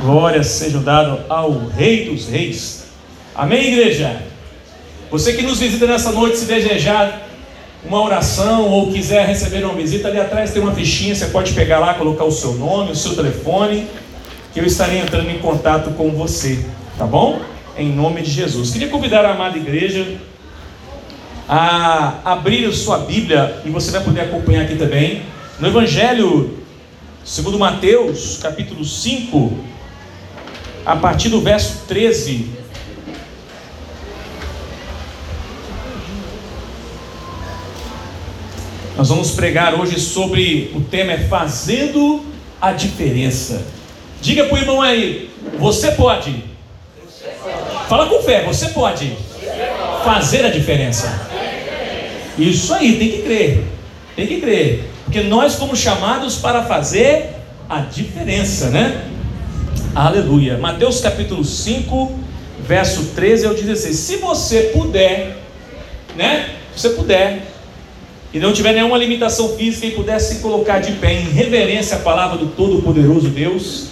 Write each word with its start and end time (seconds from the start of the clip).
Glórias 0.00 0.46
sejam 0.46 0.82
dadas 0.82 1.20
ao 1.28 1.66
Rei 1.66 2.08
dos 2.08 2.28
Reis. 2.28 2.84
Amém, 3.34 3.72
igreja? 3.72 4.22
Você 5.10 5.32
que 5.32 5.42
nos 5.42 5.58
visita 5.58 5.86
nessa 5.86 6.12
noite, 6.12 6.36
se 6.36 6.44
desejar 6.44 7.26
uma 7.84 8.02
oração 8.02 8.68
ou 8.68 8.92
quiser 8.92 9.26
receber 9.26 9.64
uma 9.64 9.74
visita, 9.74 10.08
ali 10.08 10.20
atrás 10.20 10.52
tem 10.52 10.62
uma 10.62 10.72
fichinha, 10.72 11.14
você 11.14 11.26
pode 11.26 11.52
pegar 11.52 11.78
lá, 11.78 11.94
colocar 11.94 12.24
o 12.24 12.30
seu 12.30 12.54
nome, 12.54 12.92
o 12.92 12.96
seu 12.96 13.16
telefone, 13.16 13.86
que 14.52 14.60
eu 14.60 14.64
estarei 14.64 14.98
entrando 14.98 15.30
em 15.30 15.38
contato 15.38 15.90
com 15.90 16.10
você, 16.10 16.64
tá 16.96 17.06
bom? 17.06 17.40
Em 17.76 17.90
nome 17.90 18.22
de 18.22 18.30
Jesus. 18.30 18.70
Queria 18.70 18.88
convidar 18.88 19.24
a 19.24 19.32
amada 19.32 19.56
igreja 19.56 20.16
a 21.48 22.18
abrir 22.24 22.66
a 22.66 22.72
sua 22.72 22.98
Bíblia 22.98 23.62
e 23.64 23.70
você 23.70 23.90
vai 23.90 24.02
poder 24.02 24.20
acompanhar 24.22 24.62
aqui 24.62 24.76
também 24.76 25.22
no 25.58 25.66
Evangelho 25.66 26.58
segundo 27.24 27.58
Mateus, 27.58 28.38
capítulo 28.40 28.84
5, 28.84 29.77
a 30.88 30.96
partir 30.96 31.28
do 31.28 31.42
verso 31.42 31.82
13. 31.86 32.48
Nós 38.96 39.10
vamos 39.10 39.32
pregar 39.32 39.78
hoje 39.78 40.00
sobre 40.00 40.72
o 40.74 40.80
tema 40.80 41.12
é 41.12 41.18
fazendo 41.18 42.24
a 42.58 42.72
diferença. 42.72 43.66
Diga 44.22 44.44
para 44.44 44.54
o 44.54 44.58
irmão 44.58 44.80
aí, 44.80 45.30
você 45.58 45.90
pode. 45.90 46.42
Fala 47.86 48.06
com 48.06 48.22
fé, 48.22 48.44
você 48.44 48.68
pode 48.68 49.14
fazer 50.02 50.46
a 50.46 50.48
diferença. 50.48 51.28
Isso 52.38 52.72
aí, 52.72 52.96
tem 52.98 53.10
que 53.10 53.22
crer. 53.24 53.64
Tem 54.16 54.26
que 54.26 54.40
crer. 54.40 54.88
Porque 55.04 55.20
nós 55.20 55.54
fomos 55.56 55.78
chamados 55.78 56.36
para 56.36 56.64
fazer 56.64 57.34
a 57.68 57.80
diferença, 57.80 58.70
né? 58.70 59.07
Aleluia. 59.98 60.56
Mateus 60.56 61.00
capítulo 61.00 61.44
5, 61.44 62.20
verso 62.60 63.06
13 63.16 63.46
ao 63.46 63.52
16. 63.52 63.96
Se 63.96 64.16
você 64.18 64.70
puder, 64.72 65.36
né? 66.14 66.54
Se 66.72 66.82
você 66.82 66.90
puder, 66.90 67.42
e 68.32 68.38
não 68.38 68.52
tiver 68.52 68.74
nenhuma 68.74 68.96
limitação 68.96 69.56
física 69.56 69.86
e 69.88 69.90
puder 69.90 70.20
se 70.20 70.36
colocar 70.36 70.78
de 70.78 70.92
pé 70.92 71.14
em 71.14 71.24
reverência 71.24 71.96
à 71.96 71.98
palavra 71.98 72.38
do 72.38 72.46
Todo-Poderoso 72.46 73.28
Deus, 73.30 73.88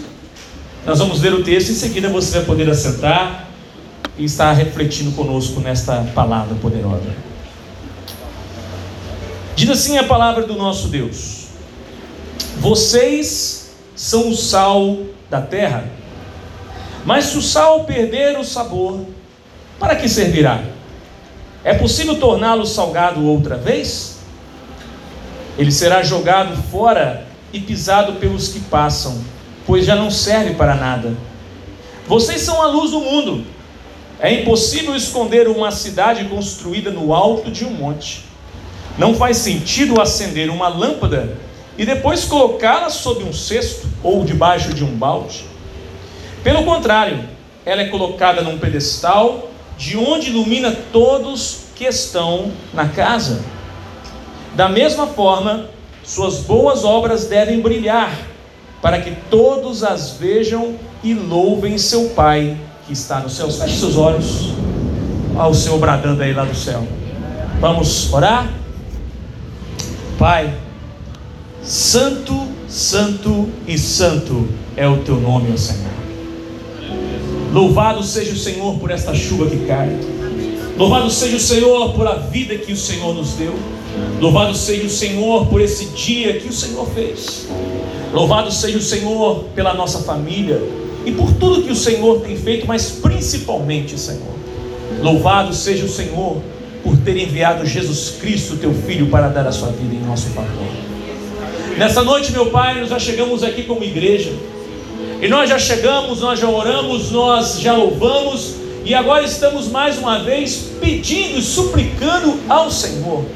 nós 0.86 1.00
vamos 1.00 1.20
ler 1.20 1.34
o 1.34 1.42
texto, 1.42 1.72
em 1.72 1.74
seguida 1.74 2.08
você 2.08 2.36
vai 2.36 2.44
poder 2.44 2.70
assentar 2.70 3.48
e 4.16 4.26
estar 4.26 4.52
refletindo 4.52 5.10
conosco 5.10 5.58
nesta 5.58 6.02
palavra 6.14 6.54
poderosa. 6.62 7.16
Diz 9.56 9.68
assim 9.70 9.98
a 9.98 10.04
palavra 10.04 10.46
do 10.46 10.54
nosso 10.54 10.86
Deus: 10.86 11.46
Vocês 12.60 13.72
são 13.96 14.28
o 14.28 14.36
sal 14.36 14.98
da 15.30 15.40
terra, 15.40 15.84
mas 17.04 17.26
se 17.26 17.38
o 17.38 17.42
sal 17.42 17.84
perder 17.84 18.38
o 18.38 18.44
sabor, 18.44 19.06
para 19.78 19.94
que 19.94 20.08
servirá? 20.08 20.62
É 21.62 21.74
possível 21.74 22.18
torná-lo 22.18 22.66
salgado 22.66 23.24
outra 23.24 23.56
vez? 23.56 24.18
Ele 25.58 25.72
será 25.72 26.02
jogado 26.02 26.60
fora 26.70 27.26
e 27.52 27.60
pisado 27.60 28.14
pelos 28.14 28.48
que 28.48 28.60
passam, 28.60 29.20
pois 29.66 29.84
já 29.84 29.96
não 29.96 30.10
serve 30.10 30.54
para 30.54 30.74
nada. 30.74 31.16
Vocês 32.06 32.42
são 32.42 32.62
a 32.62 32.66
luz 32.66 32.90
do 32.90 33.00
mundo. 33.00 33.44
É 34.18 34.32
impossível 34.32 34.94
esconder 34.94 35.48
uma 35.48 35.70
cidade 35.70 36.24
construída 36.24 36.90
no 36.90 37.12
alto 37.12 37.50
de 37.50 37.64
um 37.64 37.70
monte. 37.70 38.24
Não 38.96 39.14
faz 39.14 39.36
sentido 39.38 40.00
acender 40.00 40.50
uma 40.50 40.68
lâmpada 40.68 41.36
e 41.78 41.84
depois 41.84 42.24
colocá-la 42.24 42.90
sob 42.90 43.24
um 43.24 43.32
cesto 43.32 43.88
ou 44.02 44.24
debaixo 44.24 44.72
de 44.72 44.84
um 44.84 44.96
balde. 44.96 45.44
Pelo 46.42 46.64
contrário, 46.64 47.24
ela 47.64 47.82
é 47.82 47.88
colocada 47.88 48.42
num 48.42 48.58
pedestal 48.58 49.50
de 49.76 49.96
onde 49.96 50.30
ilumina 50.30 50.74
todos 50.92 51.66
que 51.74 51.84
estão 51.84 52.50
na 52.72 52.88
casa. 52.88 53.44
Da 54.54 54.68
mesma 54.68 55.06
forma, 55.06 55.68
suas 56.02 56.38
boas 56.38 56.84
obras 56.84 57.26
devem 57.26 57.60
brilhar, 57.60 58.16
para 58.80 59.00
que 59.00 59.10
todos 59.28 59.82
as 59.82 60.12
vejam 60.12 60.76
e 61.02 61.12
louvem 61.12 61.76
seu 61.76 62.10
Pai 62.10 62.56
que 62.86 62.92
está 62.92 63.18
nos 63.18 63.34
céus. 63.34 63.58
Feche 63.58 63.76
seus 63.76 63.96
olhos 63.96 64.52
ao 65.36 65.52
Senhor 65.52 65.78
bradando 65.78 66.22
aí 66.22 66.32
lá 66.32 66.44
do 66.44 66.54
céu. 66.54 66.86
Vamos 67.60 68.12
orar? 68.12 68.48
Pai, 70.18 70.54
santo, 71.66 72.46
santo 72.68 73.48
e 73.66 73.76
santo 73.76 74.48
é 74.76 74.86
o 74.86 74.98
teu 74.98 75.16
nome, 75.20 75.50
ó 75.52 75.56
Senhor. 75.56 75.90
Louvado 77.52 78.02
seja 78.04 78.32
o 78.32 78.36
Senhor 78.36 78.78
por 78.78 78.90
esta 78.90 79.14
chuva 79.14 79.46
que 79.46 79.66
cai. 79.66 79.98
Louvado 80.78 81.10
seja 81.10 81.36
o 81.36 81.40
Senhor 81.40 81.92
por 81.94 82.06
a 82.06 82.14
vida 82.14 82.56
que 82.56 82.72
o 82.72 82.76
Senhor 82.76 83.14
nos 83.14 83.32
deu. 83.32 83.54
Louvado 84.20 84.54
seja 84.54 84.86
o 84.86 84.90
Senhor 84.90 85.46
por 85.46 85.60
esse 85.60 85.86
dia 85.86 86.38
que 86.38 86.48
o 86.48 86.52
Senhor 86.52 86.88
fez. 86.90 87.48
Louvado 88.12 88.52
seja 88.52 88.78
o 88.78 88.82
Senhor 88.82 89.44
pela 89.54 89.74
nossa 89.74 90.00
família 90.00 90.62
e 91.04 91.10
por 91.10 91.32
tudo 91.32 91.62
que 91.62 91.72
o 91.72 91.76
Senhor 91.76 92.20
tem 92.20 92.36
feito, 92.36 92.66
mas 92.66 92.90
principalmente, 92.90 93.98
Senhor. 93.98 94.36
Louvado 95.02 95.52
seja 95.54 95.84
o 95.84 95.88
Senhor 95.88 96.36
por 96.82 96.96
ter 96.98 97.16
enviado 97.16 97.66
Jesus 97.66 98.14
Cristo, 98.20 98.56
teu 98.56 98.72
Filho, 98.72 99.08
para 99.08 99.28
dar 99.28 99.46
a 99.46 99.52
sua 99.52 99.68
vida 99.68 99.94
em 99.94 100.06
nosso 100.06 100.26
favor. 100.28 100.95
Nessa 101.76 102.02
noite, 102.02 102.32
meu 102.32 102.46
Pai, 102.46 102.80
nós 102.80 102.88
já 102.88 102.98
chegamos 102.98 103.42
aqui 103.42 103.62
como 103.62 103.84
igreja. 103.84 104.32
E 105.20 105.28
nós 105.28 105.50
já 105.50 105.58
chegamos, 105.58 106.20
nós 106.20 106.40
já 106.40 106.48
oramos, 106.48 107.10
nós 107.10 107.60
já 107.60 107.74
louvamos, 107.74 108.54
e 108.82 108.94
agora 108.94 109.24
estamos 109.24 109.68
mais 109.68 109.98
uma 109.98 110.20
vez 110.20 110.70
pedindo 110.80 111.38
e 111.38 111.42
suplicando 111.42 112.40
ao 112.48 112.70
Senhor. 112.70 113.26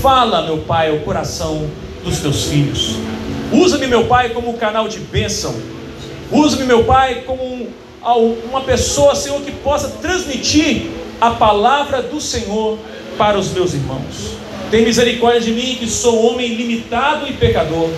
Fala, 0.00 0.46
meu 0.46 0.58
Pai, 0.58 0.90
ao 0.90 1.00
coração 1.00 1.68
dos 2.02 2.20
teus 2.20 2.44
filhos. 2.44 2.94
Usa-me, 3.52 3.86
meu 3.86 4.06
Pai, 4.06 4.30
como 4.30 4.48
um 4.48 4.56
canal 4.56 4.88
de 4.88 5.00
bênção. 5.00 5.54
Usa-me, 6.32 6.64
meu 6.64 6.84
Pai, 6.84 7.22
como 7.26 7.68
uma 8.50 8.62
pessoa, 8.62 9.14
Senhor, 9.14 9.42
que 9.42 9.52
possa 9.52 9.88
transmitir 10.00 10.86
a 11.20 11.32
palavra 11.32 12.00
do 12.00 12.18
Senhor 12.18 12.78
para 13.18 13.38
os 13.38 13.50
meus 13.50 13.74
irmãos. 13.74 14.38
Tem 14.70 14.84
misericórdia 14.84 15.40
de 15.40 15.52
mim, 15.52 15.76
que 15.78 15.88
sou 15.88 16.26
homem 16.26 16.54
limitado 16.54 17.26
e 17.26 17.32
pecador. 17.32 17.90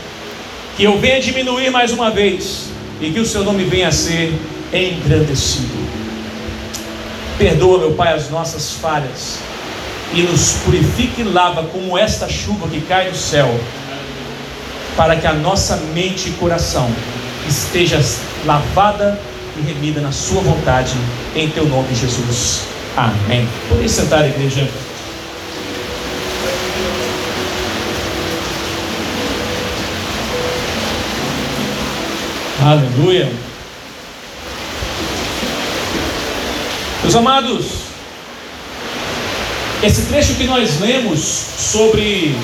Que 0.76 0.84
eu 0.84 0.98
venha 0.98 1.20
diminuir 1.20 1.70
mais 1.70 1.92
uma 1.92 2.10
vez 2.10 2.66
e 3.00 3.10
que 3.10 3.19
o 3.19 3.26
seu 3.26 3.44
nome 3.44 3.64
venha 3.64 3.88
a 3.88 3.92
ser 3.92 4.32
engrandecido. 4.72 5.81
Perdoa, 7.38 7.78
meu 7.78 7.92
Pai, 7.92 8.14
as 8.14 8.31
nossas 8.31 8.72
falhas 8.72 9.38
e 10.14 10.22
nos 10.22 10.53
purifique 10.64 11.22
e 11.22 11.25
lava 11.25 11.64
como 11.64 11.97
esta 11.97 12.28
chuva 12.28 12.69
que 12.69 12.81
cai 12.82 13.10
do 13.10 13.16
céu, 13.16 13.48
para 14.97 15.16
que 15.16 15.26
a 15.26 15.32
nossa 15.32 15.76
mente 15.94 16.28
e 16.28 16.32
coração 16.32 16.91
esteja 17.48 18.00
lavada 18.44 19.19
e 19.56 19.62
remida 19.62 20.00
na 20.00 20.12
Sua 20.12 20.41
vontade, 20.41 20.94
em 21.34 21.48
Teu 21.48 21.66
nome, 21.66 21.94
Jesus. 21.94 22.62
Amém. 22.97 23.48
Podem 23.69 23.88
sentar, 23.88 24.26
igreja. 24.26 24.69
Aleluia. 32.62 33.32
Meus 37.03 37.16
amados, 37.16 37.65
esse 39.82 40.03
trecho 40.03 40.34
que 40.34 40.44
nós 40.44 40.78
lemos 40.78 41.20
sobre 41.20 42.37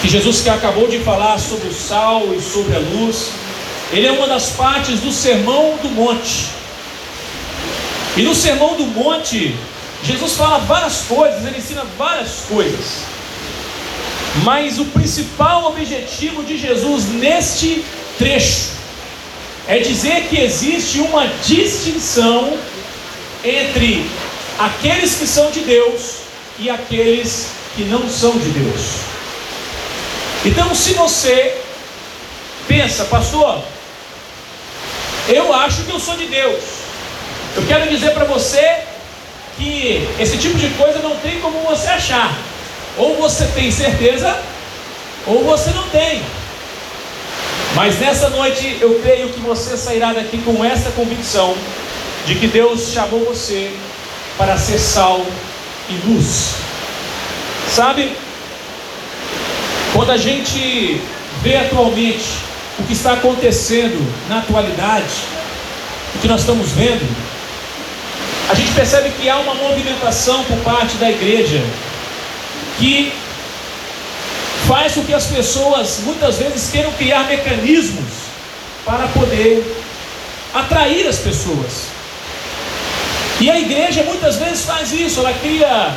que 0.00 0.08
Jesus 0.08 0.40
que 0.40 0.48
acabou 0.48 0.88
de 0.88 0.98
falar 1.00 1.38
sobre 1.38 1.68
o 1.68 1.74
sal 1.74 2.22
e 2.34 2.40
sobre 2.40 2.74
a 2.74 2.78
luz, 2.78 3.32
ele 3.92 4.06
é 4.06 4.12
uma 4.12 4.26
das 4.26 4.52
partes 4.52 5.00
do 5.00 5.12
sermão 5.12 5.76
do 5.82 5.90
monte. 5.90 6.46
E 8.16 8.22
no 8.22 8.34
Sermão 8.34 8.76
do 8.76 8.84
Monte, 8.84 9.54
Jesus 10.04 10.34
fala 10.34 10.58
várias 10.58 11.02
coisas, 11.02 11.46
ele 11.46 11.56
ensina 11.56 11.82
várias 11.96 12.44
coisas. 12.46 13.04
Mas 14.42 14.78
o 14.78 14.84
principal 14.86 15.66
objetivo 15.66 16.42
de 16.42 16.58
Jesus 16.58 17.06
neste 17.06 17.82
trecho 18.22 18.70
é 19.66 19.78
dizer 19.78 20.28
que 20.28 20.40
existe 20.40 21.00
uma 21.00 21.26
distinção 21.44 22.56
entre 23.44 24.08
aqueles 24.58 25.16
que 25.16 25.26
são 25.26 25.50
de 25.50 25.60
Deus 25.60 26.18
e 26.58 26.70
aqueles 26.70 27.48
que 27.74 27.82
não 27.84 28.08
são 28.08 28.32
de 28.38 28.48
Deus. 28.50 28.82
Então, 30.44 30.72
se 30.74 30.92
você 30.94 31.56
pensa, 32.68 33.04
pastor, 33.04 33.60
eu 35.28 35.52
acho 35.54 35.82
que 35.82 35.90
eu 35.90 35.98
sou 35.98 36.16
de 36.16 36.26
Deus. 36.26 36.62
Eu 37.56 37.66
quero 37.66 37.88
dizer 37.88 38.12
para 38.12 38.24
você 38.24 38.80
que 39.56 40.08
esse 40.18 40.36
tipo 40.38 40.56
de 40.58 40.68
coisa 40.70 41.00
não 41.00 41.16
tem 41.16 41.40
como 41.40 41.58
você 41.60 41.88
achar. 41.88 42.36
Ou 42.96 43.16
você 43.16 43.46
tem 43.46 43.70
certeza, 43.70 44.36
ou 45.26 45.44
você 45.44 45.70
não 45.70 45.88
tem. 45.88 46.22
Mas 47.74 47.98
nessa 47.98 48.28
noite 48.30 48.78
eu 48.80 49.00
creio 49.02 49.30
que 49.30 49.40
você 49.40 49.76
sairá 49.76 50.12
daqui 50.12 50.38
com 50.38 50.64
essa 50.64 50.90
convicção 50.90 51.56
de 52.26 52.34
que 52.34 52.46
Deus 52.46 52.90
chamou 52.92 53.24
você 53.24 53.72
para 54.36 54.56
ser 54.56 54.78
sal 54.78 55.24
e 55.88 56.08
luz. 56.08 56.54
Sabe, 57.68 58.12
quando 59.92 60.10
a 60.10 60.16
gente 60.16 61.00
vê 61.42 61.56
atualmente 61.56 62.24
o 62.78 62.84
que 62.84 62.92
está 62.92 63.14
acontecendo 63.14 64.04
na 64.28 64.38
atualidade, 64.38 65.14
o 66.14 66.18
que 66.18 66.28
nós 66.28 66.40
estamos 66.40 66.70
vendo, 66.72 67.06
a 68.50 68.54
gente 68.54 68.72
percebe 68.72 69.10
que 69.18 69.28
há 69.28 69.38
uma 69.38 69.54
movimentação 69.54 70.44
por 70.44 70.58
parte 70.58 70.96
da 70.96 71.10
igreja 71.10 71.62
que 72.78 73.12
faz 74.66 74.94
com 74.94 75.04
que 75.04 75.14
as 75.14 75.26
pessoas 75.26 76.00
muitas 76.04 76.38
vezes 76.38 76.70
queiram 76.70 76.92
criar 76.92 77.24
mecanismos 77.24 78.10
para 78.84 79.08
poder 79.08 79.64
atrair 80.54 81.06
as 81.06 81.18
pessoas. 81.18 81.86
E 83.40 83.50
a 83.50 83.58
igreja 83.58 84.04
muitas 84.04 84.36
vezes 84.36 84.64
faz 84.64 84.92
isso, 84.92 85.20
ela 85.20 85.32
cria 85.34 85.94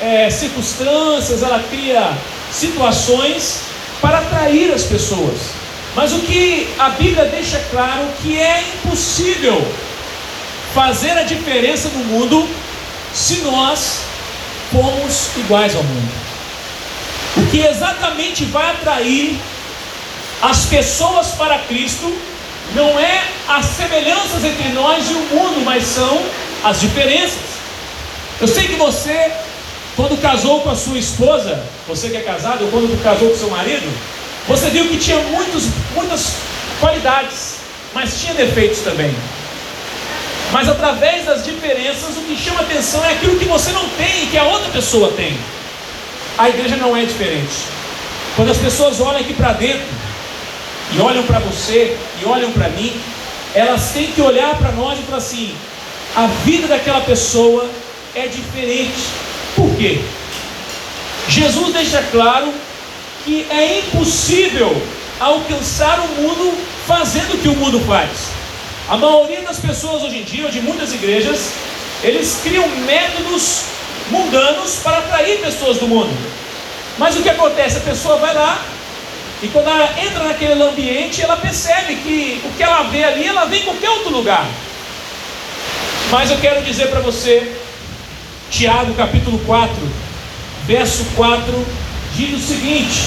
é, 0.00 0.30
circunstâncias, 0.30 1.42
ela 1.42 1.62
cria 1.70 2.12
situações 2.50 3.60
para 4.00 4.18
atrair 4.18 4.72
as 4.72 4.82
pessoas. 4.82 5.60
Mas 5.94 6.12
o 6.12 6.20
que 6.20 6.68
a 6.78 6.90
Bíblia 6.90 7.26
deixa 7.26 7.60
claro 7.70 8.08
que 8.22 8.38
é 8.38 8.62
impossível 8.62 9.60
fazer 10.74 11.10
a 11.10 11.22
diferença 11.22 11.88
no 11.88 12.04
mundo 12.04 12.48
se 13.12 13.36
nós 13.38 14.00
formos 14.70 15.36
iguais 15.36 15.74
ao 15.74 15.82
mundo. 15.82 16.29
O 17.36 17.46
que 17.46 17.60
exatamente 17.60 18.44
vai 18.46 18.70
atrair 18.70 19.38
as 20.42 20.64
pessoas 20.66 21.28
para 21.28 21.58
Cristo 21.60 22.16
não 22.74 22.98
é 22.98 23.24
as 23.48 23.66
semelhanças 23.66 24.44
entre 24.44 24.68
nós 24.70 25.10
e 25.10 25.14
o 25.14 25.20
mundo, 25.34 25.62
mas 25.64 25.84
são 25.84 26.22
as 26.64 26.80
diferenças. 26.80 27.38
Eu 28.40 28.48
sei 28.48 28.68
que 28.68 28.74
você, 28.74 29.32
quando 29.96 30.20
casou 30.20 30.60
com 30.60 30.70
a 30.70 30.76
sua 30.76 30.98
esposa, 30.98 31.62
você 31.86 32.08
que 32.08 32.16
é 32.16 32.20
casado, 32.20 32.64
ou 32.64 32.70
quando 32.70 33.02
casou 33.02 33.30
com 33.30 33.36
seu 33.36 33.50
marido, 33.50 33.86
você 34.48 34.70
viu 34.70 34.88
que 34.88 34.96
tinha 34.96 35.18
muitos, 35.18 35.64
muitas 35.94 36.36
qualidades, 36.80 37.56
mas 37.92 38.20
tinha 38.20 38.34
defeitos 38.34 38.80
também. 38.80 39.14
Mas 40.52 40.68
através 40.68 41.26
das 41.26 41.44
diferenças, 41.44 42.16
o 42.16 42.22
que 42.22 42.36
chama 42.36 42.60
atenção 42.60 43.04
é 43.04 43.12
aquilo 43.12 43.38
que 43.38 43.44
você 43.44 43.70
não 43.72 43.88
tem 43.90 44.24
e 44.24 44.26
que 44.26 44.38
a 44.38 44.44
outra 44.44 44.70
pessoa 44.70 45.12
tem. 45.12 45.38
A 46.38 46.48
igreja 46.48 46.76
não 46.76 46.96
é 46.96 47.04
diferente. 47.04 47.66
Quando 48.36 48.50
as 48.50 48.58
pessoas 48.58 49.00
olham 49.00 49.20
aqui 49.20 49.34
para 49.34 49.52
dentro, 49.52 49.86
e 50.92 51.00
olham 51.00 51.22
para 51.24 51.38
você, 51.38 51.96
e 52.20 52.24
olham 52.24 52.50
para 52.52 52.68
mim, 52.70 52.98
elas 53.54 53.90
têm 53.92 54.10
que 54.12 54.20
olhar 54.20 54.56
para 54.58 54.72
nós 54.72 54.98
e 54.98 55.02
falar 55.02 55.18
assim: 55.18 55.54
a 56.16 56.26
vida 56.44 56.66
daquela 56.66 57.00
pessoa 57.00 57.68
é 58.14 58.26
diferente. 58.26 59.08
Por 59.54 59.74
quê? 59.76 60.00
Jesus 61.28 61.72
deixa 61.72 62.02
claro 62.10 62.52
que 63.24 63.46
é 63.50 63.80
impossível 63.80 64.80
alcançar 65.18 66.00
o 66.00 66.08
mundo 66.22 66.58
fazendo 66.86 67.34
o 67.34 67.38
que 67.38 67.48
o 67.48 67.56
mundo 67.56 67.80
faz. 67.80 68.10
A 68.88 68.96
maioria 68.96 69.42
das 69.42 69.60
pessoas 69.60 70.02
hoje 70.02 70.18
em 70.18 70.24
dia, 70.24 70.50
de 70.50 70.60
muitas 70.60 70.92
igrejas, 70.92 71.52
eles 72.02 72.40
criam 72.42 72.66
métodos 72.86 73.64
mundanos 74.10 74.76
para 74.82 74.98
atrair 74.98 75.40
pessoas 75.40 75.78
do 75.78 75.88
mundo. 75.88 76.14
Mas 76.98 77.16
o 77.16 77.22
que 77.22 77.28
acontece? 77.28 77.78
A 77.78 77.80
pessoa 77.80 78.16
vai 78.16 78.34
lá 78.34 78.62
e 79.42 79.48
quando 79.48 79.68
ela 79.68 79.94
entra 79.98 80.24
naquele 80.24 80.62
ambiente, 80.62 81.22
ela 81.22 81.36
percebe 81.36 81.96
que 81.96 82.40
o 82.44 82.50
que 82.56 82.62
ela 82.62 82.82
vê 82.84 83.04
ali, 83.04 83.26
ela 83.26 83.46
vê 83.46 83.58
em 83.58 83.62
qualquer 83.62 83.88
outro 83.88 84.10
lugar. 84.10 84.46
Mas 86.10 86.30
eu 86.30 86.36
quero 86.38 86.62
dizer 86.62 86.88
para 86.88 87.00
você, 87.00 87.56
Tiago 88.50 88.92
capítulo 88.94 89.38
4, 89.46 89.74
verso 90.66 91.04
4, 91.16 91.66
diz 92.14 92.34
o 92.34 92.46
seguinte: 92.46 93.00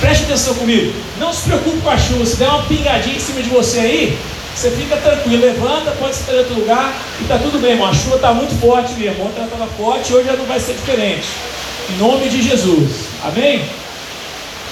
preste 0.00 0.24
atenção 0.24 0.54
comigo, 0.54 0.94
não 1.18 1.32
se 1.32 1.42
preocupe 1.42 1.80
com 1.82 1.90
a 1.90 1.98
chuva, 1.98 2.24
se 2.24 2.36
der 2.36 2.48
uma 2.48 2.62
pingadinha 2.62 3.16
em 3.16 3.20
cima 3.20 3.42
de 3.42 3.50
você 3.50 3.80
aí, 3.80 4.18
você 4.58 4.72
fica 4.72 4.96
tranquilo, 4.96 5.40
levanta, 5.40 5.92
pode 5.92 6.16
estar 6.16 6.32
em 6.32 6.38
outro 6.38 6.54
lugar 6.54 6.92
e 7.20 7.22
está 7.22 7.38
tudo 7.38 7.60
bem, 7.60 7.72
irmão. 7.72 7.88
A 7.88 7.94
chuva 7.94 8.16
está 8.16 8.34
muito 8.34 8.60
forte 8.60 8.92
mesmo, 8.94 9.24
ontem 9.24 9.36
ela 9.36 9.44
estava 9.44 9.66
forte, 9.68 10.12
hoje 10.12 10.26
já 10.26 10.32
não 10.32 10.46
vai 10.46 10.58
ser 10.58 10.72
diferente. 10.72 11.28
Em 11.88 11.96
nome 11.96 12.28
de 12.28 12.42
Jesus, 12.42 12.90
amém? 13.22 13.64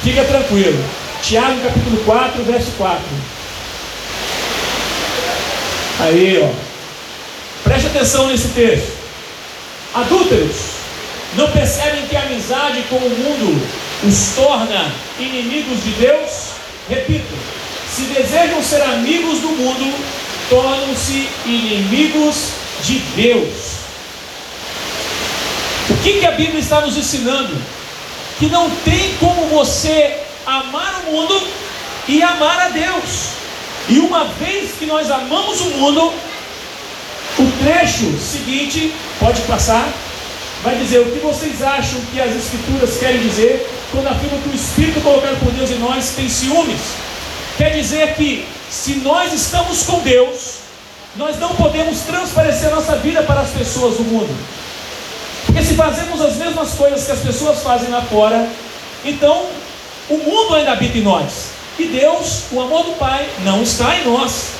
Fica 0.02 0.24
tranquilo. 0.24 0.76
Tiago 1.22 1.60
capítulo 1.60 1.98
4, 2.04 2.42
verso 2.42 2.72
4. 2.76 3.00
Aí, 6.00 6.42
ó. 6.42 6.50
Preste 7.62 7.86
atenção 7.86 8.26
nesse 8.26 8.48
texto. 8.48 8.92
Adúlteros, 9.94 10.56
não 11.36 11.48
percebem 11.52 12.06
que 12.08 12.16
a 12.16 12.22
amizade 12.22 12.82
com 12.90 12.96
o 12.96 13.08
mundo 13.08 13.62
os 14.02 14.34
torna 14.34 14.90
inimigos 15.20 15.84
de 15.84 15.90
Deus? 15.90 16.50
Repito, 16.88 17.32
se 17.96 18.02
desejam 18.02 18.62
ser 18.62 18.82
amigos 18.82 19.38
do 19.38 19.48
mundo, 19.48 19.90
tornam-se 20.50 21.26
inimigos 21.46 22.50
de 22.82 22.98
Deus. 23.16 23.76
O 25.88 25.96
que, 26.02 26.20
que 26.20 26.26
a 26.26 26.32
Bíblia 26.32 26.60
está 26.60 26.82
nos 26.82 26.94
ensinando? 26.94 27.56
Que 28.38 28.48
não 28.48 28.68
tem 28.84 29.16
como 29.18 29.46
você 29.46 30.14
amar 30.44 31.04
o 31.06 31.12
mundo 31.12 31.42
e 32.06 32.22
amar 32.22 32.66
a 32.66 32.68
Deus. 32.68 33.30
E 33.88 33.98
uma 33.98 34.24
vez 34.24 34.72
que 34.78 34.84
nós 34.84 35.10
amamos 35.10 35.58
o 35.62 35.70
mundo, 35.70 36.12
o 37.38 37.64
trecho 37.64 38.14
seguinte, 38.18 38.94
pode 39.18 39.40
passar, 39.42 39.88
vai 40.62 40.76
dizer 40.76 40.98
o 40.98 41.12
que 41.12 41.20
vocês 41.20 41.62
acham 41.62 41.98
que 42.12 42.20
as 42.20 42.36
escrituras 42.36 42.98
querem 42.98 43.22
dizer 43.22 43.66
quando 43.90 44.08
afirmam 44.08 44.38
que 44.42 44.50
o 44.50 44.54
Espírito 44.54 45.00
colocado 45.00 45.40
por 45.40 45.50
Deus 45.52 45.70
em 45.70 45.78
nós 45.78 46.10
tem 46.10 46.28
ciúmes. 46.28 47.05
Quer 47.56 47.70
dizer 47.70 48.14
que 48.14 48.46
se 48.70 48.96
nós 48.96 49.32
estamos 49.32 49.82
com 49.84 50.00
Deus, 50.00 50.56
nós 51.16 51.38
não 51.38 51.54
podemos 51.54 52.00
transparecer 52.00 52.70
nossa 52.70 52.96
vida 52.96 53.22
para 53.22 53.40
as 53.40 53.50
pessoas 53.50 53.96
do 53.96 54.04
mundo. 54.04 54.34
Porque 55.46 55.62
se 55.62 55.74
fazemos 55.74 56.20
as 56.20 56.36
mesmas 56.36 56.72
coisas 56.72 57.04
que 57.04 57.12
as 57.12 57.20
pessoas 57.20 57.62
fazem 57.62 57.88
lá 57.88 58.02
fora, 58.02 58.46
então 59.04 59.46
o 60.10 60.18
mundo 60.18 60.54
ainda 60.54 60.72
habita 60.72 60.98
em 60.98 61.02
nós. 61.02 61.50
E 61.78 61.84
Deus, 61.84 62.44
o 62.52 62.60
amor 62.60 62.84
do 62.84 62.92
Pai, 62.92 63.28
não 63.44 63.62
está 63.62 63.96
em 63.96 64.04
nós. 64.04 64.50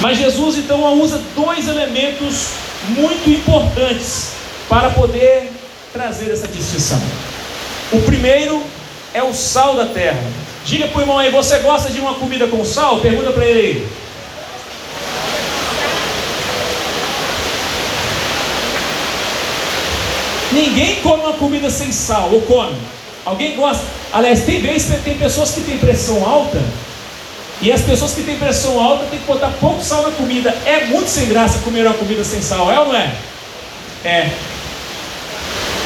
Mas 0.00 0.18
Jesus 0.18 0.58
então 0.58 1.00
usa 1.00 1.22
dois 1.34 1.66
elementos 1.66 2.48
muito 2.88 3.30
importantes 3.30 4.32
para 4.68 4.90
poder 4.90 5.50
trazer 5.92 6.30
essa 6.30 6.48
distinção. 6.48 7.00
O 7.92 8.02
primeiro 8.02 8.62
é 9.14 9.22
o 9.22 9.32
sal 9.32 9.76
da 9.76 9.86
terra. 9.86 10.22
Diga 10.64 10.88
para 10.88 10.98
o 10.98 11.02
irmão 11.02 11.18
aí, 11.18 11.30
você 11.30 11.58
gosta 11.58 11.90
de 11.90 12.00
uma 12.00 12.14
comida 12.14 12.46
com 12.46 12.64
sal? 12.64 13.00
Pergunta 13.00 13.32
para 13.32 13.44
ele 13.44 13.60
aí. 13.60 13.88
Ninguém 20.52 20.96
come 21.02 21.22
uma 21.22 21.32
comida 21.34 21.68
sem 21.68 21.92
sal, 21.92 22.30
ou 22.32 22.40
come? 22.42 22.76
Alguém 23.26 23.56
gosta? 23.56 23.84
Aliás, 24.12 24.44
tem 24.44 24.60
vezes 24.60 25.02
tem 25.02 25.18
pessoas 25.18 25.50
que 25.50 25.60
têm 25.60 25.76
pressão 25.76 26.26
alta 26.26 26.62
e 27.60 27.70
as 27.70 27.82
pessoas 27.82 28.12
que 28.12 28.22
têm 28.22 28.38
pressão 28.38 28.80
alta 28.82 29.04
têm 29.06 29.18
que 29.18 29.26
botar 29.26 29.48
pouco 29.60 29.82
sal 29.82 30.02
na 30.02 30.12
comida. 30.12 30.56
É 30.64 30.86
muito 30.86 31.08
sem 31.08 31.26
graça 31.26 31.58
comer 31.58 31.86
uma 31.86 31.94
comida 31.94 32.24
sem 32.24 32.40
sal, 32.40 32.72
é 32.72 32.78
ou 32.78 32.86
não 32.86 32.96
é? 32.96 33.14
É. 34.04 34.30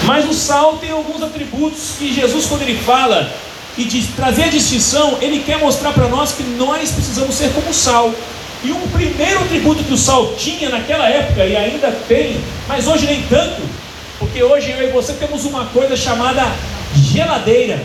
Mas 0.04 0.24
o 0.24 0.32
sal 0.32 0.76
tem 0.76 0.90
alguns 0.90 1.22
atributos 1.22 1.94
que 1.98 2.12
Jesus, 2.12 2.46
quando 2.46 2.62
ele 2.62 2.78
fala 2.78 3.32
e 3.78 3.84
de 3.84 4.02
trazer 4.08 4.44
a 4.44 4.48
distinção, 4.48 5.18
ele 5.20 5.38
quer 5.38 5.58
mostrar 5.58 5.92
para 5.92 6.08
nós 6.08 6.32
que 6.32 6.42
nós 6.42 6.90
precisamos 6.90 7.36
ser 7.36 7.52
como 7.52 7.72
sal. 7.72 8.12
E 8.64 8.72
um 8.72 8.88
primeiro 8.88 9.38
atributo 9.40 9.84
que 9.84 9.94
o 9.94 9.96
sal 9.96 10.34
tinha 10.34 10.68
naquela 10.68 11.08
época, 11.08 11.46
e 11.46 11.56
ainda 11.56 11.92
tem, 12.08 12.40
mas 12.66 12.88
hoje 12.88 13.06
nem 13.06 13.22
tanto, 13.22 13.62
porque 14.18 14.42
hoje 14.42 14.72
eu 14.72 14.88
e 14.88 14.90
você 14.90 15.12
temos 15.12 15.44
uma 15.44 15.66
coisa 15.66 15.96
chamada 15.96 16.44
geladeira. 16.96 17.80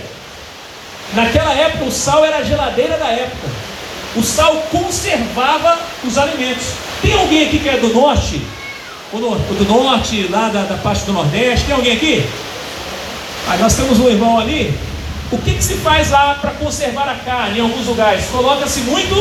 Naquela 1.14 1.54
época 1.54 1.86
o 1.86 1.92
sal 1.92 2.26
era 2.26 2.38
a 2.38 2.44
geladeira 2.44 2.98
da 2.98 3.10
época. 3.10 3.48
O 4.16 4.24
sal 4.24 4.64
conservava 4.72 5.78
os 6.04 6.18
alimentos. 6.18 6.66
Tem 7.04 7.14
alguém 7.14 7.46
aqui 7.46 7.60
que 7.60 7.70
é 7.70 7.78
do 7.78 7.94
norte? 7.94 8.42
O, 9.12 9.18
do 9.20 9.66
norte, 9.66 10.28
lá 10.28 10.50
da, 10.50 10.64
da, 10.64 10.76
parte 10.78 11.06
do 11.06 11.14
nordeste? 11.14 11.68
Tem 11.68 11.76
alguém 11.76 11.94
aqui? 11.94 12.26
Aí 13.48 13.60
nós 13.60 13.76
temos 13.76 14.00
um 14.00 14.10
irmão 14.10 14.40
ali. 14.40 14.74
O 15.34 15.38
que, 15.40 15.56
que 15.56 15.64
se 15.64 15.74
faz 15.78 16.12
lá 16.12 16.36
para 16.36 16.52
conservar 16.52 17.10
a 17.10 17.16
carne 17.16 17.58
em 17.58 17.62
alguns 17.64 17.88
lugares? 17.88 18.26
Coloca-se 18.26 18.82
muito 18.82 19.16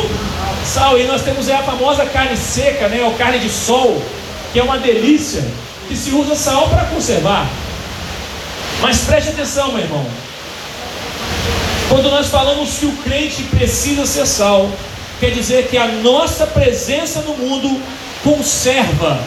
sal. 0.63 0.99
E 0.99 1.05
nós 1.05 1.23
temos 1.23 1.49
a 1.49 1.63
famosa 1.63 2.05
carne 2.05 2.37
seca, 2.37 2.87
né? 2.89 3.03
Ou 3.03 3.15
carne 3.15 3.39
de 3.39 3.49
sol, 3.49 4.01
que 4.53 4.61
é 4.61 4.63
uma 4.63 4.77
delícia, 4.77 5.43
que 5.89 5.97
se 5.97 6.11
usa 6.11 6.35
sal 6.35 6.69
para 6.69 6.85
conservar. 6.85 7.49
Mas 8.83 8.99
preste 8.99 9.31
atenção, 9.31 9.73
meu 9.73 9.81
irmão. 9.81 10.07
Quando 11.89 12.11
nós 12.11 12.29
falamos 12.29 12.77
que 12.77 12.85
o 12.85 12.93
crente 12.99 13.45
precisa 13.45 14.05
ser 14.05 14.27
sal, 14.27 14.71
quer 15.19 15.31
dizer 15.31 15.69
que 15.69 15.79
a 15.79 15.89
nossa 15.89 16.47
presença 16.47 17.23
no 17.23 17.35
mundo 17.39 17.81
conserva, 18.23 19.19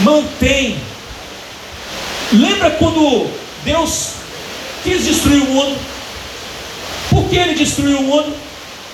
mantém. 0.00 0.76
Lembra 2.30 2.72
quando 2.72 3.26
Deus 3.64 4.19
quis 4.82 5.04
destruir 5.04 5.42
o 5.42 5.46
mundo? 5.46 5.78
Por 7.10 7.28
que 7.28 7.36
ele 7.36 7.54
destruiu 7.54 7.98
o 7.98 8.02
mundo? 8.02 8.34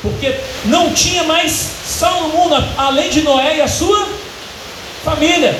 Porque 0.02 0.34
não 0.66 0.92
tinha 0.92 1.24
mais 1.24 1.52
sal 1.86 2.22
no 2.22 2.28
mundo, 2.28 2.54
além 2.76 3.10
de 3.10 3.22
Noé 3.22 3.56
e 3.56 3.60
a 3.60 3.68
sua 3.68 4.08
família. 5.04 5.58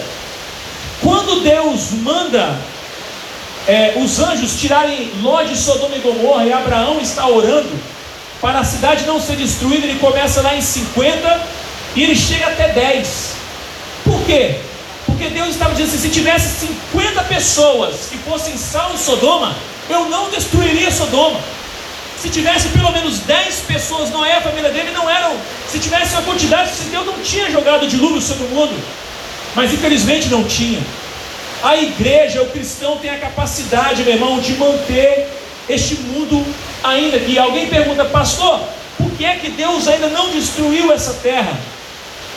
Quando 1.03 1.41
Deus 1.43 1.91
manda 2.03 2.57
é, 3.67 3.95
os 3.97 4.19
anjos 4.21 4.59
tirarem 4.61 5.11
Ló 5.21 5.43
de 5.43 5.57
Sodoma 5.57 5.97
e 5.97 6.01
Gomorra 6.01 6.45
e 6.45 6.53
Abraão 6.53 7.01
está 7.01 7.27
orando 7.27 7.71
para 8.41 8.61
a 8.61 8.65
cidade 8.65 9.07
não 9.07 9.21
ser 9.21 9.37
destruída, 9.37 9.87
ele 9.87 9.99
começa 9.99 10.41
lá 10.41 10.55
em 10.55 10.61
50 10.61 11.47
e 11.95 12.03
ele 12.03 12.15
chega 12.15 12.47
até 12.47 12.69
10. 12.69 13.35
Por 14.05 14.23
quê? 14.25 14.61
Porque 15.05 15.29
Deus 15.29 15.49
estava 15.49 15.75
dizendo 15.75 15.89
assim: 15.89 15.99
se 15.99 16.11
tivesse 16.11 16.67
50 16.93 17.23
pessoas 17.25 18.09
que 18.11 18.19
fossem 18.19 18.57
sal 18.57 18.93
em 18.95 18.99
Sodoma, 18.99 19.55
eu 19.89 20.09
não 20.09 20.31
destruiria 20.31 20.91
Sodoma. 20.91 21.41
Se 22.19 22.31
tivesse 22.31 22.69
pelo 22.69 22.91
menos 22.93 23.21
10 23.21 23.61
pessoas, 23.61 24.11
Noé 24.11 24.31
e 24.31 24.33
a 24.33 24.41
família 24.41 24.71
dele 24.71 24.91
não 24.93 25.09
eram. 25.09 25.37
Se 25.69 25.79
tivesse 25.79 26.15
uma 26.15 26.23
quantidade, 26.23 26.71
se 26.71 26.85
Deus 26.85 27.05
não 27.05 27.19
tinha 27.23 27.51
jogado 27.51 27.87
dilúvio 27.87 28.21
sobre 28.21 28.47
o 28.47 28.49
mundo. 28.49 28.75
Mas 29.55 29.73
infelizmente 29.73 30.29
não 30.29 30.45
tinha. 30.45 30.81
A 31.63 31.77
igreja, 31.77 32.43
o 32.43 32.51
cristão 32.51 32.97
tem 32.99 33.11
a 33.11 33.19
capacidade, 33.19 34.03
meu 34.03 34.15
irmão, 34.15 34.41
de 34.41 34.55
manter 34.55 35.29
este 35.69 35.97
mundo 35.97 36.45
ainda 36.83 37.17
aqui. 37.17 37.39
Alguém 37.39 37.67
pergunta, 37.69 38.05
pastor, 38.05 38.61
por 38.97 39.11
que 39.13 39.25
é 39.25 39.37
que 39.37 39.51
Deus 39.51 39.87
ainda 39.89 40.09
não 40.09 40.31
destruiu 40.31 40.93
essa 40.93 41.15
terra? 41.15 41.59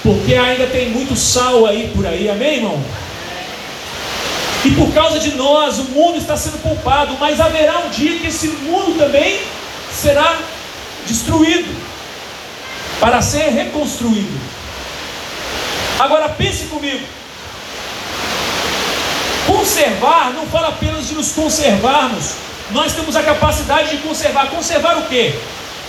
Porque 0.03 0.33
ainda 0.35 0.67
tem 0.67 0.89
muito 0.89 1.15
sal 1.15 1.65
aí 1.65 1.91
por 1.93 2.05
aí, 2.05 2.29
amém, 2.29 2.55
irmão? 2.55 2.81
E 4.65 4.71
por 4.71 4.93
causa 4.93 5.19
de 5.19 5.35
nós, 5.35 5.79
o 5.79 5.83
mundo 5.85 6.17
está 6.17 6.35
sendo 6.35 6.61
poupado, 6.61 7.15
mas 7.19 7.39
haverá 7.39 7.79
um 7.79 7.89
dia 7.89 8.19
que 8.19 8.27
esse 8.27 8.47
mundo 8.47 8.97
também 8.97 9.39
será 9.91 10.37
destruído 11.07 11.73
para 12.99 13.21
ser 13.21 13.49
reconstruído. 13.49 14.39
Agora 15.97 16.27
pense 16.29 16.65
comigo. 16.65 17.05
Conservar 19.47 20.33
não 20.33 20.45
fala 20.47 20.69
apenas 20.69 21.07
de 21.07 21.15
nos 21.15 21.31
conservarmos. 21.31 22.33
Nós 22.71 22.93
temos 22.93 23.15
a 23.15 23.23
capacidade 23.23 23.89
de 23.91 23.97
conservar. 23.97 24.47
Conservar 24.47 24.97
o 24.97 25.03
quê? 25.03 25.33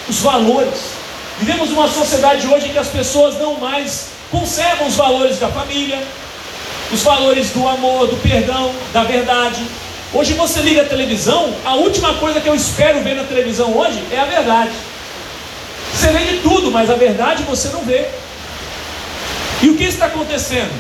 Os 0.09 0.21
valores. 0.21 0.93
Vivemos 1.39 1.71
uma 1.71 1.89
sociedade 1.89 2.47
hoje 2.47 2.69
em 2.69 2.73
que 2.73 2.79
as 2.79 2.89
pessoas 2.89 3.39
não 3.39 3.59
mais 3.59 4.09
conservam 4.31 4.87
os 4.87 4.95
valores 4.95 5.39
da 5.39 5.49
família, 5.49 6.07
os 6.93 7.03
valores 7.03 7.51
do 7.51 7.67
amor, 7.69 8.09
do 8.09 8.17
perdão, 8.17 8.75
da 8.93 9.05
verdade. 9.05 9.65
Hoje 10.13 10.35
você 10.35 10.61
liga 10.61 10.83
a 10.83 10.87
televisão, 10.87 11.55
a 11.65 11.75
última 11.75 12.15
coisa 12.15 12.41
que 12.41 12.49
eu 12.49 12.55
espero 12.55 13.01
ver 13.03 13.15
na 13.15 13.25
televisão 13.25 13.77
hoje 13.77 14.03
é 14.11 14.19
a 14.19 14.25
verdade. 14.25 14.73
Você 15.95 16.09
vê 16.09 16.25
de 16.25 16.39
tudo, 16.39 16.71
mas 16.71 16.91
a 16.91 16.95
verdade 16.95 17.45
você 17.45 17.69
não 17.69 17.83
vê. 17.83 18.09
E 19.63 19.69
o 19.69 19.77
que 19.77 19.85
está 19.85 20.07
acontecendo? 20.07 20.73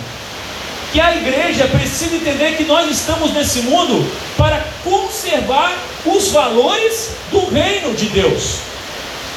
Que 0.92 1.00
a 1.00 1.14
igreja 1.14 1.68
precisa 1.68 2.16
entender 2.16 2.56
que 2.56 2.64
nós 2.64 2.90
estamos 2.90 3.32
nesse 3.32 3.60
mundo 3.60 4.10
para 4.36 4.64
conservar 4.82 5.72
os 6.04 6.32
valores 6.32 7.10
do 7.30 7.48
reino 7.50 7.94
de 7.94 8.06
Deus, 8.06 8.56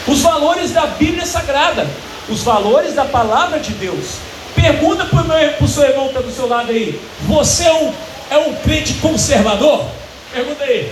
os 0.07 0.21
valores 0.21 0.71
da 0.71 0.87
Bíblia 0.87 1.25
Sagrada, 1.25 1.87
os 2.27 2.41
valores 2.41 2.95
da 2.95 3.05
palavra 3.05 3.59
de 3.59 3.73
Deus. 3.73 4.17
Pergunta 4.55 5.05
para 5.05 5.63
o 5.63 5.67
seu 5.67 5.83
irmão 5.83 6.05
que 6.05 6.17
está 6.17 6.21
do 6.21 6.31
seu 6.31 6.47
lado 6.47 6.71
aí: 6.71 6.99
você 7.21 7.65
é 7.65 7.73
um, 7.73 7.93
é 8.31 8.37
um 8.37 8.55
crente 8.55 8.93
conservador? 8.95 9.85
Pergunta 10.31 10.63
aí. 10.63 10.91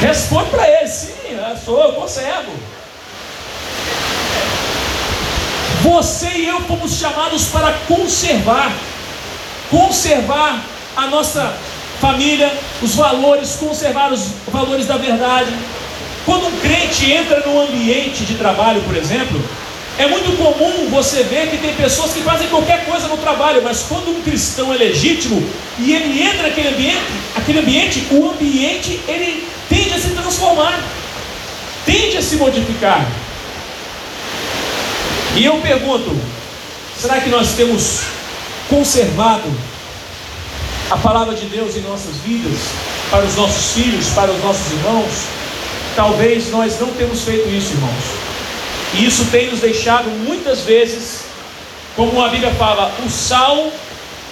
Responde 0.00 0.50
para 0.50 0.68
ele: 0.68 0.88
sim, 0.88 1.12
eu 1.30 1.56
sou, 1.56 1.82
eu 1.82 1.92
conservo. 1.92 2.52
Você 5.82 6.28
e 6.28 6.48
eu 6.48 6.60
fomos 6.62 6.98
chamados 6.98 7.44
para 7.48 7.74
conservar, 7.86 8.72
conservar 9.70 10.64
a 10.96 11.06
nossa 11.08 11.54
família, 12.00 12.50
os 12.82 12.94
valores, 12.94 13.56
conservar 13.56 14.12
os 14.12 14.28
valores 14.48 14.86
da 14.86 14.96
verdade. 14.96 15.54
Quando 16.24 16.46
um 16.46 16.60
crente 16.60 17.10
entra 17.12 17.40
no 17.40 17.60
ambiente 17.60 18.24
de 18.24 18.34
trabalho, 18.34 18.80
por 18.82 18.96
exemplo, 18.96 19.42
é 19.96 20.06
muito 20.08 20.36
comum 20.36 20.88
você 20.90 21.22
ver 21.22 21.50
que 21.50 21.58
tem 21.58 21.72
pessoas 21.74 22.12
que 22.12 22.20
fazem 22.20 22.48
qualquer 22.48 22.84
coisa 22.84 23.06
no 23.06 23.16
trabalho, 23.16 23.62
mas 23.62 23.82
quando 23.82 24.10
um 24.10 24.22
cristão 24.22 24.74
é 24.74 24.76
legítimo 24.76 25.40
e 25.78 25.92
ele 25.92 26.20
entra 26.20 26.42
naquele 26.42 26.68
ambiente, 26.68 27.02
aquele 27.36 27.58
ambiente, 27.60 28.08
o 28.10 28.28
ambiente 28.28 29.00
ele 29.06 29.46
tende 29.68 29.94
a 29.94 29.98
se 30.00 30.08
transformar, 30.10 30.82
tende 31.86 32.16
a 32.16 32.22
se 32.22 32.36
modificar. 32.36 33.06
E 35.36 35.44
eu 35.44 35.58
pergunto: 35.58 36.16
será 37.00 37.20
que 37.20 37.28
nós 37.28 37.52
temos 37.52 38.00
conservado 38.68 39.48
a 40.90 40.96
palavra 40.96 41.36
de 41.36 41.46
Deus 41.46 41.76
em 41.76 41.82
nossas 41.82 42.16
vidas, 42.26 42.58
para 43.12 43.24
os 43.24 43.36
nossos 43.36 43.72
filhos, 43.74 44.08
para 44.08 44.32
os 44.32 44.42
nossos 44.42 44.72
irmãos? 44.72 45.12
Talvez 45.94 46.50
nós 46.50 46.80
não 46.80 46.88
temos 46.88 47.22
feito 47.22 47.48
isso, 47.48 47.74
irmãos. 47.74 48.33
E 48.94 49.06
isso 49.06 49.24
tem 49.26 49.50
nos 49.50 49.60
deixado 49.60 50.08
muitas 50.08 50.60
vezes, 50.60 51.24
como 51.96 52.22
a 52.22 52.28
Bíblia 52.28 52.52
fala, 52.54 52.92
o 53.04 53.10
sal 53.10 53.72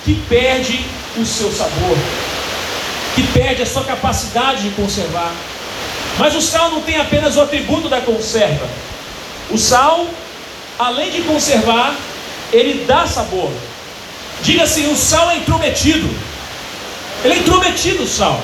que 0.05 0.15
perde 0.29 0.85
o 1.17 1.27
seu 1.27 1.51
sabor, 1.51 1.97
que 3.15 3.23
perde 3.29 3.63
a 3.63 3.67
sua 3.67 3.85
capacidade 3.85 4.63
de 4.63 4.71
conservar. 4.71 5.33
Mas 6.19 6.35
o 6.35 6.41
sal 6.41 6.71
não 6.71 6.81
tem 6.83 6.97
apenas 6.97 7.37
o 7.37 7.41
atributo 7.41 7.89
da 7.89 8.01
conserva. 8.01 8.69
O 9.51 9.59
sal 9.59 10.07
além 10.79 11.11
de 11.11 11.23
conservar, 11.23 11.95
ele 12.53 12.85
dá 12.85 13.07
sabor. 13.07 13.51
Diga 14.43 14.65
assim: 14.65 14.91
o 14.93 14.97
sal 14.97 15.31
é 15.31 15.37
intrometido. 15.37 16.09
Ele 17.25 17.35
é 17.35 17.39
intrometido 17.39 18.03
o 18.03 18.09
sal. 18.09 18.41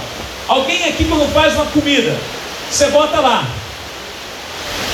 Alguém 0.47 0.85
aqui, 0.85 1.05
quando 1.05 1.33
faz 1.33 1.55
uma 1.55 1.67
comida, 1.67 2.17
você 2.71 2.89
bota 2.89 3.21
lá 3.21 3.47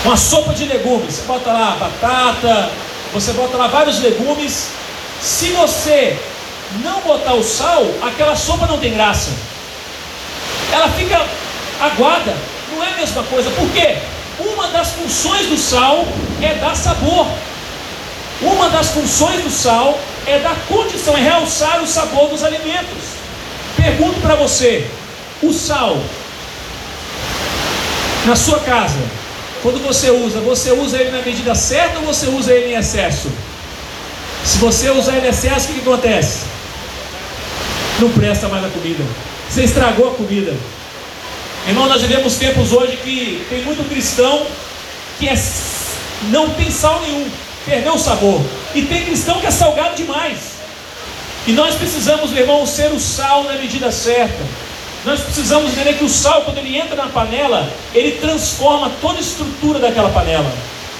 uma 0.05 0.17
sopa 0.17 0.53
de 0.53 0.67
legumes, 0.67 1.15
você 1.15 1.23
bota 1.23 1.53
lá 1.53 1.77
batata, 1.81 2.71
você 3.13 3.33
bota 3.33 3.57
lá 3.57 3.69
vários 3.69 4.01
legumes. 4.01 4.69
Se 5.21 5.51
você 5.53 6.19
não 6.83 7.01
botar 7.01 7.35
o 7.35 7.43
sal, 7.43 7.87
aquela 8.03 8.37
sopa 8.37 8.67
não 8.67 8.79
tem 8.79 8.93
graça. 8.93 9.31
Ela 10.73 10.89
fica 10.91 11.25
aguada, 11.81 12.35
não 12.73 12.83
é 12.83 12.89
a 12.89 12.97
mesma 12.97 13.23
coisa. 13.25 13.51
Por 13.51 13.69
quê? 13.71 13.97
Uma 14.39 14.69
das 14.69 14.91
funções 14.91 15.47
do 15.47 15.57
sal 15.57 16.07
é 16.43 16.55
dar 16.55 16.77
sabor. 16.77 17.27
Uma 18.43 18.69
das 18.69 18.89
funções 18.91 19.43
do 19.43 19.51
sal 19.51 19.99
é 20.27 20.39
dar 20.39 20.57
condição, 20.69 21.17
é 21.17 21.21
realçar 21.21 21.83
o 21.83 21.87
sabor 21.87 22.29
dos 22.29 22.43
alimentos. 22.43 23.15
Pergunto 23.77 24.21
para 24.21 24.35
você: 24.35 24.87
o 25.43 25.53
sal 25.53 25.99
na 28.27 28.35
sua 28.35 28.59
casa, 28.61 28.99
quando 29.65 29.83
você 29.83 30.11
usa, 30.11 30.41
você 30.41 30.73
usa 30.73 30.99
ele 30.99 31.11
na 31.11 31.23
medida 31.23 31.55
certa 31.55 31.99
ou 31.99 32.05
você 32.05 32.27
usa 32.27 32.53
ele 32.53 32.75
em 32.75 32.77
excesso? 32.77 33.33
Se 34.45 34.59
você 34.59 34.91
usar 34.91 35.17
ele 35.17 35.27
em 35.27 35.31
excesso, 35.31 35.71
o 35.71 35.73
que, 35.73 35.81
acontece? 35.81 36.41
Não 37.99 38.11
presta 38.11 38.47
mais 38.47 38.63
a 38.63 38.69
comida. 38.69 39.03
Você 39.49 39.65
estragou 39.65 40.11
a 40.11 40.15
comida. 40.17 40.55
Irmão, 41.67 41.89
nós 41.89 42.03
vivemos 42.03 42.35
tempos 42.35 42.75
hoje 42.75 42.99
que 42.99 43.47
tem 43.49 43.65
muito 43.65 43.89
cristão 43.89 44.47
que 45.19 45.27
é, 45.31 45.43
não 46.25 46.51
tem 46.51 46.71
sal 46.71 47.01
nenhum, 47.01 47.27
perdeu 47.65 47.95
o 47.95 47.99
sabor. 47.99 48.43
E 48.75 48.83
tem 48.83 49.07
cristão 49.07 49.41
que 49.41 49.47
é 49.47 49.51
salgado 49.51 49.97
demais. 49.97 50.41
E 51.47 51.53
nós 51.53 51.75
precisamos, 51.75 52.33
meu 52.33 52.43
irmão, 52.43 52.67
ser 52.67 52.93
o 52.93 53.01
sal 53.01 53.45
na 53.45 53.55
medida 53.55 53.91
certa. 53.91 54.45
Nós 55.05 55.21
precisamos 55.21 55.73
entender 55.73 55.99
que 55.99 56.05
o 56.05 56.09
sal, 56.09 56.43
quando 56.43 56.59
ele 56.59 56.79
entra 56.79 56.97
na 56.97 57.09
panela, 57.09 57.71
ele 57.93 58.13
transforma 58.13 58.91
toda 59.03 59.19
a 59.19 59.21
estrutura 59.21 59.79
daquela 59.79 60.09
panela. 60.09 60.51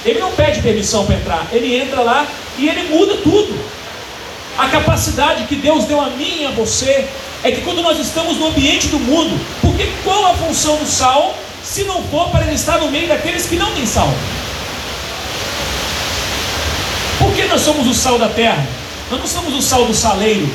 Ele 0.05 0.19
não 0.19 0.31
pede 0.33 0.61
permissão 0.61 1.07
para 1.07 1.17
entrar, 1.17 1.47
ele 1.51 1.75
entra 1.75 2.03
lá 2.03 2.27
e 2.59 2.69
ele 2.69 2.95
muda 2.95 3.17
tudo. 3.17 3.59
A 4.59 4.69
capacidade 4.69 5.45
que 5.45 5.57
Deus 5.57 5.85
deu 5.85 6.01
a 6.01 6.11
mim 6.11 6.43
e 6.43 6.47
a 6.47 6.51
você 6.51 7.09
é 7.43 7.51
que 7.51 7.63
quando 7.63 7.83
nós 7.83 7.99
estamos 7.99 8.37
no 8.37 8.49
ambiente 8.49 8.89
do 8.89 8.99
mundo, 8.99 9.41
porque 9.63 9.91
qual 10.05 10.27
a 10.27 10.35
função 10.35 10.77
do 10.77 10.87
sal 10.87 11.35
se 11.63 11.85
não 11.85 12.03
for 12.05 12.29
para 12.29 12.45
ele 12.45 12.55
estar 12.55 12.79
no 12.79 12.91
meio 12.91 13.09
daqueles 13.09 13.47
que 13.47 13.57
não 13.57 13.73
têm 13.73 13.87
sal? 13.87 14.13
Por 17.19 17.33
que 17.33 17.45
nós 17.45 17.63
somos 17.63 17.87
o 17.87 17.95
sal 17.95 18.19
da 18.19 18.29
terra? 18.29 18.67
Nós 19.11 19.21
não 19.21 19.27
somos 19.27 19.55
o 19.55 19.63
sal 19.63 19.87
do 19.87 19.95
saleiro, 19.95 20.49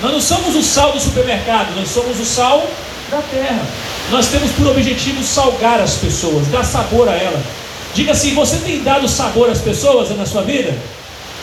nós 0.00 0.12
não 0.12 0.20
somos 0.20 0.56
o 0.56 0.62
sal 0.62 0.92
do 0.92 1.00
supermercado, 1.00 1.74
nós 1.76 1.88
somos 1.90 2.18
o 2.18 2.24
sal 2.24 2.66
da 3.10 3.22
terra. 3.22 3.62
nós 4.10 4.28
temos 4.28 4.50
por 4.52 4.66
objetivo 4.68 5.22
salgar 5.22 5.80
as 5.80 5.94
pessoas, 5.94 6.46
dar 6.48 6.64
sabor 6.64 7.08
a 7.08 7.14
ela. 7.14 7.40
Diga 7.94 8.12
assim: 8.12 8.34
você 8.34 8.56
tem 8.58 8.82
dado 8.82 9.08
sabor 9.08 9.50
às 9.50 9.60
pessoas 9.60 10.10
na 10.16 10.26
sua 10.26 10.42
vida? 10.42 10.74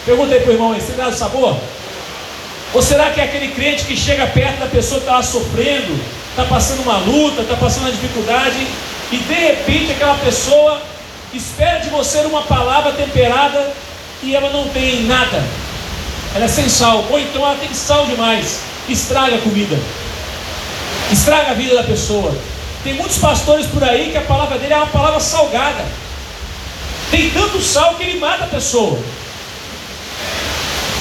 Pergunta 0.06 0.34
aí 0.34 0.42
para 0.42 0.50
o 0.50 0.54
irmão 0.54 0.74
você 0.74 0.88
tem 0.88 0.98
dado 0.98 1.16
sabor? 1.16 1.58
Ou 2.74 2.82
será 2.82 3.12
que 3.12 3.22
é 3.22 3.26
aquele 3.26 3.50
crente 3.50 3.86
que 3.86 3.96
chega 3.96 4.26
perto 4.28 4.60
da 4.60 4.66
pessoa 4.66 5.00
que 5.00 5.08
está 5.08 5.22
sofrendo, 5.22 6.00
está 6.32 6.44
passando 6.46 6.82
uma 6.82 6.98
luta, 6.98 7.44
está 7.44 7.56
passando 7.56 7.84
uma 7.84 7.92
dificuldade, 7.92 8.68
e 9.12 9.18
de 9.18 9.34
repente 9.34 9.92
aquela 9.92 10.16
pessoa 10.16 10.82
espera 11.34 11.80
de 11.80 11.90
você 11.90 12.20
uma 12.20 12.42
palavra 12.44 12.92
temperada 12.94 13.72
e 14.24 14.36
ela 14.36 14.50
não 14.50 14.68
tem 14.70 15.04
nada, 15.04 15.44
ela 16.34 16.46
é 16.46 16.48
sem 16.48 16.68
sal, 16.68 17.06
ou 17.10 17.20
então 17.20 17.44
ela 17.44 17.56
tem 17.56 17.72
sal 17.74 18.06
demais, 18.08 18.60
estraga 18.90 19.36
a 19.36 19.40
comida, 19.40 19.78
estraga 21.14 21.52
a 21.52 21.54
vida 21.54 21.76
da 21.76 21.84
pessoa. 21.84 22.36
Tem 22.84 22.94
muitos 22.94 23.18
pastores 23.18 23.66
por 23.68 23.84
aí 23.84 24.12
que 24.12 24.18
a 24.18 24.22
palavra 24.22 24.58
dele 24.58 24.74
é 24.74 24.78
uma 24.78 24.88
palavra 24.88 25.20
salgada, 25.20 25.86
tem 27.10 27.30
tanto 27.30 27.62
sal 27.62 27.96
que 27.96 28.04
ele 28.04 28.20
mata 28.20 28.44
a 28.44 28.48
pessoa. 28.48 29.00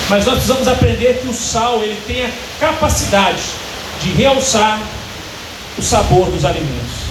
Mas 0.08 0.26
nós 0.26 0.34
precisamos 0.34 0.68
aprender 0.68 1.20
que 1.20 1.28
o 1.28 1.32
sal 1.32 1.82
ele 1.82 2.00
tem 2.06 2.24
a 2.24 2.30
capacidade 2.60 3.42
de 4.02 4.10
realçar 4.10 4.80
o 5.78 5.82
sabor 5.82 6.30
dos 6.30 6.44
alimentos. 6.44 7.02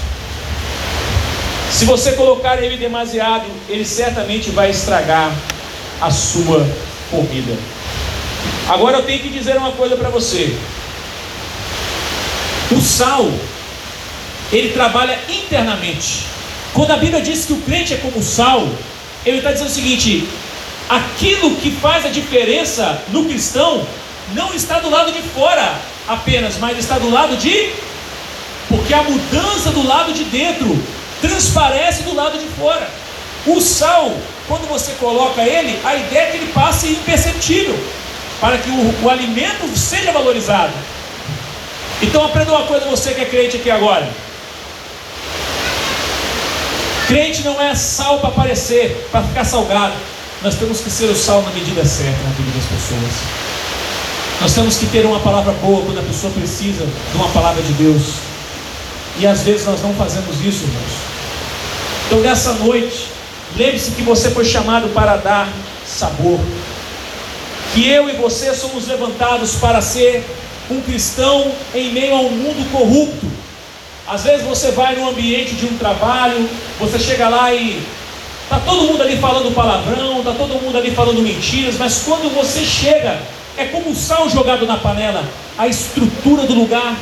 Se 1.71 1.85
você 1.85 2.11
colocar 2.11 2.61
ele 2.61 2.77
demasiado, 2.77 3.45
ele 3.67 3.85
certamente 3.85 4.51
vai 4.51 4.69
estragar 4.69 5.31
a 5.99 6.11
sua 6.11 6.67
comida. 7.09 7.57
Agora 8.69 8.97
eu 8.97 9.03
tenho 9.03 9.19
que 9.19 9.29
dizer 9.29 9.57
uma 9.57 9.71
coisa 9.71 9.95
para 9.95 10.09
você. 10.09 10.55
O 12.71 12.79
sal, 12.81 13.29
ele 14.51 14.69
trabalha 14.69 15.19
internamente. 15.27 16.25
Quando 16.73 16.91
a 16.91 16.97
Bíblia 16.97 17.21
diz 17.21 17.45
que 17.45 17.53
o 17.53 17.61
crente 17.61 17.93
é 17.93 17.97
como 17.97 18.19
o 18.19 18.23
sal, 18.23 18.67
ele 19.25 19.37
está 19.37 19.51
dizendo 19.51 19.67
o 19.67 19.73
seguinte: 19.73 20.27
aquilo 20.89 21.55
que 21.57 21.71
faz 21.71 22.05
a 22.05 22.09
diferença 22.09 23.03
no 23.09 23.25
cristão 23.25 23.85
não 24.33 24.53
está 24.53 24.79
do 24.79 24.89
lado 24.89 25.11
de 25.11 25.21
fora 25.21 25.75
apenas, 26.07 26.57
mas 26.57 26.77
está 26.77 26.97
do 26.97 27.09
lado 27.09 27.35
de. 27.35 27.71
Porque 28.69 28.93
a 28.93 29.03
mudança 29.03 29.71
do 29.71 29.85
lado 29.85 30.13
de 30.13 30.23
dentro 30.23 30.81
transparece 31.19 32.03
do 32.03 32.15
lado 32.15 32.37
de 32.37 32.47
fora. 32.57 32.89
O 33.45 33.59
sal, 33.59 34.15
quando 34.47 34.67
você 34.67 34.93
coloca 34.93 35.41
ele, 35.41 35.77
a 35.83 35.95
ideia 35.95 36.27
é 36.27 36.31
que 36.31 36.37
ele 36.37 36.51
passe 36.53 36.87
imperceptível, 36.87 37.77
para 38.39 38.57
que 38.57 38.69
o, 38.69 39.03
o 39.03 39.09
alimento 39.09 39.67
seja 39.77 40.11
valorizado. 40.11 40.71
Então 42.01 42.25
aprenda 42.25 42.51
uma 42.51 42.65
coisa, 42.65 42.85
você 42.85 43.13
que 43.13 43.21
é 43.21 43.25
crente 43.25 43.57
aqui 43.57 43.69
agora. 43.69 44.09
Crente 47.07 47.43
não 47.43 47.61
é 47.61 47.75
sal 47.75 48.19
para 48.19 48.29
aparecer, 48.29 49.07
para 49.11 49.23
ficar 49.23 49.43
salgado. 49.43 49.93
Nós 50.41 50.55
temos 50.55 50.79
que 50.79 50.89
ser 50.89 51.05
o 51.05 51.15
sal 51.15 51.41
na 51.43 51.51
medida 51.51 51.85
certa 51.85 52.23
na 52.23 52.29
vida 52.31 52.51
das 52.57 52.65
pessoas. 52.65 53.11
Nós 54.41 54.53
temos 54.53 54.77
que 54.77 54.87
ter 54.87 55.05
uma 55.05 55.19
palavra 55.19 55.53
boa 55.53 55.85
quando 55.85 55.99
a 55.99 56.03
pessoa 56.03 56.33
precisa 56.33 56.85
de 56.85 57.15
uma 57.15 57.29
palavra 57.29 57.61
de 57.61 57.73
Deus. 57.73 58.13
E 59.19 59.27
às 59.27 59.43
vezes 59.43 59.67
nós 59.67 59.81
não 59.81 59.93
fazemos 59.93 60.43
isso, 60.43 60.63
irmãos. 60.63 60.91
Então 62.07 62.21
nessa 62.21 62.53
noite, 62.53 63.09
lembre-se 63.55 63.91
que 63.91 64.01
você 64.01 64.31
foi 64.31 64.43
chamado 64.43 64.89
para 64.89 65.17
dar 65.17 65.47
sabor. 65.85 66.39
Que 67.73 67.87
eu 67.87 68.09
e 68.09 68.13
você 68.13 68.53
somos 68.55 68.87
levantados 68.87 69.55
para 69.55 69.79
ser 69.81 70.25
um 70.71 70.81
cristão 70.81 71.51
em 71.73 71.91
meio 71.91 72.15
a 72.15 72.19
um 72.21 72.31
mundo 72.31 72.71
corrupto. 72.71 73.27
Às 74.07 74.23
vezes 74.23 74.45
você 74.45 74.71
vai 74.71 74.95
no 74.95 75.09
ambiente 75.09 75.55
de 75.55 75.65
um 75.65 75.77
trabalho, 75.77 76.49
você 76.79 76.99
chega 76.99 77.29
lá 77.29 77.53
e 77.53 77.81
Está 78.51 78.65
todo 78.65 78.83
mundo 78.83 79.01
ali 79.01 79.15
falando 79.15 79.55
palavrão, 79.55 80.17
está 80.19 80.33
todo 80.33 80.61
mundo 80.61 80.77
ali 80.77 80.91
falando 80.91 81.21
mentiras, 81.21 81.75
mas 81.77 82.01
quando 82.03 82.29
você 82.35 82.65
chega, 82.65 83.17
é 83.57 83.63
como 83.63 83.91
o 83.91 83.95
sal 83.95 84.29
jogado 84.29 84.65
na 84.65 84.75
panela, 84.75 85.23
a 85.57 85.69
estrutura 85.69 86.43
do 86.43 86.53
lugar 86.53 86.97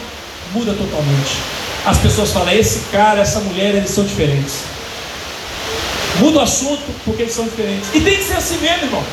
muda 0.54 0.74
totalmente. 0.74 1.38
As 1.84 1.98
pessoas 1.98 2.30
falam: 2.30 2.54
esse 2.54 2.82
cara, 2.92 3.22
essa 3.22 3.40
mulher, 3.40 3.74
eles 3.74 3.90
são 3.90 4.04
diferentes. 4.04 4.60
Muda 6.20 6.38
o 6.38 6.42
assunto 6.42 6.84
porque 7.04 7.24
eles 7.24 7.34
são 7.34 7.46
diferentes. 7.46 7.90
E 7.96 8.00
tem 8.00 8.18
que 8.18 8.26
ser 8.26 8.36
assim 8.36 8.60
mesmo, 8.60 8.84
irmão. 8.84 9.04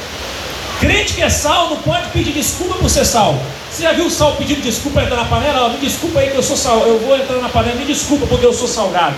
Crente 0.79 1.15
que 1.15 1.23
é 1.23 1.31
sal 1.31 1.71
não 1.71 1.77
pode 1.79 2.11
pedir 2.11 2.33
desculpa 2.33 2.75
por 2.75 2.91
ser 2.91 3.07
sal. 3.07 3.41
Você 3.77 3.83
já 3.83 3.93
viu 3.93 4.07
o 4.07 4.11
sal 4.11 4.35
pedindo 4.37 4.63
desculpa 4.63 5.03
entrar 5.03 5.17
na 5.17 5.27
panela? 5.27 5.69
me 5.69 5.77
desculpa 5.77 6.21
aí 6.21 6.31
que 6.31 6.37
eu 6.39 6.43
sou 6.43 6.57
sal. 6.57 6.79
Eu 6.87 6.99
vou 6.99 7.15
entrar 7.15 7.37
na 7.37 7.51
panela, 7.51 7.77
me 7.77 7.85
desculpa 7.85 8.27
porque 8.27 8.47
eu 8.47 8.53
sou 8.55 8.67
salgado. 8.67 9.15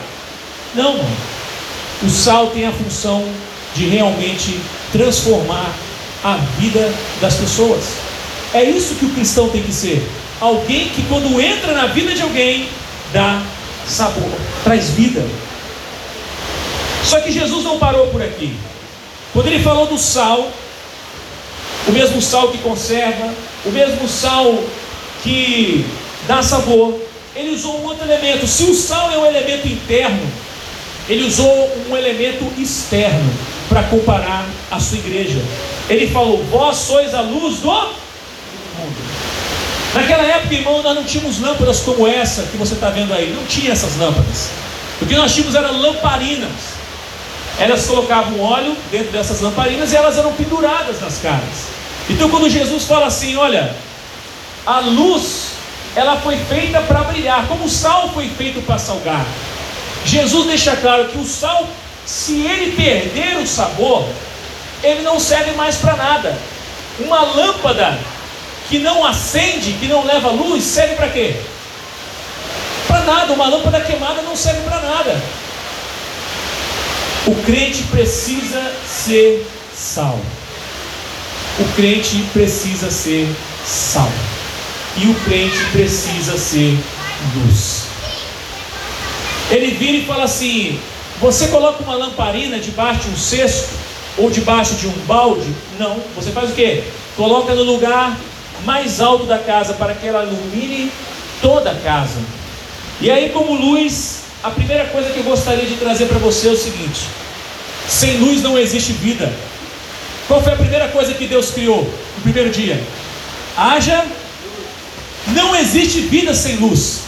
Não, 0.75 0.95
mano. 0.95 1.17
O 2.03 2.11
sal 2.11 2.49
tem 2.49 2.67
a 2.67 2.73
função 2.73 3.25
de 3.77 3.87
realmente 3.87 4.59
transformar 4.91 5.73
a 6.25 6.39
vida 6.59 6.93
das 7.21 7.35
pessoas. 7.37 7.85
É 8.53 8.65
isso 8.65 8.97
que 8.97 9.05
o 9.05 9.11
cristão 9.11 9.49
tem 9.49 9.63
que 9.63 9.73
ser. 9.73 10.05
Alguém 10.41 10.89
que, 10.89 11.05
quando 11.05 11.41
entra 11.41 11.73
na 11.73 11.87
vida 11.87 12.13
de 12.13 12.23
alguém, 12.23 12.69
dá 13.13 13.41
sabor, 13.87 14.29
traz 14.65 14.91
vida. 14.91 15.25
Só 17.05 17.21
que 17.21 17.31
Jesus 17.31 17.63
não 17.63 17.79
parou 17.79 18.09
por 18.09 18.21
aqui. 18.21 18.57
Quando 19.33 19.47
ele 19.47 19.63
falou 19.63 19.87
do 19.87 19.99
sal, 19.99 20.51
o 21.87 21.93
mesmo 21.93 22.21
sal 22.21 22.49
que 22.49 22.59
conserva, 22.59 23.33
o 23.69 23.73
mesmo 23.73 24.09
sal 24.09 24.59
que 25.23 25.85
dá 26.27 26.43
sabor, 26.43 26.99
ele 27.37 27.51
usou 27.51 27.81
um 27.81 27.85
outro 27.85 28.05
elemento. 28.05 28.47
Se 28.47 28.65
o 28.65 28.75
sal 28.75 29.11
é 29.11 29.19
um 29.19 29.27
elemento 29.27 29.69
interno, 29.69 30.27
ele 31.09 31.25
usou 31.25 31.71
um 31.89 31.97
elemento 31.97 32.45
externo 32.61 33.31
para 33.69 33.83
comparar 33.85 34.47
a 34.71 34.81
sua 34.81 34.99
igreja. 34.99 35.41
Ele 35.89 36.09
falou: 36.09 36.43
Vós 36.45 36.77
sois 36.77 37.15
a 37.15 37.21
luz 37.21 37.59
do 37.59 37.69
mundo. 37.69 37.89
Naquela 39.95 40.23
época, 40.23 40.55
irmão, 40.55 40.83
nós 40.83 40.95
não 40.95 41.05
tínhamos 41.05 41.41
lâmpadas 41.41 41.81
como 41.81 42.07
essa 42.07 42.43
que 42.43 42.57
você 42.57 42.75
está 42.75 42.91
vendo 42.91 43.13
aí. 43.13 43.33
Não 43.35 43.45
tinha 43.45 43.73
essas 43.73 43.97
lâmpadas. 43.97 44.51
O 45.01 45.07
que 45.07 45.15
nós 45.15 45.35
tínhamos 45.35 45.55
eram 45.55 45.81
lamparinas. 45.81 46.79
Elas 47.59 47.87
colocavam 47.87 48.41
óleo 48.41 48.77
dentro 48.91 49.11
dessas 49.11 49.41
lamparinas 49.41 49.93
e 49.93 49.97
elas 49.97 50.17
eram 50.17 50.33
penduradas 50.33 51.01
nas 51.01 51.19
caras. 51.19 51.78
Então, 52.09 52.31
quando 52.31 52.49
Jesus 52.49 52.85
fala 52.85 53.07
assim: 53.07 53.37
Olha, 53.37 53.75
a 54.67 54.81
luz 54.81 55.59
ela 55.97 56.17
foi 56.21 56.37
feita 56.37 56.81
para 56.83 57.03
brilhar, 57.05 57.47
como 57.49 57.65
o 57.65 57.69
sal 57.69 58.11
foi 58.13 58.29
feito 58.29 58.61
para 58.63 58.79
salgar. 58.79 59.27
Jesus 60.05 60.47
deixa 60.47 60.77
claro 60.77 61.09
que 61.09 61.19
o 61.19 61.25
sal, 61.25 61.67
se 62.07 62.43
ele 62.47 62.77
perder 62.77 63.39
o 63.39 63.47
sabor, 63.47 64.07
ele 64.83 65.03
não 65.03 65.19
serve 65.19 65.53
mais 65.53 65.77
para 65.77 65.97
nada. 65.97 66.39
Uma 67.01 67.23
lâmpada 67.23 67.99
que 68.69 68.79
não 68.79 69.05
acende, 69.05 69.73
que 69.73 69.87
não 69.87 70.05
leva 70.05 70.31
luz, 70.31 70.65
serve 70.65 70.95
para 70.95 71.09
quê? 71.09 71.37
Para 72.87 73.01
nada. 73.01 73.33
Uma 73.33 73.49
lâmpada 73.49 73.81
queimada 73.81 74.23
não 74.23 74.37
serve 74.37 74.61
para 74.63 74.81
nada. 74.81 75.23
O 77.27 77.35
crente 77.43 77.83
precisa 77.85 78.73
ser 78.87 79.47
sal. 79.75 80.19
O 81.61 81.65
crente 81.75 82.25
precisa 82.33 82.91
ser 82.91 83.29
sal. 83.67 84.11
E 84.97 85.09
o 85.09 85.15
crente 85.25 85.59
precisa 85.73 86.39
ser 86.39 86.79
luz. 87.35 87.89
Ele 89.51 89.73
vira 89.73 89.99
e 89.99 90.07
fala 90.07 90.25
assim: 90.25 90.79
Você 91.21 91.49
coloca 91.49 91.83
uma 91.83 91.97
lamparina 91.97 92.59
debaixo 92.59 93.01
de 93.03 93.11
um 93.11 93.17
cesto 93.17 93.71
ou 94.17 94.31
debaixo 94.31 94.75
de 94.75 94.87
um 94.87 94.95
balde? 95.07 95.53
Não. 95.79 96.01
Você 96.15 96.31
faz 96.31 96.51
o 96.51 96.55
que? 96.55 96.83
Coloca 97.17 97.55
no 97.55 97.65
lugar 97.65 98.17
mais 98.65 99.01
alto 99.01 99.25
da 99.25 99.39
casa 99.39 99.75
para 99.75 99.95
que 99.95 100.07
ela 100.07 100.25
ilumine 100.25 100.93
toda 101.41 101.71
a 101.71 101.75
casa. 101.75 102.21
E 103.01 103.11
aí, 103.11 103.31
como 103.31 103.55
luz, 103.55 104.23
a 104.43 104.51
primeira 104.51 104.87
coisa 104.87 105.11
que 105.11 105.19
eu 105.19 105.25
gostaria 105.25 105.65
de 105.65 105.75
trazer 105.75 106.07
para 106.07 106.19
você 106.19 106.49
é 106.49 106.53
o 106.53 106.57
seguinte: 106.57 107.01
sem 107.89 108.19
luz 108.19 108.43
não 108.43 108.59
existe 108.59 108.93
vida. 108.93 109.33
Qual 110.29 110.43
foi 110.43 110.53
a 110.53 110.57
primeira 110.57 110.89
coisa 110.89 111.15
que 111.15 111.27
Deus 111.27 111.51
criou 111.51 111.83
no 111.83 112.23
primeiro 112.23 112.51
dia? 112.51 112.81
Haja. 113.57 114.05
Não 115.29 115.57
existe 115.57 116.01
vida 116.03 116.35
sem 116.35 116.57
luz. 116.57 117.01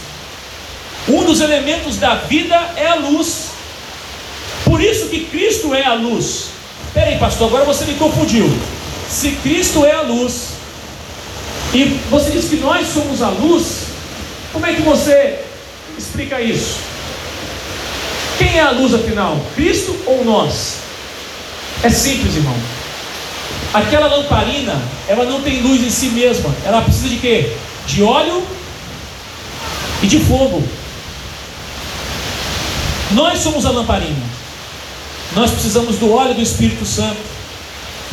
Um 1.07 1.23
dos 1.23 1.39
elementos 1.39 1.97
da 1.97 2.15
vida 2.15 2.55
é 2.75 2.87
a 2.87 2.95
luz. 2.95 3.51
Por 4.65 4.81
isso 4.81 5.07
que 5.07 5.25
Cristo 5.25 5.73
é 5.73 5.85
a 5.85 5.93
luz. 5.93 6.47
Peraí, 6.93 7.17
pastor, 7.19 7.47
agora 7.47 7.63
você 7.63 7.85
me 7.85 7.93
confundiu. 7.95 8.51
Se 9.09 9.31
Cristo 9.43 9.85
é 9.85 9.91
a 9.91 10.01
luz, 10.01 10.49
e 11.73 11.99
você 12.09 12.31
diz 12.31 12.45
que 12.45 12.57
nós 12.57 12.87
somos 12.87 13.21
a 13.21 13.29
luz, 13.29 13.85
como 14.51 14.65
é 14.65 14.73
que 14.73 14.81
você 14.81 15.39
explica 15.97 16.41
isso? 16.41 16.77
Quem 18.37 18.57
é 18.57 18.61
a 18.61 18.71
luz 18.71 18.93
afinal? 18.93 19.39
Cristo 19.55 19.95
ou 20.05 20.25
nós? 20.25 20.77
É 21.83 21.89
simples, 21.89 22.35
irmão. 22.35 22.80
Aquela 23.73 24.07
lamparina, 24.07 24.81
ela 25.07 25.23
não 25.23 25.41
tem 25.41 25.61
luz 25.61 25.81
em 25.81 25.89
si 25.89 26.07
mesma. 26.07 26.53
Ela 26.65 26.81
precisa 26.81 27.07
de 27.07 27.17
quê? 27.17 27.53
De 27.87 28.03
óleo 28.03 28.43
e 30.01 30.07
de 30.07 30.19
fogo. 30.19 30.61
Nós 33.11 33.39
somos 33.39 33.65
a 33.65 33.71
lamparina. 33.71 34.23
Nós 35.33 35.51
precisamos 35.51 35.97
do 35.97 36.13
óleo 36.13 36.33
do 36.33 36.41
Espírito 36.41 36.85
Santo. 36.85 37.17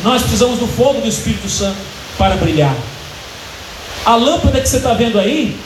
Nós 0.01 0.21
precisamos 0.21 0.59
do 0.59 0.67
fogo 0.67 1.01
do 1.01 1.07
Espírito 1.07 1.49
Santo 1.49 1.77
para 2.17 2.35
brilhar. 2.37 2.75
A 4.05 4.15
lâmpada 4.15 4.61
que 4.61 4.69
você 4.69 4.77
está 4.77 4.93
vendo 4.93 5.19
aí, 5.19 5.57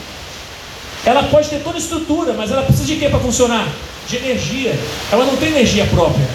ela 1.04 1.22
pode 1.24 1.48
ter 1.48 1.62
toda 1.62 1.76
a 1.76 1.80
estrutura, 1.80 2.32
mas 2.32 2.50
ela 2.50 2.62
precisa 2.62 2.86
de 2.86 2.96
quê 2.96 3.08
para 3.08 3.20
funcionar? 3.20 3.68
De 4.08 4.16
energia. 4.16 4.76
Ela 5.12 5.24
não 5.24 5.36
tem 5.36 5.50
energia 5.50 5.86
própria. 5.86 6.28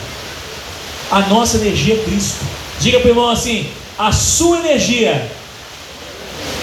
A 1.11 1.21
nossa 1.21 1.57
energia 1.57 1.95
é 1.95 2.03
Cristo. 2.03 2.45
Diga 2.79 2.99
para 2.99 3.07
o 3.07 3.11
irmão 3.11 3.29
assim: 3.29 3.69
a 3.97 4.11
sua 4.11 4.59
energia, 4.59 5.29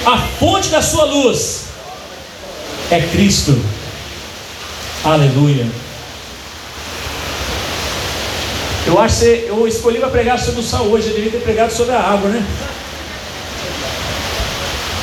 a 0.05 0.19
fonte 0.39 0.69
da 0.69 0.81
sua 0.81 1.05
luz 1.05 1.65
é 2.91 3.01
Cristo. 3.01 3.59
Aleluia. 5.05 5.67
Eu 8.87 9.01
acho 9.01 9.19
que 9.19 9.47
eu 9.49 9.67
escolhi 9.67 9.99
para 9.99 10.09
pregar 10.09 10.39
sobre 10.39 10.61
o 10.61 10.63
sal 10.63 10.85
hoje, 10.85 11.09
eu 11.09 11.15
deveria 11.15 11.33
ter 11.33 11.45
pregado 11.45 11.73
sobre 11.73 11.95
a 11.95 12.01
água, 12.01 12.31
né? 12.31 12.47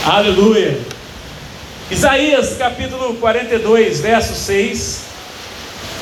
Aleluia. 0.06 0.80
Isaías 1.92 2.56
capítulo 2.58 3.16
42, 3.16 4.00
verso 4.00 4.34
6, 4.34 5.02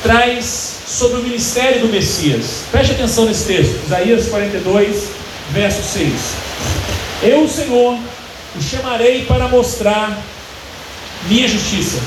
traz 0.02 0.78
sobre 0.86 1.18
o 1.18 1.22
ministério 1.22 1.80
do 1.80 1.88
Messias. 1.88 2.64
Preste 2.70 2.92
atenção 2.92 3.24
nesse 3.24 3.46
texto. 3.46 3.80
Isaías 3.86 4.28
42, 4.28 5.08
verso 5.50 5.82
6. 5.82 6.12
Eu, 7.22 7.44
o 7.44 7.48
Senhor, 7.48 7.98
o 8.56 8.62
chamarei 8.62 9.24
para 9.24 9.48
mostrar 9.48 10.18
minha 11.28 11.46
justiça 11.48 11.98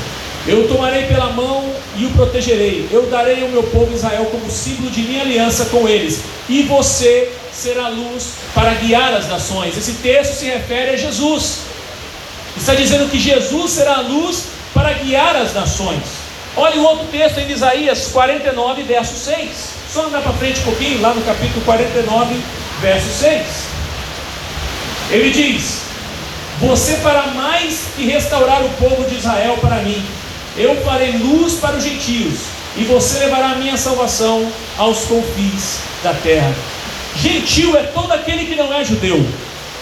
eu 0.47 0.61
o 0.61 0.67
tomarei 0.67 1.05
pela 1.05 1.31
mão 1.31 1.73
e 1.97 2.05
o 2.05 2.11
protegerei. 2.11 2.87
Eu 2.91 3.07
darei 3.07 3.41
ao 3.41 3.49
meu 3.49 3.63
povo 3.63 3.91
Israel 3.95 4.25
como 4.25 4.49
símbolo 4.49 4.91
de 4.91 5.01
minha 5.01 5.21
aliança 5.21 5.65
com 5.65 5.87
eles. 5.87 6.21
E 6.47 6.61
você 6.63 7.31
será 7.51 7.87
luz 7.87 8.33
para 8.53 8.75
guiar 8.75 9.13
as 9.13 9.27
nações. 9.27 9.75
Esse 9.75 9.93
texto 9.93 10.35
se 10.35 10.45
refere 10.45 10.91
a 10.91 10.97
Jesus. 10.97 11.61
Está 12.55 12.75
dizendo 12.75 13.09
que 13.09 13.17
Jesus 13.17 13.71
será 13.71 13.95
a 13.95 14.01
luz 14.01 14.43
para 14.71 14.93
guiar 14.93 15.35
as 15.35 15.51
nações. 15.53 16.24
Olha 16.57 16.79
o 16.79 16.83
outro 16.83 17.07
texto 17.07 17.39
em 17.39 17.51
Isaías 17.51 18.07
49, 18.07 18.83
verso 18.83 19.15
6. 19.15 19.75
Só 19.91 20.05
andar 20.05 20.21
para 20.21 20.33
frente 20.33 20.59
um 20.61 20.63
pouquinho, 20.63 21.01
lá 21.01 21.13
no 21.13 21.21
capítulo 21.21 21.63
49, 21.65 22.35
verso 22.81 23.09
6. 23.19 23.45
Ele 25.11 25.29
diz: 25.31 25.81
Você 26.61 26.95
fará 26.97 27.27
mais 27.27 27.87
que 27.95 28.05
restaurar 28.05 28.63
o 28.63 28.69
povo 28.71 29.03
de 29.09 29.15
Israel 29.15 29.57
para 29.61 29.77
mim 29.77 30.03
eu 30.57 30.73
farei 30.83 31.11
luz 31.17 31.55
para 31.55 31.75
os 31.75 31.83
gentios, 31.83 32.39
e 32.77 32.85
você 32.85 33.19
levará 33.19 33.51
a 33.51 33.55
minha 33.55 33.75
salvação 33.75 34.49
aos 34.77 34.99
confins 34.99 35.79
da 36.01 36.13
terra. 36.13 36.53
Gentil 37.17 37.75
é 37.75 37.83
todo 37.83 38.11
aquele 38.13 38.45
que 38.45 38.55
não 38.55 38.73
é 38.73 38.83
judeu. 38.83 39.25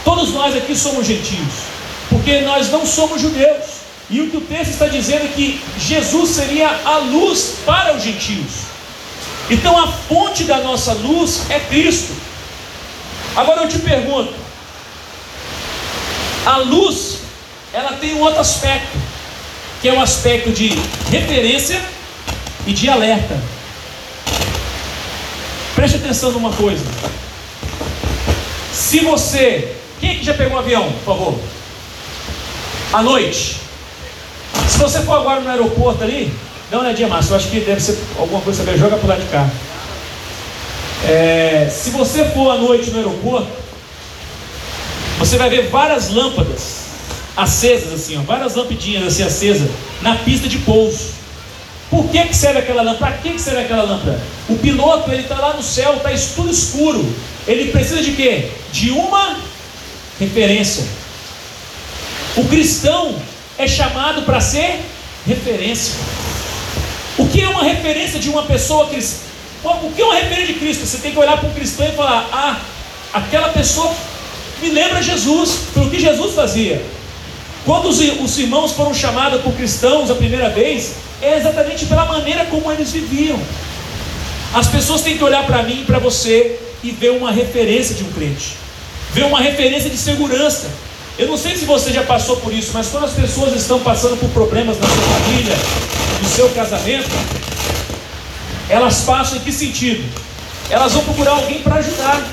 Todos 0.03 0.33
nós 0.33 0.55
aqui 0.55 0.75
somos 0.75 1.05
gentios, 1.05 1.53
porque 2.09 2.41
nós 2.41 2.71
não 2.71 2.87
somos 2.87 3.21
judeus. 3.21 3.72
E 4.13 4.21
o 4.21 4.29
que 4.29 4.37
o 4.37 4.41
texto 4.41 4.73
está 4.73 4.87
dizendo 4.87 5.25
é 5.25 5.27
que 5.29 5.59
Jesus 5.75 6.29
seria 6.29 6.69
a 6.85 6.97
luz 6.97 7.55
para 7.65 7.95
os 7.95 8.03
gentios. 8.03 8.67
Então 9.49 9.75
a 9.75 9.91
fonte 9.91 10.43
da 10.43 10.59
nossa 10.59 10.93
luz 10.93 11.49
é 11.49 11.59
Cristo. 11.59 12.13
Agora 13.35 13.63
eu 13.63 13.67
te 13.67 13.79
pergunto: 13.79 14.35
a 16.45 16.57
luz, 16.57 17.21
ela 17.73 17.93
tem 17.93 18.13
um 18.13 18.21
outro 18.21 18.39
aspecto 18.39 18.95
que 19.81 19.89
é 19.89 19.93
um 19.93 19.99
aspecto 19.99 20.51
de 20.51 20.69
referência 21.09 21.83
e 22.67 22.71
de 22.71 22.87
alerta. 22.87 23.41
Preste 25.73 25.97
atenção 25.97 26.31
numa 26.33 26.53
coisa. 26.53 26.85
Se 28.71 28.99
você. 28.99 29.75
Quem 29.99 30.11
é 30.11 30.15
que 30.15 30.23
já 30.23 30.35
pegou 30.35 30.53
um 30.55 30.59
avião, 30.59 30.83
por 30.91 31.15
favor? 31.15 31.39
À 32.93 33.01
noite. 33.01 33.62
Se 34.67 34.77
você 34.77 35.01
for 35.01 35.17
agora 35.17 35.41
no 35.41 35.49
aeroporto 35.49 36.03
ali, 36.03 36.33
dá 36.69 36.77
uma 36.77 36.85
olhadinha, 36.85 37.07
Márcio. 37.07 37.33
Eu 37.33 37.37
acho 37.37 37.49
que 37.49 37.59
deve 37.59 37.81
ser 37.81 37.97
alguma 38.17 38.41
coisa 38.41 38.63
saber. 38.63 38.77
Joga 38.77 38.97
para 38.97 39.09
lá 39.09 39.15
de 39.15 39.25
cá. 39.27 39.49
É, 41.05 41.69
se 41.71 41.89
você 41.89 42.25
for 42.25 42.51
à 42.51 42.57
noite 42.57 42.89
no 42.91 42.97
aeroporto, 42.97 43.47
você 45.19 45.37
vai 45.37 45.49
ver 45.49 45.69
várias 45.69 46.09
lâmpadas 46.09 46.83
acesas 47.35 47.93
assim, 47.93 48.17
ó, 48.17 48.21
várias 48.21 48.55
lampidinhas 48.55 49.07
assim 49.07 49.23
acesas 49.23 49.69
na 50.01 50.15
pista 50.15 50.47
de 50.47 50.59
pouso. 50.59 51.13
Por 51.89 52.09
que, 52.09 52.23
que 52.25 52.35
serve 52.35 52.59
aquela 52.59 52.81
lâmpada? 52.81 53.11
Para 53.11 53.17
que, 53.17 53.31
que 53.33 53.41
serve 53.41 53.61
aquela 53.61 53.83
lâmpada? 53.83 54.19
O 54.49 54.57
piloto 54.57 55.11
ele 55.11 55.21
está 55.21 55.35
lá 55.35 55.53
no 55.53 55.61
céu, 55.61 55.95
está 55.95 56.09
tudo 56.35 56.49
escuro. 56.49 57.05
Ele 57.47 57.71
precisa 57.71 58.01
de 58.01 58.13
quê? 58.13 58.49
De 58.71 58.89
uma 58.89 59.37
referência. 60.19 60.85
O 62.35 62.45
cristão 62.45 63.15
é 63.57 63.67
chamado 63.67 64.23
para 64.23 64.39
ser 64.41 64.79
referência. 65.25 65.95
O 67.17 67.27
que 67.27 67.41
é 67.41 67.47
uma 67.47 67.63
referência 67.63 68.19
de 68.19 68.29
uma 68.29 68.43
pessoa 68.43 68.87
cristã? 68.87 69.27
O 69.63 69.91
que 69.91 70.01
é 70.01 70.05
uma 70.05 70.15
referência 70.15 70.47
de 70.47 70.59
Cristo? 70.59 70.85
Você 70.85 70.97
tem 70.97 71.11
que 71.11 71.19
olhar 71.19 71.37
para 71.37 71.47
um 71.47 71.53
cristão 71.53 71.87
e 71.87 71.91
falar: 71.91 72.27
Ah, 72.31 72.59
aquela 73.13 73.49
pessoa 73.49 73.93
me 74.61 74.69
lembra 74.69 75.01
Jesus, 75.01 75.67
pelo 75.73 75.89
que 75.89 75.99
Jesus 75.99 76.33
fazia. 76.33 76.83
Quando 77.65 77.87
os, 77.87 77.99
os 77.99 78.39
irmãos 78.39 78.71
foram 78.73 78.93
chamados 78.93 79.41
por 79.41 79.53
cristãos 79.53 80.11
a 80.11 80.15
primeira 80.15 80.49
vez, 80.49 80.95
é 81.21 81.37
exatamente 81.37 81.85
pela 81.85 82.05
maneira 82.05 82.45
como 82.45 82.71
eles 82.71 82.91
viviam. 82.91 83.39
As 84.53 84.67
pessoas 84.67 85.01
têm 85.01 85.17
que 85.17 85.23
olhar 85.23 85.45
para 85.45 85.63
mim 85.63 85.81
e 85.81 85.85
para 85.85 85.99
você 85.99 86.59
e 86.83 86.91
ver 86.91 87.11
uma 87.11 87.31
referência 87.31 87.95
de 87.95 88.03
um 88.03 88.11
crente, 88.11 88.55
ver 89.13 89.23
uma 89.23 89.39
referência 89.39 89.89
de 89.89 89.97
segurança. 89.97 90.69
Eu 91.17 91.27
não 91.27 91.37
sei 91.37 91.55
se 91.55 91.65
você 91.65 91.93
já 91.93 92.03
passou 92.03 92.37
por 92.37 92.51
isso, 92.51 92.71
mas 92.73 92.87
quando 92.87 93.05
as 93.05 93.13
pessoas 93.13 93.53
estão 93.53 93.79
passando 93.79 94.19
por 94.19 94.29
problemas 94.29 94.79
na 94.79 94.87
sua 94.87 95.03
família, 95.03 95.55
no 96.21 96.27
seu 96.27 96.49
casamento, 96.49 97.09
elas 98.67 99.01
passam 99.01 99.37
em 99.37 99.41
que 99.41 99.51
sentido? 99.51 100.03
Elas 100.71 100.93
vão 100.93 101.03
procurar 101.03 101.31
alguém 101.33 101.61
para 101.61 101.75
ajudar. 101.75 102.27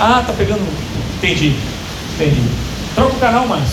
Ah, 0.00 0.24
tá 0.26 0.32
pegando. 0.32 0.66
Entendi. 1.18 1.54
Entendi. 2.14 2.42
Troca 2.94 3.14
o 3.14 3.20
canal 3.20 3.46
mais. 3.46 3.68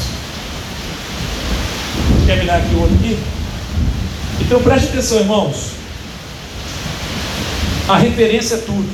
Quer 2.26 2.46
dar 2.46 2.58
aqui 2.58 2.76
o 2.76 2.82
outro 2.82 2.96
aqui? 2.98 3.18
Então 4.42 4.62
preste 4.62 4.90
atenção, 4.90 5.20
irmãos. 5.20 5.79
A 7.90 7.98
referência 7.98 8.54
é 8.54 8.58
tudo. 8.60 8.88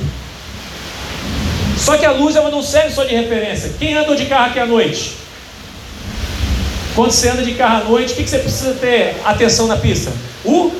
Só 1.76 1.98
que 1.98 2.06
a 2.06 2.12
luz 2.12 2.34
ela 2.34 2.50
não 2.50 2.62
serve 2.62 2.94
só 2.94 3.04
de 3.04 3.14
referência. 3.14 3.74
Quem 3.78 3.94
andou 3.94 4.16
de 4.16 4.24
carro 4.24 4.46
aqui 4.46 4.58
à 4.58 4.64
noite? 4.64 5.14
Quando 6.94 7.10
você 7.10 7.28
anda 7.28 7.42
de 7.42 7.52
carro 7.52 7.82
à 7.82 7.84
noite, 7.84 8.14
o 8.14 8.16
que 8.16 8.26
você 8.26 8.38
precisa 8.38 8.72
ter 8.72 9.20
atenção 9.22 9.66
na 9.66 9.76
pista? 9.76 10.10
O 10.42 10.72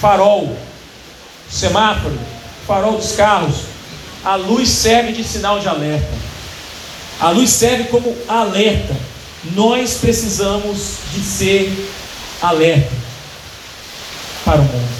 farol, 0.00 0.56
semáforo, 1.50 2.18
farol 2.66 2.96
dos 2.96 3.12
carros, 3.12 3.56
a 4.24 4.36
luz 4.36 4.70
serve 4.70 5.12
de 5.12 5.22
sinal 5.22 5.60
de 5.60 5.68
alerta. 5.68 6.14
A 7.20 7.28
luz 7.28 7.50
serve 7.50 7.84
como 7.84 8.16
alerta. 8.26 8.96
Nós 9.54 9.98
precisamos 9.98 10.94
de 11.12 11.20
ser 11.20 11.90
alerta 12.40 12.90
para 14.46 14.62
o 14.62 14.64
mundo. 14.64 14.99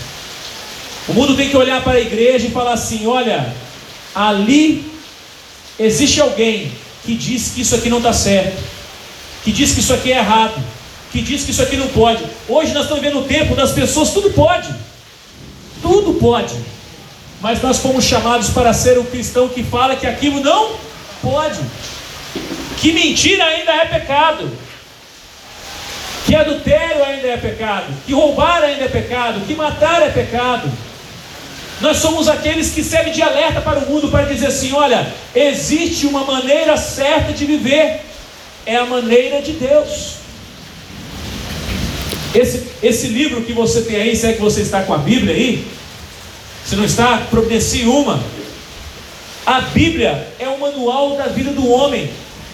O 1.10 1.14
mundo 1.14 1.36
tem 1.36 1.48
que 1.48 1.56
olhar 1.56 1.82
para 1.82 1.98
a 1.98 2.00
igreja 2.00 2.46
e 2.46 2.50
falar 2.50 2.72
assim: 2.72 3.06
olha, 3.06 3.54
ali 4.14 4.90
existe 5.78 6.20
alguém 6.20 6.72
que 7.04 7.14
diz 7.14 7.52
que 7.54 7.60
isso 7.60 7.74
aqui 7.74 7.88
não 7.88 7.98
está 7.98 8.12
certo, 8.12 8.62
que 9.44 9.52
diz 9.52 9.72
que 9.72 9.80
isso 9.80 9.92
aqui 9.92 10.12
é 10.12 10.18
errado, 10.18 10.54
que 11.12 11.20
diz 11.20 11.44
que 11.44 11.50
isso 11.50 11.62
aqui 11.62 11.76
não 11.76 11.88
pode. 11.88 12.24
Hoje 12.48 12.72
nós 12.72 12.84
estamos 12.84 13.02
vivendo 13.02 13.20
o 13.20 13.24
tempo 13.24 13.54
das 13.54 13.72
pessoas, 13.72 14.10
tudo 14.10 14.30
pode, 14.30 14.68
tudo 15.82 16.14
pode 16.14 16.54
mas 17.40 17.62
nós 17.62 17.78
fomos 17.78 18.04
chamados 18.04 18.50
para 18.50 18.72
ser 18.72 18.98
um 18.98 19.04
cristão 19.04 19.48
que 19.48 19.62
fala 19.62 19.96
que 19.96 20.06
aquilo 20.06 20.40
não 20.40 20.72
pode, 21.22 21.58
que 22.76 22.92
mentira 22.92 23.44
ainda 23.44 23.72
é 23.72 23.86
pecado, 23.86 24.50
que 26.26 26.34
adultério 26.34 27.02
ainda 27.02 27.28
é 27.28 27.36
pecado, 27.38 27.86
que 28.06 28.12
roubar 28.12 28.62
ainda 28.62 28.84
é 28.84 28.88
pecado, 28.88 29.40
que 29.46 29.54
matar 29.54 30.02
é 30.02 30.10
pecado. 30.10 30.70
Nós 31.80 31.96
somos 31.96 32.28
aqueles 32.28 32.70
que 32.70 32.84
servem 32.84 33.12
de 33.12 33.22
alerta 33.22 33.60
para 33.60 33.78
o 33.78 33.88
mundo 33.90 34.08
para 34.08 34.26
dizer 34.26 34.48
assim: 34.48 34.72
olha, 34.72 35.12
existe 35.34 36.06
uma 36.06 36.24
maneira 36.24 36.76
certa 36.76 37.32
de 37.32 37.46
viver, 37.46 38.00
é 38.66 38.76
a 38.76 38.84
maneira 38.84 39.40
de 39.40 39.52
Deus. 39.52 40.16
Esse, 42.34 42.68
esse 42.82 43.08
livro 43.08 43.42
que 43.42 43.52
você 43.52 43.80
tem 43.82 43.96
aí, 43.96 44.14
se 44.14 44.26
é 44.26 44.32
que 44.34 44.40
você 44.40 44.60
está 44.60 44.82
com 44.82 44.92
a 44.92 44.98
Bíblia 44.98 45.34
aí, 45.34 45.66
se 46.64 46.76
não 46.76 46.84
está, 46.84 47.26
providencie 47.30 47.86
uma. 47.86 48.22
A 49.46 49.62
Bíblia 49.62 50.28
é 50.38 50.48
o 50.48 50.60
manual 50.60 51.16
da 51.16 51.26
vida 51.26 51.50
do 51.50 51.68
homem. 51.68 52.10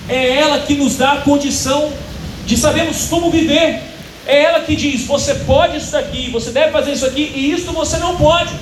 É 0.09 0.37
ela 0.37 0.61
que 0.61 0.75
nos 0.75 0.97
dá 0.97 1.15
a 1.15 1.21
condição 1.23 1.93
de 2.47 2.57
sabermos 2.57 3.09
como 3.09 3.29
viver. 3.29 3.81
É 4.25 4.45
ela 4.45 4.61
que 4.61 4.77
diz: 4.77 5.05
você 5.05 5.35
pode 5.35 5.79
isso 5.79 5.97
aqui, 5.97 6.31
você 6.31 6.51
deve 6.53 6.71
fazer 6.71 6.93
isso 6.93 7.05
aqui, 7.05 7.33
e 7.35 7.51
isso 7.51 7.73
você 7.73 7.99
não 7.99 8.17
pode. 8.17 8.55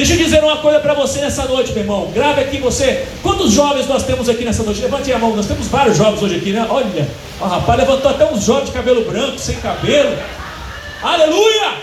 Deixa 0.00 0.14
eu 0.14 0.16
dizer 0.16 0.42
uma 0.42 0.56
coisa 0.56 0.80
para 0.80 0.94
você 0.94 1.20
nessa 1.20 1.44
noite, 1.44 1.72
meu 1.72 1.82
irmão. 1.82 2.10
Grave 2.10 2.40
aqui 2.40 2.56
você. 2.56 3.06
Quantos 3.22 3.52
jovens 3.52 3.86
nós 3.86 4.02
temos 4.02 4.30
aqui 4.30 4.46
nessa 4.46 4.62
noite? 4.62 4.80
Levante 4.80 5.12
a 5.12 5.18
mão. 5.18 5.36
Nós 5.36 5.44
temos 5.46 5.68
vários 5.68 5.98
jovens 5.98 6.22
hoje 6.22 6.36
aqui, 6.36 6.52
né? 6.54 6.66
Olha, 6.70 7.06
o 7.38 7.44
rapaz 7.44 7.78
levantou 7.78 8.10
até 8.10 8.24
uns 8.24 8.42
jovens 8.42 8.68
de 8.68 8.72
cabelo 8.72 9.04
branco, 9.04 9.38
sem 9.38 9.56
cabelo. 9.56 10.16
Aleluia! 11.02 11.74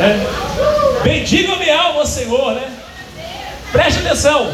É. 0.00 1.04
Bendiga 1.04 1.54
minha 1.54 1.80
alma, 1.80 2.04
Senhor, 2.04 2.54
né? 2.54 2.68
Preste 3.70 4.00
atenção. 4.00 4.52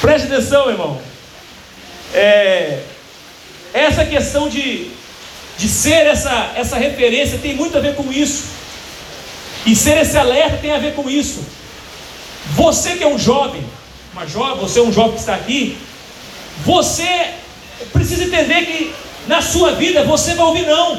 Preste 0.00 0.26
atenção, 0.26 0.68
irmão. 0.68 1.00
É, 2.12 2.80
essa 3.72 4.04
questão 4.04 4.48
de, 4.48 4.98
de 5.60 5.68
ser 5.68 6.06
essa, 6.06 6.52
essa 6.56 6.78
referência 6.78 7.38
tem 7.38 7.54
muito 7.54 7.76
a 7.76 7.80
ver 7.82 7.94
com 7.94 8.10
isso. 8.10 8.44
E 9.66 9.76
ser 9.76 9.98
esse 9.98 10.16
alerta 10.16 10.56
tem 10.56 10.72
a 10.72 10.78
ver 10.78 10.94
com 10.94 11.08
isso. 11.10 11.44
Você 12.52 12.96
que 12.96 13.04
é 13.04 13.06
um 13.06 13.18
jovem, 13.18 13.62
uma 14.14 14.26
jovem, 14.26 14.56
você 14.56 14.78
é 14.78 14.82
um 14.82 14.90
jovem 14.90 15.12
que 15.12 15.18
está 15.18 15.34
aqui, 15.34 15.76
você 16.64 17.34
precisa 17.92 18.24
entender 18.24 18.64
que 18.64 18.94
na 19.26 19.42
sua 19.42 19.72
vida 19.72 20.02
você 20.02 20.34
vai 20.34 20.46
ouvir 20.46 20.64
não. 20.64 20.98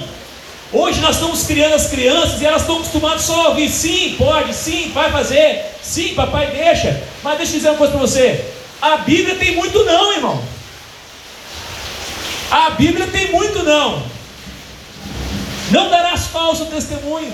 Hoje 0.72 1.02
nós 1.02 1.16
estamos 1.16 1.44
criando 1.44 1.74
as 1.74 1.88
crianças 1.88 2.40
e 2.40 2.46
elas 2.46 2.62
estão 2.62 2.78
acostumadas 2.78 3.24
só 3.24 3.48
a 3.48 3.50
ouvir 3.50 3.68
sim, 3.68 4.14
pode, 4.16 4.54
sim, 4.54 4.92
vai 4.94 5.12
fazer, 5.12 5.66
sim, 5.82 6.14
papai 6.14 6.52
deixa. 6.52 7.02
Mas 7.24 7.38
deixa 7.40 7.54
eu 7.54 7.58
dizer 7.58 7.70
uma 7.70 7.78
coisa 7.80 7.94
para 7.94 8.02
você: 8.02 8.46
a 8.80 8.98
Bíblia 8.98 9.36
tem 9.38 9.56
muito 9.56 9.84
não, 9.84 10.14
irmão. 10.14 10.40
A 12.52 12.70
Bíblia 12.70 13.08
tem 13.08 13.32
muito 13.32 13.64
não. 13.64 14.11
Não 15.72 15.90
darás 15.90 16.28
falso 16.28 16.66
testemunho. 16.66 17.34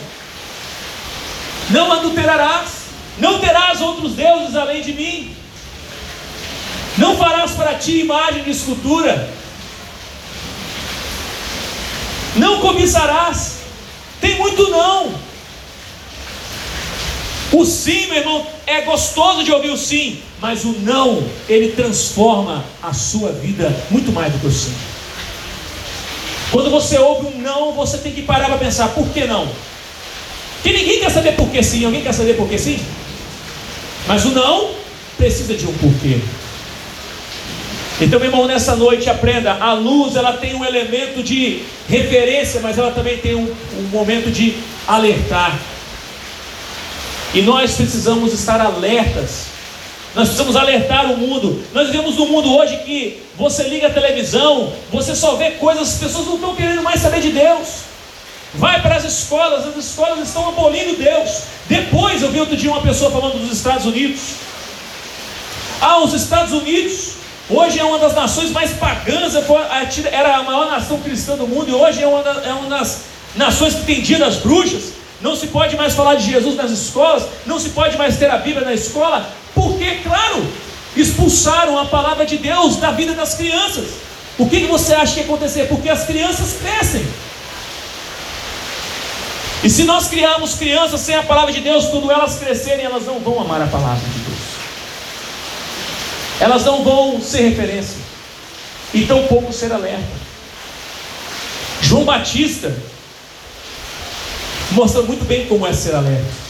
Não 1.70 1.92
adulterarás. 1.92 2.88
Não 3.18 3.40
terás 3.40 3.82
outros 3.82 4.14
deuses 4.14 4.56
além 4.56 4.82
de 4.82 4.94
mim. 4.94 5.36
Não 6.98 7.18
farás 7.18 7.52
para 7.52 7.76
ti 7.76 8.00
imagem 8.00 8.44
de 8.44 8.52
escultura. 8.52 9.30
Não 12.36 12.62
cobiçarás. 12.62 13.58
Tem 14.22 14.38
muito 14.38 14.70
não. 14.70 15.28
O 17.52 17.66
sim, 17.66 18.08
meu 18.08 18.18
irmão, 18.18 18.48
é 18.66 18.82
gostoso 18.82 19.44
de 19.44 19.52
ouvir 19.52 19.70
o 19.70 19.78
sim, 19.78 20.22
mas 20.42 20.66
o 20.66 20.74
não, 20.80 21.24
ele 21.48 21.72
transforma 21.72 22.64
a 22.84 22.94
sua 22.94 23.32
vida 23.32 23.74
muito 23.90 24.12
mais 24.12 24.34
do 24.34 24.40
que 24.40 24.48
o 24.48 24.52
sim. 24.52 24.76
Quando 26.52 26.70
você 26.70 26.98
ouve 26.98 27.28
um 27.28 27.42
não, 27.42 27.74
você 27.74 27.98
tem 27.98 28.14
que 28.14 28.22
parar 28.22 28.46
para 28.46 28.58
pensar, 28.58 28.90
por 28.90 29.08
que 29.10 29.26
não? 29.26 29.48
Que 30.64 30.72
ninguém 30.72 31.00
quer 31.00 31.12
saber 31.12 31.34
por 31.34 31.50
que 31.50 31.62
sim, 31.62 31.86
alguém 31.86 32.02
quer 32.02 32.14
saber 32.14 32.36
por 32.36 32.48
que 32.48 32.58
sim? 32.58 32.80
Mas 34.08 34.26
o 34.26 34.32
não 34.32 34.72
precisa 35.18 35.54
de 35.54 35.66
um 35.66 35.74
porquê. 35.74 36.20
Então, 38.00 38.20
meu 38.20 38.30
irmão, 38.30 38.46
nessa 38.46 38.76
noite 38.76 39.10
aprenda, 39.10 39.54
a 39.54 39.74
luz 39.74 40.16
ela 40.16 40.34
tem 40.34 40.54
um 40.54 40.64
elemento 40.64 41.24
de 41.24 41.64
referência, 41.90 42.62
mas 42.62 42.78
ela 42.78 42.92
também 42.92 43.18
tem 43.18 43.36
um, 43.36 43.52
um 43.80 43.84
momento 43.92 44.30
de 44.32 44.56
alertar. 44.88 45.58
E 47.34 47.42
nós 47.42 47.74
precisamos 47.74 48.34
estar 48.34 48.62
alertas. 48.62 49.47
Nós 50.18 50.30
precisamos 50.30 50.56
alertar 50.56 51.12
o 51.12 51.16
mundo. 51.16 51.64
Nós 51.76 51.90
vivemos 51.90 52.16
num 52.16 52.26
mundo 52.26 52.52
hoje 52.58 52.76
que 52.78 53.22
você 53.38 53.68
liga 53.68 53.86
a 53.86 53.92
televisão, 53.92 54.74
você 54.92 55.14
só 55.14 55.36
vê 55.36 55.52
coisas, 55.52 55.90
as 55.90 56.00
pessoas 56.00 56.26
não 56.26 56.36
estão 56.36 56.56
querendo 56.56 56.82
mais 56.82 57.02
saber 57.02 57.22
de 57.22 57.30
Deus. 57.30 57.82
Vai 58.56 58.82
para 58.82 58.96
as 58.96 59.04
escolas, 59.04 59.68
as 59.68 59.76
escolas 59.76 60.28
estão 60.28 60.50
abolindo 60.50 60.98
Deus. 60.98 61.44
Depois 61.70 62.24
eu 62.24 62.32
vi 62.32 62.40
outro 62.40 62.58
dia 62.58 62.72
uma 62.72 62.82
pessoa 62.82 63.12
falando 63.12 63.40
dos 63.40 63.56
Estados 63.56 63.86
Unidos. 63.86 64.22
Ah, 65.80 66.00
os 66.00 66.14
Estados 66.14 66.52
Unidos 66.52 67.12
hoje 67.48 67.78
é 67.78 67.84
uma 67.84 68.00
das 68.00 68.16
nações 68.16 68.50
mais 68.50 68.72
pagãs, 68.72 69.36
era 70.12 70.38
a 70.38 70.42
maior 70.42 70.66
nação 70.66 71.00
cristã 71.00 71.36
do 71.38 71.46
mundo, 71.46 71.70
e 71.70 71.74
hoje 71.76 72.02
é 72.02 72.08
uma, 72.08 72.22
é 72.22 72.54
uma 72.54 72.70
das 72.76 73.02
nações 73.36 73.76
que 73.76 73.86
tem 73.86 74.02
dia 74.02 74.18
das 74.18 74.38
bruxas. 74.38 74.94
Não 75.22 75.36
se 75.36 75.46
pode 75.48 75.76
mais 75.76 75.94
falar 75.94 76.16
de 76.16 76.32
Jesus 76.32 76.56
nas 76.56 76.72
escolas, 76.72 77.24
não 77.46 77.60
se 77.60 77.70
pode 77.70 77.96
mais 77.98 78.18
ter 78.18 78.32
a 78.32 78.38
Bíblia 78.38 78.66
na 78.66 78.74
escola, 78.74 79.28
porque, 79.58 80.02
claro, 80.04 80.48
expulsaram 80.96 81.80
a 81.80 81.86
palavra 81.86 82.28
de 82.28 82.38
Deus 82.38 82.76
da 82.76 82.92
vida 82.92 83.16
das 83.16 83.34
crianças. 83.34 83.88
O 84.38 84.48
que, 84.48 84.62
que 84.62 84.68
você 84.68 84.94
acha 84.94 85.14
que 85.16 85.20
ia 85.22 85.26
acontecer? 85.26 85.68
Porque 85.68 85.90
as 85.90 86.06
crianças 86.06 86.60
crescem. 86.62 87.04
E 89.64 89.70
se 89.70 89.84
nós 89.86 90.08
criarmos 90.08 90.54
crianças 90.54 91.02
sem 91.02 91.16
a 91.16 91.24
palavra 91.24 91.52
de 91.52 91.62
Deus, 91.62 91.88
quando 91.88 92.12
elas 92.12 92.36
crescerem, 92.36 92.86
elas 92.86 93.04
não 93.08 93.20
vão 93.20 93.42
amar 93.42 93.60
a 93.60 93.66
palavra 93.66 94.08
de 94.08 94.20
Deus. 94.20 94.38
Elas 96.40 96.64
não 96.64 96.84
vão 96.84 97.20
ser 97.20 97.50
referência. 97.50 97.98
E 98.94 99.06
tampouco 99.06 99.52
ser 99.52 99.74
alerta. 99.74 100.06
João 101.82 102.06
Batista 102.06 102.78
mostra 104.72 105.02
muito 105.02 105.26
bem 105.26 105.48
como 105.48 105.66
é 105.66 105.74
ser 105.74 105.96
alerta. 105.96 106.48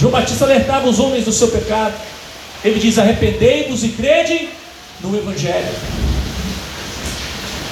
João 0.00 0.10
Batista 0.10 0.44
alertava 0.44 0.88
os 0.88 0.98
homens 0.98 1.24
do 1.24 1.32
seu 1.32 1.48
pecado. 1.48 1.94
Ele 2.64 2.78
diz: 2.78 2.98
arrependei-vos 2.98 3.82
e 3.84 3.88
crede 3.88 4.48
no 5.00 5.16
Evangelho. 5.16 5.74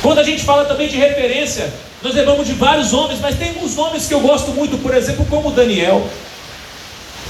Quando 0.03 0.19
a 0.19 0.25
gente 0.25 0.43
fala 0.43 0.65
também 0.65 0.89
de 0.89 0.97
referência, 0.97 1.73
nós 2.03 2.15
lembramos 2.15 2.47
de 2.47 2.55
vários 2.55 2.93
homens, 2.93 3.21
mas 3.21 3.37
tem 3.37 3.51
alguns 3.51 3.77
nomes 3.77 4.07
que 4.07 4.15
eu 4.15 4.21
gosto 4.21 4.51
muito, 4.53 4.79
por 4.79 4.95
exemplo, 4.95 5.27
como 5.27 5.51
Daniel. 5.51 6.09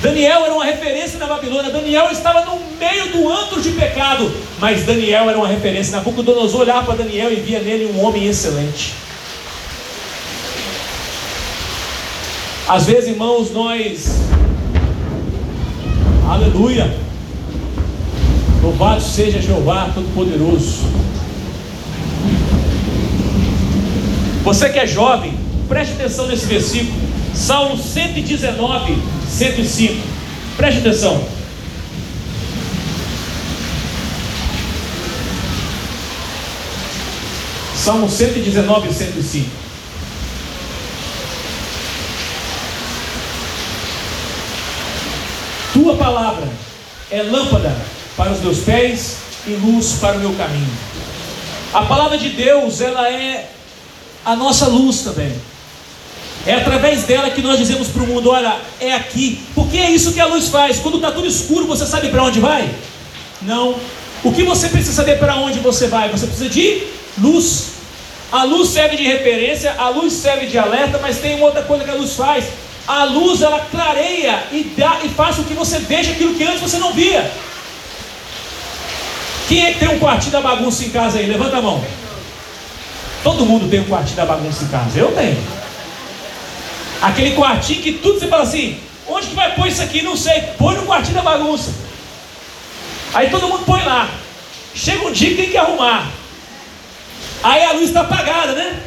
Daniel 0.00 0.44
era 0.44 0.54
uma 0.54 0.64
referência 0.64 1.18
na 1.18 1.26
Babilônia. 1.26 1.70
Daniel 1.70 2.08
estava 2.10 2.44
no 2.44 2.58
meio 2.78 3.12
do 3.12 3.28
antro 3.28 3.60
de 3.60 3.70
pecado, 3.72 4.32
mas 4.58 4.84
Daniel 4.84 5.28
era 5.28 5.36
uma 5.36 5.48
referência. 5.48 5.96
Nabucodonosor 5.96 6.60
olhava 6.60 6.86
para 6.86 7.04
Daniel 7.04 7.30
e 7.30 7.36
via 7.36 7.60
nele 7.60 7.92
um 7.92 8.02
homem 8.02 8.26
excelente. 8.26 8.94
Às 12.66 12.86
vezes, 12.86 13.10
irmãos, 13.10 13.50
nós. 13.50 14.20
Aleluia. 16.30 17.09
Louvado 18.62 19.00
seja 19.00 19.40
Jeová 19.40 19.90
Todo-Poderoso. 19.94 20.84
Você 24.44 24.68
que 24.68 24.78
é 24.78 24.86
jovem, 24.86 25.34
preste 25.66 25.94
atenção 25.94 26.26
nesse 26.26 26.44
versículo. 26.44 27.00
Salmo 27.34 27.78
119, 27.78 28.98
105. 29.30 29.94
Preste 30.58 30.80
atenção. 30.80 31.24
Salmo 37.76 38.10
119, 38.10 38.92
105. 38.92 39.50
Tua 45.72 45.96
palavra 45.96 46.46
é 47.10 47.22
lâmpada 47.22 47.99
para 48.20 48.32
os 48.32 48.40
meus 48.40 48.58
pés 48.58 49.16
e 49.46 49.52
luz 49.52 49.94
para 49.98 50.18
o 50.18 50.20
meu 50.20 50.34
caminho. 50.34 50.68
A 51.72 51.86
palavra 51.86 52.18
de 52.18 52.28
Deus, 52.28 52.82
ela 52.82 53.10
é 53.10 53.48
a 54.26 54.36
nossa 54.36 54.66
luz 54.66 55.00
também. 55.00 55.32
É 56.46 56.52
através 56.56 57.04
dela 57.04 57.30
que 57.30 57.40
nós 57.40 57.58
dizemos 57.58 57.88
para 57.88 58.02
o 58.02 58.06
mundo: 58.06 58.28
olha, 58.28 58.58
é 58.78 58.92
aqui. 58.92 59.42
Porque 59.54 59.78
é 59.78 59.90
isso 59.90 60.12
que 60.12 60.20
a 60.20 60.26
luz 60.26 60.48
faz. 60.48 60.80
Quando 60.80 60.96
está 60.96 61.10
tudo 61.10 61.26
escuro, 61.26 61.66
você 61.66 61.86
sabe 61.86 62.10
para 62.10 62.22
onde 62.22 62.40
vai? 62.40 62.68
Não. 63.40 63.76
O 64.22 64.30
que 64.30 64.42
você 64.42 64.68
precisa 64.68 64.92
saber 64.92 65.18
para 65.18 65.36
onde 65.36 65.58
você 65.58 65.86
vai? 65.86 66.10
Você 66.10 66.26
precisa 66.26 66.50
de 66.50 66.82
luz. 67.16 67.68
A 68.30 68.44
luz 68.44 68.68
serve 68.68 68.98
de 68.98 69.04
referência, 69.04 69.74
a 69.78 69.88
luz 69.88 70.12
serve 70.12 70.46
de 70.46 70.58
alerta, 70.58 70.98
mas 71.00 71.20
tem 71.20 71.36
uma 71.36 71.46
outra 71.46 71.62
coisa 71.62 71.84
que 71.84 71.90
a 71.90 71.94
luz 71.94 72.12
faz 72.12 72.44
a 72.86 73.04
luz 73.04 73.40
ela 73.40 73.60
clareia 73.70 74.42
e, 74.50 74.64
dá, 74.76 74.98
e 75.04 75.08
faz 75.10 75.36
com 75.36 75.44
que 75.44 75.54
você 75.54 75.78
veja 75.78 76.10
aquilo 76.10 76.34
que 76.34 76.42
antes 76.42 76.60
você 76.60 76.76
não 76.78 76.92
via. 76.92 77.30
Quem 79.50 79.66
é 79.66 79.72
que 79.72 79.80
tem 79.80 79.88
um 79.88 79.98
quartinho 79.98 80.30
da 80.30 80.40
bagunça 80.40 80.84
em 80.84 80.90
casa 80.90 81.18
aí? 81.18 81.26
Levanta 81.26 81.56
a 81.56 81.60
mão. 81.60 81.84
Todo 83.24 83.44
mundo 83.44 83.68
tem 83.68 83.80
um 83.80 83.84
quartinho 83.84 84.14
da 84.14 84.24
bagunça 84.24 84.62
em 84.62 84.68
casa. 84.68 84.96
Eu 84.96 85.10
tenho. 85.10 85.36
Aquele 87.02 87.34
quartinho 87.34 87.82
que 87.82 87.94
tudo 87.94 88.20
você 88.20 88.28
fala 88.28 88.44
assim: 88.44 88.78
onde 89.08 89.26
que 89.26 89.34
vai 89.34 89.52
pôr 89.56 89.66
isso 89.66 89.82
aqui? 89.82 90.02
Não 90.02 90.16
sei. 90.16 90.40
Põe 90.56 90.76
no 90.76 90.86
quartinho 90.86 91.16
da 91.16 91.22
bagunça. 91.22 91.72
Aí 93.12 93.28
todo 93.28 93.48
mundo 93.48 93.64
põe 93.64 93.82
lá. 93.82 94.08
Chega 94.72 95.04
um 95.04 95.10
dia 95.10 95.30
que 95.30 95.36
tem 95.38 95.50
que 95.50 95.56
arrumar. 95.56 96.08
Aí 97.42 97.64
a 97.64 97.72
luz 97.72 97.88
está 97.88 98.02
apagada, 98.02 98.52
né? 98.52 98.80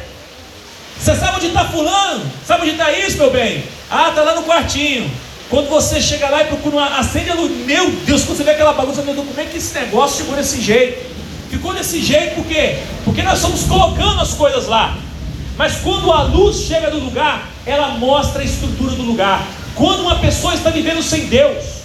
Você 0.98 1.14
sabe 1.14 1.36
onde 1.36 1.48
está 1.48 1.66
fulano? 1.66 2.24
Sabe 2.46 2.62
onde 2.62 2.70
está 2.70 2.90
isso, 2.90 3.18
meu 3.18 3.30
bem? 3.30 3.62
Ah, 3.90 4.08
está 4.08 4.22
lá 4.22 4.34
no 4.34 4.44
quartinho. 4.44 5.10
Quando 5.50 5.68
você 5.68 6.00
chega 6.00 6.28
lá 6.28 6.42
e 6.42 6.46
procura 6.46 6.76
uma, 6.76 6.98
acende 6.98 7.30
a 7.30 7.34
luz, 7.34 7.52
meu 7.66 7.90
Deus, 8.06 8.24
quando 8.24 8.38
você 8.38 8.44
vê 8.44 8.52
aquela 8.52 8.72
bagunça, 8.72 9.02
meu 9.02 9.14
Deus, 9.14 9.26
como 9.26 9.40
é 9.40 9.44
que 9.44 9.58
esse 9.58 9.74
negócio 9.74 10.22
ficou 10.22 10.36
desse 10.36 10.60
jeito? 10.60 11.14
Ficou 11.50 11.74
desse 11.74 12.02
jeito 12.02 12.36
por 12.36 12.46
quê? 12.46 12.78
Porque 13.04 13.22
nós 13.22 13.36
estamos 13.36 13.64
colocando 13.64 14.20
as 14.20 14.34
coisas 14.34 14.66
lá. 14.66 14.96
Mas 15.56 15.76
quando 15.76 16.10
a 16.10 16.22
luz 16.22 16.66
chega 16.66 16.90
no 16.90 16.98
lugar, 16.98 17.48
ela 17.64 17.88
mostra 17.88 18.42
a 18.42 18.44
estrutura 18.44 18.92
do 18.92 19.02
lugar. 19.02 19.46
Quando 19.74 20.00
uma 20.00 20.16
pessoa 20.16 20.54
está 20.54 20.70
vivendo 20.70 21.02
sem 21.02 21.26
Deus, 21.26 21.84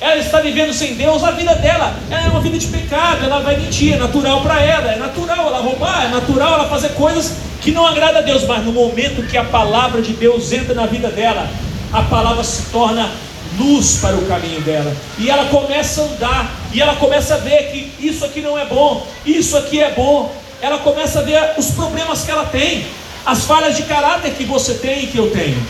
ela 0.00 0.16
está 0.16 0.40
vivendo 0.40 0.72
sem 0.72 0.94
Deus, 0.94 1.22
a 1.22 1.30
vida 1.30 1.54
dela 1.54 1.94
é 2.10 2.28
uma 2.28 2.40
vida 2.40 2.58
de 2.58 2.66
pecado, 2.66 3.24
ela 3.24 3.40
vai 3.40 3.56
mentir, 3.56 3.94
é 3.94 3.98
natural 3.98 4.40
para 4.40 4.62
ela, 4.62 4.92
é 4.92 4.96
natural 4.96 5.46
ela 5.48 5.60
roubar, 5.60 6.06
é 6.06 6.08
natural 6.08 6.54
ela 6.54 6.68
fazer 6.68 6.90
coisas 6.90 7.34
que 7.60 7.70
não 7.70 7.86
agrada 7.86 8.18
a 8.18 8.22
Deus, 8.22 8.44
mas 8.44 8.64
no 8.64 8.72
momento 8.72 9.26
que 9.28 9.36
a 9.36 9.44
palavra 9.44 10.00
de 10.00 10.14
Deus 10.14 10.50
entra 10.52 10.74
na 10.74 10.86
vida 10.86 11.10
dela, 11.10 11.46
a 11.92 12.02
palavra 12.02 12.44
se 12.44 12.62
torna 12.70 13.10
luz 13.58 13.98
para 14.00 14.16
o 14.16 14.26
caminho 14.26 14.60
dela. 14.60 14.96
E 15.18 15.28
ela 15.30 15.46
começa 15.46 16.02
a 16.02 16.04
andar, 16.04 16.50
e 16.72 16.80
ela 16.80 16.96
começa 16.96 17.34
a 17.34 17.38
ver 17.38 17.70
que 17.70 18.06
isso 18.06 18.24
aqui 18.24 18.40
não 18.40 18.58
é 18.58 18.64
bom, 18.64 19.06
isso 19.26 19.56
aqui 19.56 19.80
é 19.80 19.90
bom. 19.90 20.34
Ela 20.62 20.78
começa 20.78 21.20
a 21.20 21.22
ver 21.22 21.54
os 21.56 21.70
problemas 21.72 22.22
que 22.22 22.30
ela 22.30 22.44
tem, 22.44 22.86
as 23.24 23.44
falhas 23.44 23.76
de 23.76 23.82
caráter 23.84 24.32
que 24.34 24.44
você 24.44 24.74
tem 24.74 25.04
e 25.04 25.06
que 25.06 25.18
eu 25.18 25.30
tenho. 25.30 25.60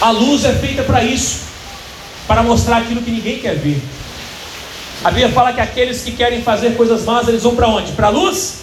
A 0.00 0.10
luz 0.10 0.44
é 0.44 0.52
feita 0.52 0.82
para 0.82 1.02
isso, 1.02 1.40
para 2.26 2.42
mostrar 2.42 2.78
aquilo 2.78 3.02
que 3.02 3.10
ninguém 3.10 3.38
quer 3.38 3.56
ver. 3.56 3.80
A 5.04 5.10
Bíblia 5.10 5.30
fala 5.30 5.52
que 5.52 5.60
aqueles 5.60 6.02
que 6.02 6.12
querem 6.12 6.42
fazer 6.42 6.76
coisas 6.76 7.04
más, 7.04 7.28
eles 7.28 7.42
vão 7.42 7.54
para 7.54 7.68
onde? 7.68 7.92
Para 7.92 8.08
a 8.08 8.10
luz? 8.10 8.62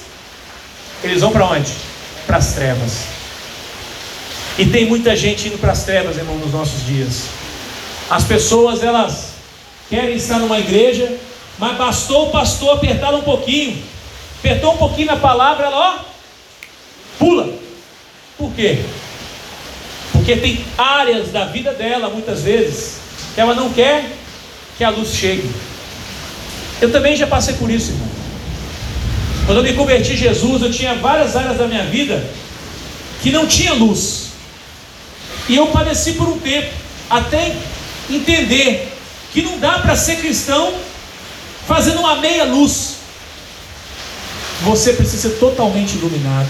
Eles 1.04 1.22
vão 1.22 1.32
para 1.32 1.46
onde? 1.46 1.72
Para 2.26 2.38
as 2.38 2.54
trevas. 2.54 3.15
E 4.58 4.66
tem 4.66 4.86
muita 4.86 5.16
gente 5.16 5.48
indo 5.48 5.58
para 5.58 5.74
as 5.74 5.84
trevas, 5.84 6.18
irmão, 6.18 6.38
nos 6.38 6.52
nossos 6.52 6.86
dias. 6.86 7.26
As 8.10 8.24
pessoas, 8.24 8.84
elas 8.84 9.34
querem 9.90 10.16
estar 10.16 10.40
numa 10.40 10.60
igreja, 10.60 11.18
mas 11.58 11.78
bastou 11.78 12.28
o 12.28 12.32
pastor 12.32 12.78
apertar 12.78 13.14
um 13.14 13.22
pouquinho, 13.22 13.82
apertou 14.40 14.74
um 14.74 14.78
pouquinho 14.78 15.08
na 15.08 15.18
palavra, 15.18 15.66
ela, 15.66 15.78
ó, 15.78 16.06
pula. 17.20 17.54
Por 18.38 18.52
quê? 18.54 18.80
Porque 20.12 20.36
tem 20.38 20.66
áreas 20.78 21.32
da 21.32 21.46
vida 21.46 21.74
dela, 21.74 22.10
muitas 22.10 22.42
vezes, 22.42 22.98
que 23.34 23.42
ela 23.42 23.54
não 23.54 23.72
quer 23.72 24.12
que 24.78 24.84
a 24.84 24.90
luz 24.90 25.14
chegue. 25.14 25.50
Eu 26.82 26.92
também 26.92 27.16
já 27.16 27.28
passei 27.28 27.56
por 27.56 27.70
isso, 27.70 27.92
irmão. 27.92 28.10
Quando 29.46 29.58
eu 29.60 29.64
me 29.64 29.74
converti 29.74 30.14
a 30.14 30.16
Jesus, 30.16 30.62
eu 30.62 30.72
tinha 30.72 30.96
várias 30.96 31.36
áreas 31.36 31.58
da 31.58 31.68
minha 31.68 31.84
vida 31.84 32.26
que 33.22 33.32
não 33.32 33.46
tinha 33.46 33.74
luz. 33.74 34.25
E 35.48 35.56
eu 35.56 35.68
padeci 35.68 36.14
por 36.14 36.28
um 36.28 36.40
tempo, 36.40 36.72
até 37.10 37.56
entender 38.10 38.92
que 39.32 39.42
não 39.42 39.60
dá 39.60 39.80
para 39.80 39.96
ser 39.96 40.18
cristão 40.18 40.74
fazendo 41.68 42.00
uma 42.00 42.16
meia 42.16 42.46
luz. 42.46 42.96
Você 44.62 44.94
precisa 44.94 45.30
ser 45.30 45.36
totalmente 45.38 45.96
iluminado. 45.96 46.50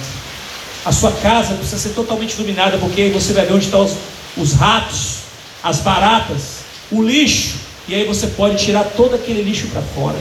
A 0.86 0.92
sua 0.92 1.12
casa 1.12 1.56
precisa 1.56 1.80
ser 1.80 1.90
totalmente 1.90 2.36
iluminada, 2.36 2.78
porque 2.78 3.02
aí 3.02 3.10
você 3.10 3.34
vai 3.34 3.46
ver 3.46 3.54
onde 3.54 3.66
estão 3.66 3.84
os, 3.84 3.96
os 4.38 4.54
ratos, 4.54 5.18
as 5.64 5.80
baratas, 5.80 6.60
o 6.92 7.02
lixo, 7.02 7.56
e 7.88 7.96
aí 7.96 8.06
você 8.06 8.28
pode 8.28 8.64
tirar 8.64 8.84
todo 8.84 9.16
aquele 9.16 9.42
lixo 9.42 9.68
para 9.68 9.82
fora. 9.82 10.20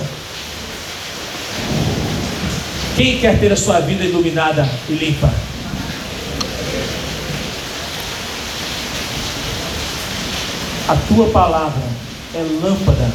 Quem 2.97 3.19
quer 3.19 3.39
ter 3.39 3.53
a 3.53 3.57
sua 3.57 3.81
vida 3.81 4.05
iluminada 4.05 4.69
e 4.89 4.93
limpa? 4.93 5.33
A 10.87 10.95
tua 11.09 11.29
palavra 11.31 11.83
é 12.35 12.43
lâmpada, 12.63 13.11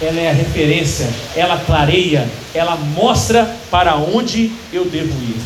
ela 0.00 0.20
é 0.20 0.30
a 0.30 0.32
referência, 0.32 1.08
ela 1.34 1.58
clareia, 1.58 2.30
ela 2.54 2.76
mostra 2.76 3.56
para 3.68 3.96
onde 3.96 4.52
eu 4.72 4.84
devo 4.84 5.12
ir. 5.20 5.40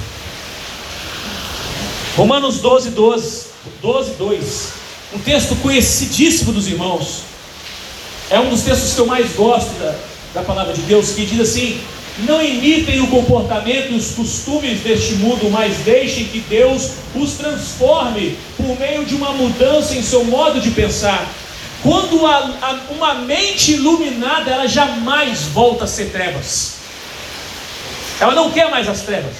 Romanos 2.18 2.58
12, 2.58 2.90
12, 2.90 3.46
12, 3.80 4.10
2. 4.10 4.68
Um 5.14 5.18
texto 5.20 5.56
conhecidíssimo 5.56 6.52
dos 6.52 6.68
irmãos. 6.68 7.22
É 8.28 8.38
um 8.38 8.50
dos 8.50 8.60
textos 8.60 8.92
que 8.92 9.00
eu 9.00 9.06
mais 9.06 9.32
gosto 9.32 9.70
da, 9.78 9.94
da 10.34 10.42
palavra 10.42 10.74
de 10.74 10.82
Deus, 10.82 11.12
que 11.12 11.24
diz 11.24 11.40
assim: 11.40 11.80
Não 12.26 12.44
imitem 12.44 13.00
o 13.00 13.06
comportamento 13.06 13.90
e 13.90 13.96
os 13.96 14.10
costumes 14.10 14.80
deste 14.80 15.14
mundo, 15.14 15.50
mas 15.50 15.78
deixem 15.78 16.26
que 16.26 16.40
Deus 16.40 16.90
os 17.14 17.32
transforme 17.32 18.36
por 18.54 18.78
meio 18.78 19.06
de 19.06 19.14
uma 19.14 19.32
mudança 19.32 19.94
em 19.94 20.02
seu 20.02 20.24
modo 20.24 20.60
de 20.60 20.70
pensar 20.70 21.26
quando 21.84 22.26
a, 22.26 22.38
a, 22.62 22.92
uma 22.94 23.14
mente 23.14 23.72
iluminada, 23.72 24.50
ela 24.50 24.66
jamais 24.66 25.42
volta 25.42 25.84
a 25.84 25.86
ser 25.86 26.06
trevas. 26.06 26.76
Ela 28.18 28.34
não 28.34 28.50
quer 28.50 28.70
mais 28.70 28.88
as 28.88 29.02
trevas. 29.02 29.34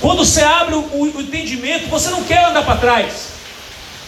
Quando 0.00 0.24
você 0.24 0.40
abre 0.40 0.74
o, 0.74 0.80
o 0.80 1.20
entendimento, 1.20 1.90
você 1.90 2.08
não 2.08 2.24
quer 2.24 2.42
andar 2.46 2.64
para 2.64 2.76
trás. 2.76 3.32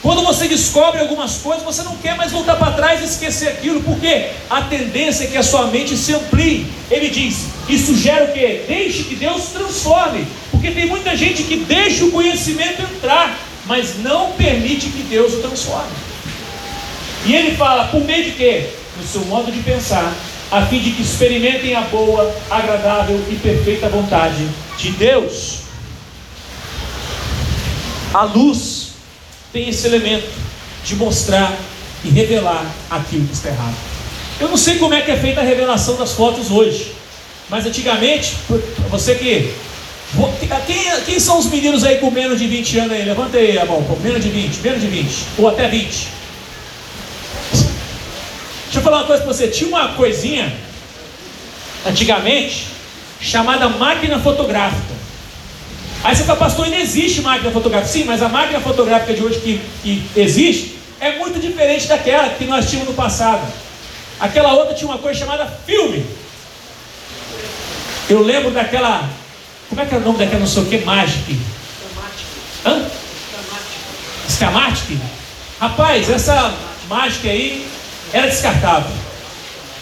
Quando 0.01 0.23
você 0.23 0.49
descobre 0.49 1.03
algumas 1.03 1.37
coisas, 1.37 1.63
você 1.63 1.83
não 1.83 1.97
quer 1.99 2.17
mais 2.17 2.33
voltar 2.33 2.57
para 2.57 2.73
trás 2.73 3.03
e 3.03 3.05
esquecer 3.05 3.49
aquilo, 3.49 3.83
porque 3.83 4.31
a 4.49 4.63
tendência 4.63 5.25
é 5.25 5.27
que 5.27 5.37
a 5.37 5.43
sua 5.43 5.67
mente 5.67 5.99
se 5.99 6.15
amplie. 6.15 6.67
Ele 6.91 7.11
diz: 7.11 7.49
Isso 7.69 7.95
gera 7.95 8.25
o 8.25 8.33
que? 8.33 8.65
Deixe 8.67 9.05
que 9.05 9.17
Deus 9.17 9.49
transforme. 9.49 10.27
Porque 10.51 10.71
tem 10.71 10.87
muita 10.87 11.15
gente 11.15 11.43
que 11.43 11.57
deixa 11.57 12.07
o 12.07 12.11
conhecimento 12.11 12.81
entrar, 12.81 13.39
mas 13.67 13.99
não 13.99 14.33
permite 14.33 14.89
que 14.89 15.03
Deus 15.03 15.35
o 15.35 15.43
transforme. 15.43 16.14
E 17.25 17.35
ele 17.35 17.57
fala, 17.57 17.89
por 17.89 18.05
meio 18.05 18.25
de 18.25 18.33
quê? 18.33 18.67
No 18.97 19.07
seu 19.07 19.23
modo 19.23 19.51
de 19.51 19.61
pensar, 19.61 20.13
a 20.51 20.67
fim 20.67 20.79
de 20.79 20.91
que 20.91 21.03
experimentem 21.03 21.75
a 21.75 21.81
boa, 21.83 22.35
agradável 22.51 23.21
e 23.31 23.35
perfeita 23.37 23.89
vontade 23.89 24.47
de 24.79 24.91
Deus. 24.91 25.61
A 28.13 28.25
luz 28.25 28.91
tem 29.53 29.69
esse 29.69 29.87
elemento 29.87 30.31
de 30.85 30.95
mostrar 30.97 31.57
e 32.05 32.09
revelar 32.11 32.65
aquilo 32.91 33.27
que 33.27 33.33
está 33.33 33.49
errado. 33.49 33.75
Eu 34.39 34.49
não 34.49 34.57
sei 34.57 34.79
como 34.79 34.95
é 34.95 35.01
que 35.01 35.11
é 35.11 35.17
feita 35.17 35.41
a 35.41 35.45
revelação 35.45 35.97
das 35.97 36.13
fotos 36.13 36.51
hoje, 36.51 36.93
mas 37.49 37.65
antigamente, 37.67 38.37
você 38.91 39.15
que. 39.15 39.55
Quem, 40.67 41.01
quem 41.07 41.19
são 41.19 41.39
os 41.39 41.47
meninos 41.47 41.83
aí 41.83 41.99
com 41.99 42.11
menos 42.11 42.39
de 42.39 42.47
20 42.47 42.79
anos 42.79 42.93
aí? 42.93 43.05
Levanta 43.05 43.39
aí 43.39 43.59
a 43.59 43.65
mão, 43.65 43.83
menos 44.01 44.23
de 44.23 44.29
20, 44.29 44.61
menos 44.61 44.81
de 44.81 44.87
20, 44.87 45.09
ou 45.39 45.49
até 45.49 45.67
20. 45.67 46.14
Falar 48.85 48.99
uma 48.99 49.07
coisa 49.07 49.23
para 49.23 49.33
você. 49.33 49.49
Tinha 49.49 49.69
uma 49.69 49.95
coisinha, 49.95 50.55
antigamente, 51.87 52.67
chamada 53.19 53.67
máquina 53.67 54.19
fotográfica. 54.19 54.95
Aí 56.03 56.15
você 56.15 56.23
fala, 56.25 56.39
pastor, 56.39 56.67
ainda 56.67 56.77
existe 56.77 57.23
máquina 57.23 57.51
fotográfica. 57.51 57.91
Sim, 57.91 58.05
mas 58.05 58.21
a 58.23 58.29
máquina 58.29 58.61
fotográfica 58.61 59.15
de 59.15 59.23
hoje 59.23 59.41
que, 59.41 59.61
que 59.83 60.21
existe 60.21 60.77
é 61.01 61.17
muito 61.17 61.41
diferente 61.41 61.87
daquela 61.87 62.29
que 62.29 62.45
nós 62.45 62.69
tínhamos 62.69 62.91
no 62.91 62.95
passado. 62.95 63.51
Aquela 64.21 64.53
outra 64.53 64.75
tinha 64.75 64.91
uma 64.91 64.99
coisa 64.99 65.19
chamada 65.19 65.47
filme. 65.65 66.05
Eu 68.11 68.23
lembro 68.23 68.51
daquela. 68.51 69.09
Como 69.71 69.81
é 69.81 69.87
que 69.87 69.95
é 69.95 69.97
o 69.97 70.01
nome 70.03 70.19
daquela 70.19 70.41
não 70.41 70.47
sei 70.47 70.63
o 70.63 70.67
que? 70.67 70.79
Magic. 70.85 71.41
Hã? 72.67 72.85
Scamatic. 74.29 74.99
Rapaz, 75.59 76.11
essa 76.11 76.53
mágica 76.87 77.31
aí 77.31 77.67
era 78.15 78.29
descartável. 78.29 78.93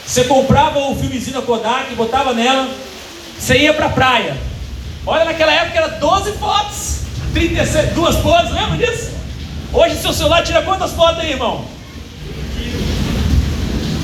Você 0.06 0.24
comprava 0.24 0.78
o 0.78 0.96
filmezinho 0.96 1.34
da 1.38 1.42
Kodak, 1.42 1.94
botava 1.94 2.32
nela, 2.32 2.66
você 3.38 3.58
ia 3.58 3.74
para 3.74 3.86
a 3.86 3.90
praia. 3.90 4.36
Olha, 5.06 5.26
naquela 5.26 5.52
época 5.52 5.78
era 5.78 5.88
12 5.88 6.32
fotos, 6.32 7.00
36, 7.34 7.92
duas 7.92 8.16
poses, 8.16 8.50
lembra 8.50 8.78
disso? 8.78 9.10
Hoje 9.70 9.96
seu 9.96 10.14
celular 10.14 10.42
tira 10.42 10.62
quantas 10.62 10.92
fotos 10.92 11.20
aí, 11.20 11.32
irmão? 11.32 11.64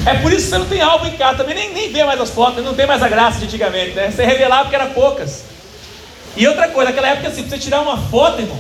É 0.05 0.15
por 0.15 0.31
isso 0.31 0.45
que 0.45 0.51
você 0.51 0.59
não 0.59 0.67
tem 0.67 0.81
álbum 0.83 1.07
em 1.07 1.17
casa, 1.17 1.39
também 1.39 1.55
nem, 1.55 1.73
nem 1.73 1.93
vê 1.93 2.05
mais 2.05 2.21
as 2.21 2.31
fotos, 2.31 2.63
não 2.63 2.75
tem 2.75 2.87
mais 2.87 3.03
a 3.03 3.09
graça 3.09 3.39
de 3.39 3.47
antigamente, 3.47 3.93
né? 3.93 4.11
Você 4.11 4.25
revelava 4.25 4.65
porque 4.65 4.77
era 4.77 4.87
poucas. 4.87 5.45
E 6.37 6.47
outra 6.47 6.69
coisa, 6.69 6.91
naquela 6.91 7.09
época 7.09 7.29
assim, 7.29 7.49
você 7.49 7.59
tirar 7.59 7.81
uma 7.81 7.97
foto, 7.97 8.43
irmão, 8.43 8.59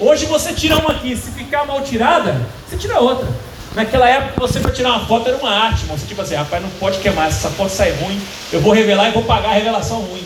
hoje 0.00 0.24
você 0.24 0.54
tira 0.54 0.78
uma 0.78 0.92
aqui, 0.92 1.14
se 1.14 1.30
ficar 1.30 1.66
mal 1.66 1.82
tirada, 1.82 2.40
você 2.66 2.76
tira 2.76 2.98
outra. 3.00 3.28
Naquela 3.78 4.08
época, 4.08 4.40
você 4.40 4.58
para 4.58 4.72
tirar 4.72 4.90
uma 4.90 5.06
foto 5.06 5.28
era 5.28 5.36
uma 5.36 5.52
arte, 5.52 5.82
irmão. 5.82 5.96
Você 5.96 6.04
tipo 6.04 6.20
assim, 6.20 6.34
rapaz, 6.34 6.60
não 6.60 6.68
pode 6.80 6.98
queimar, 6.98 7.28
essa 7.28 7.48
foto 7.48 7.70
sai 7.70 7.92
ruim, 7.92 8.20
eu 8.52 8.60
vou 8.60 8.72
revelar 8.72 9.08
e 9.08 9.12
vou 9.12 9.22
pagar 9.22 9.50
a 9.50 9.52
revelação 9.52 10.00
ruim. 10.00 10.24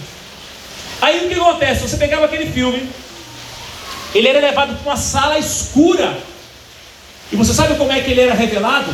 Aí 1.03 1.26
o 1.26 1.28
que 1.28 1.34
acontece? 1.34 1.86
Você 1.86 1.98
pegava 1.98 2.24
aquele 2.24 2.50
filme, 2.50 2.88
ele 4.14 4.26
era 4.26 4.40
levado 4.40 4.74
para 4.76 4.92
uma 4.92 4.96
sala 4.96 5.38
escura. 5.38 6.18
E 7.30 7.36
você 7.36 7.53
sabe 7.53 7.74
como 7.74 7.92
é 7.92 8.00
que 8.00 8.12
ele 8.12 8.22
era 8.22 8.32
revelado? 8.32 8.90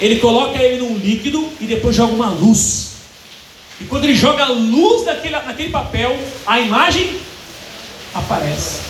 Ele 0.00 0.18
coloca 0.18 0.60
ele 0.60 0.82
num 0.82 0.96
líquido 0.96 1.48
e 1.60 1.66
depois 1.66 1.94
joga 1.94 2.12
uma 2.14 2.30
luz. 2.30 2.94
E 3.80 3.84
quando 3.84 4.06
ele 4.06 4.16
joga 4.16 4.42
a 4.42 4.48
luz 4.48 5.06
naquele, 5.06 5.36
naquele 5.36 5.70
papel, 5.70 6.18
a 6.44 6.58
imagem 6.58 7.20
aparece. 8.12 8.80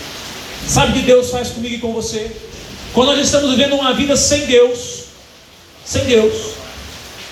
Sabe 0.67 0.93
o 0.93 0.95
que 0.95 1.03
Deus 1.03 1.31
faz 1.31 1.51
comigo 1.51 1.75
e 1.75 1.79
com 1.79 1.93
você? 1.93 2.35
Quando 2.93 3.09
nós 3.09 3.21
estamos 3.21 3.51
vivendo 3.51 3.75
uma 3.75 3.93
vida 3.93 4.17
sem 4.17 4.47
Deus, 4.47 5.05
sem 5.85 6.05
Deus, 6.05 6.53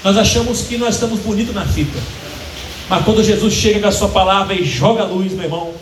nós 0.05 0.17
achamos 0.17 0.63
que 0.63 0.77
nós 0.77 0.95
estamos 0.95 1.21
bonitos 1.21 1.55
na 1.55 1.67
fita. 1.67 1.99
Mas 2.89 3.05
quando 3.05 3.23
Jesus 3.23 3.53
chega 3.53 3.81
com 3.81 3.89
a 3.89 3.93
sua 3.93 4.09
palavra 4.09 4.55
e 4.55 4.65
joga 4.65 5.03
a 5.03 5.07
luz, 5.07 5.33
meu 5.33 5.45
irmão, 5.45 5.75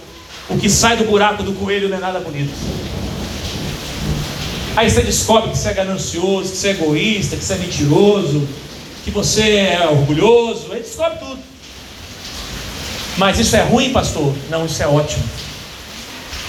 o 0.49 0.57
que 0.59 0.71
sai 0.71 0.97
do 0.97 1.05
buraco 1.05 1.43
do 1.43 1.53
coelho 1.53 1.89
não 1.89 1.97
é 1.97 2.01
nada 2.01 2.21
bonito. 2.21 2.53
Aí 4.77 4.91
você 4.91 5.03
descobre 5.03 5.51
que 5.51 5.59
você 5.59 5.69
é 5.69 5.75
ganancioso, 5.75 6.51
que 6.51 6.57
você 6.57 6.69
é 6.69 6.71
egoísta, 6.73 7.37
que 7.37 7.45
você 7.45 7.53
é 7.55 7.59
mentiroso, 7.59 8.49
que 9.05 9.11
você 9.11 9.43
é 9.43 9.89
orgulhoso, 9.89 10.73
aí 10.73 10.81
descobre 10.81 11.19
tudo. 11.19 11.39
Mas 13.17 13.39
isso 13.39 13.55
é 13.55 13.63
ruim, 13.63 13.93
pastor? 13.93 14.35
Não, 14.51 14.67
isso 14.67 14.83
é 14.83 14.89
ótimo. 14.89 15.23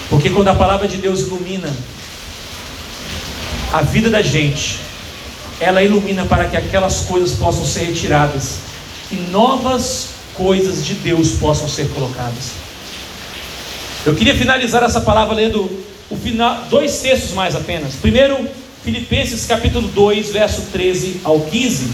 Porque 0.10 0.30
quando 0.30 0.48
a 0.48 0.56
palavra 0.56 0.88
de 0.88 0.98
Deus 0.98 1.22
ilumina 1.22 1.72
a 3.74 3.82
vida 3.82 4.10
da 4.10 4.22
gente, 4.22 4.80
ela 5.60 5.84
ilumina 5.84 6.26
para 6.26 6.46
que 6.46 6.58
aquelas 6.58 7.02
coisas 7.02 7.34
possam 7.38 7.66
ser 7.66 7.86
retiradas 7.86 8.60
e 9.12 9.16
novas 9.16 10.10
coisas 10.34 10.86
de 10.86 10.96
Deus 10.96 11.32
possam 11.34 11.68
ser 11.68 11.90
colocadas. 11.90 12.52
Eu 14.06 14.14
queria 14.16 14.36
finalizar 14.36 14.84
essa 14.84 15.02
palavra 15.02 15.34
lendo 15.34 15.70
o 16.10 16.16
final, 16.16 16.66
dois 16.70 17.00
textos 17.00 17.32
mais 17.32 17.56
apenas. 17.56 17.96
Primeiro, 17.96 18.48
Filipenses 18.84 19.46
capítulo 19.46 19.88
2, 19.88 20.32
verso 20.32 20.62
13 20.72 21.22
ao 21.24 21.40
15. 21.40 21.90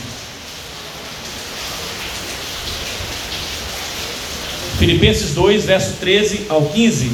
Filipenses 4.78 5.34
2, 5.34 5.63
verso 5.63 5.93
13 6.01 6.47
ao 6.49 6.65
15. 6.65 7.11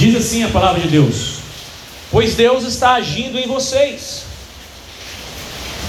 Diz 0.00 0.16
assim 0.16 0.42
a 0.42 0.48
palavra 0.48 0.80
de 0.80 0.88
Deus: 0.88 1.40
Pois 2.10 2.34
Deus 2.34 2.64
está 2.64 2.94
agindo 2.94 3.38
em 3.38 3.46
vocês, 3.46 4.24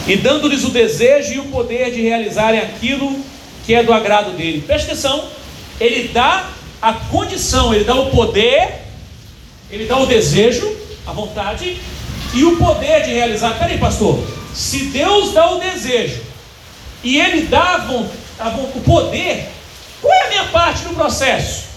e 0.05 0.17
dando-lhes 0.17 0.65
o 0.65 0.69
desejo 0.69 1.31
e 1.31 1.39
o 1.39 1.45
poder 1.45 1.91
de 1.93 2.01
realizarem 2.01 2.59
aquilo 2.59 3.17
que 3.65 3.73
é 3.73 3.81
do 3.81 3.93
agrado 3.93 4.35
dele. 4.35 4.65
Preste 4.67 4.87
atenção, 4.87 5.29
ele 5.79 6.09
dá 6.09 6.49
a 6.81 6.91
condição, 6.91 7.73
ele 7.73 7.85
dá 7.85 7.95
o 7.95 8.11
poder, 8.11 8.81
ele 9.71 9.85
dá 9.85 9.97
o 9.97 10.05
desejo, 10.05 10.69
a 11.07 11.13
vontade 11.13 11.77
e 12.33 12.43
o 12.43 12.57
poder 12.57 13.03
de 13.03 13.13
realizar. 13.13 13.57
Peraí, 13.57 13.77
pastor, 13.77 14.21
se 14.53 14.87
Deus 14.87 15.31
dá 15.31 15.51
o 15.51 15.59
desejo 15.61 16.19
e 17.01 17.17
ele 17.17 17.43
dá 17.43 17.87
a, 18.39 18.45
a, 18.45 18.49
o 18.49 18.81
poder, 18.81 19.47
qual 20.01 20.13
é 20.13 20.25
a 20.25 20.29
minha 20.29 20.43
parte 20.49 20.83
no 20.83 20.95
processo? 20.95 21.70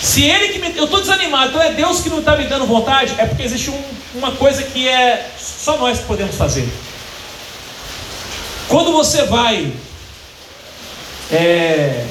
Se 0.00 0.24
ele 0.24 0.48
que 0.48 0.58
me. 0.58 0.76
Eu 0.76 0.84
estou 0.84 1.00
desanimado, 1.00 1.50
então 1.50 1.62
é 1.62 1.72
Deus 1.72 2.00
que 2.00 2.08
não 2.08 2.18
está 2.18 2.36
me 2.36 2.44
dando 2.44 2.66
vontade, 2.66 3.14
é 3.18 3.26
porque 3.26 3.42
existe 3.42 3.70
um, 3.70 3.82
uma 4.14 4.32
coisa 4.32 4.62
que 4.62 4.86
é 4.88 5.30
só 5.38 5.76
nós 5.78 5.98
que 5.98 6.04
podemos 6.04 6.36
fazer. 6.36 6.68
Quando 8.68 8.92
você 8.92 9.24
vai 9.24 9.72
é, 11.30 12.06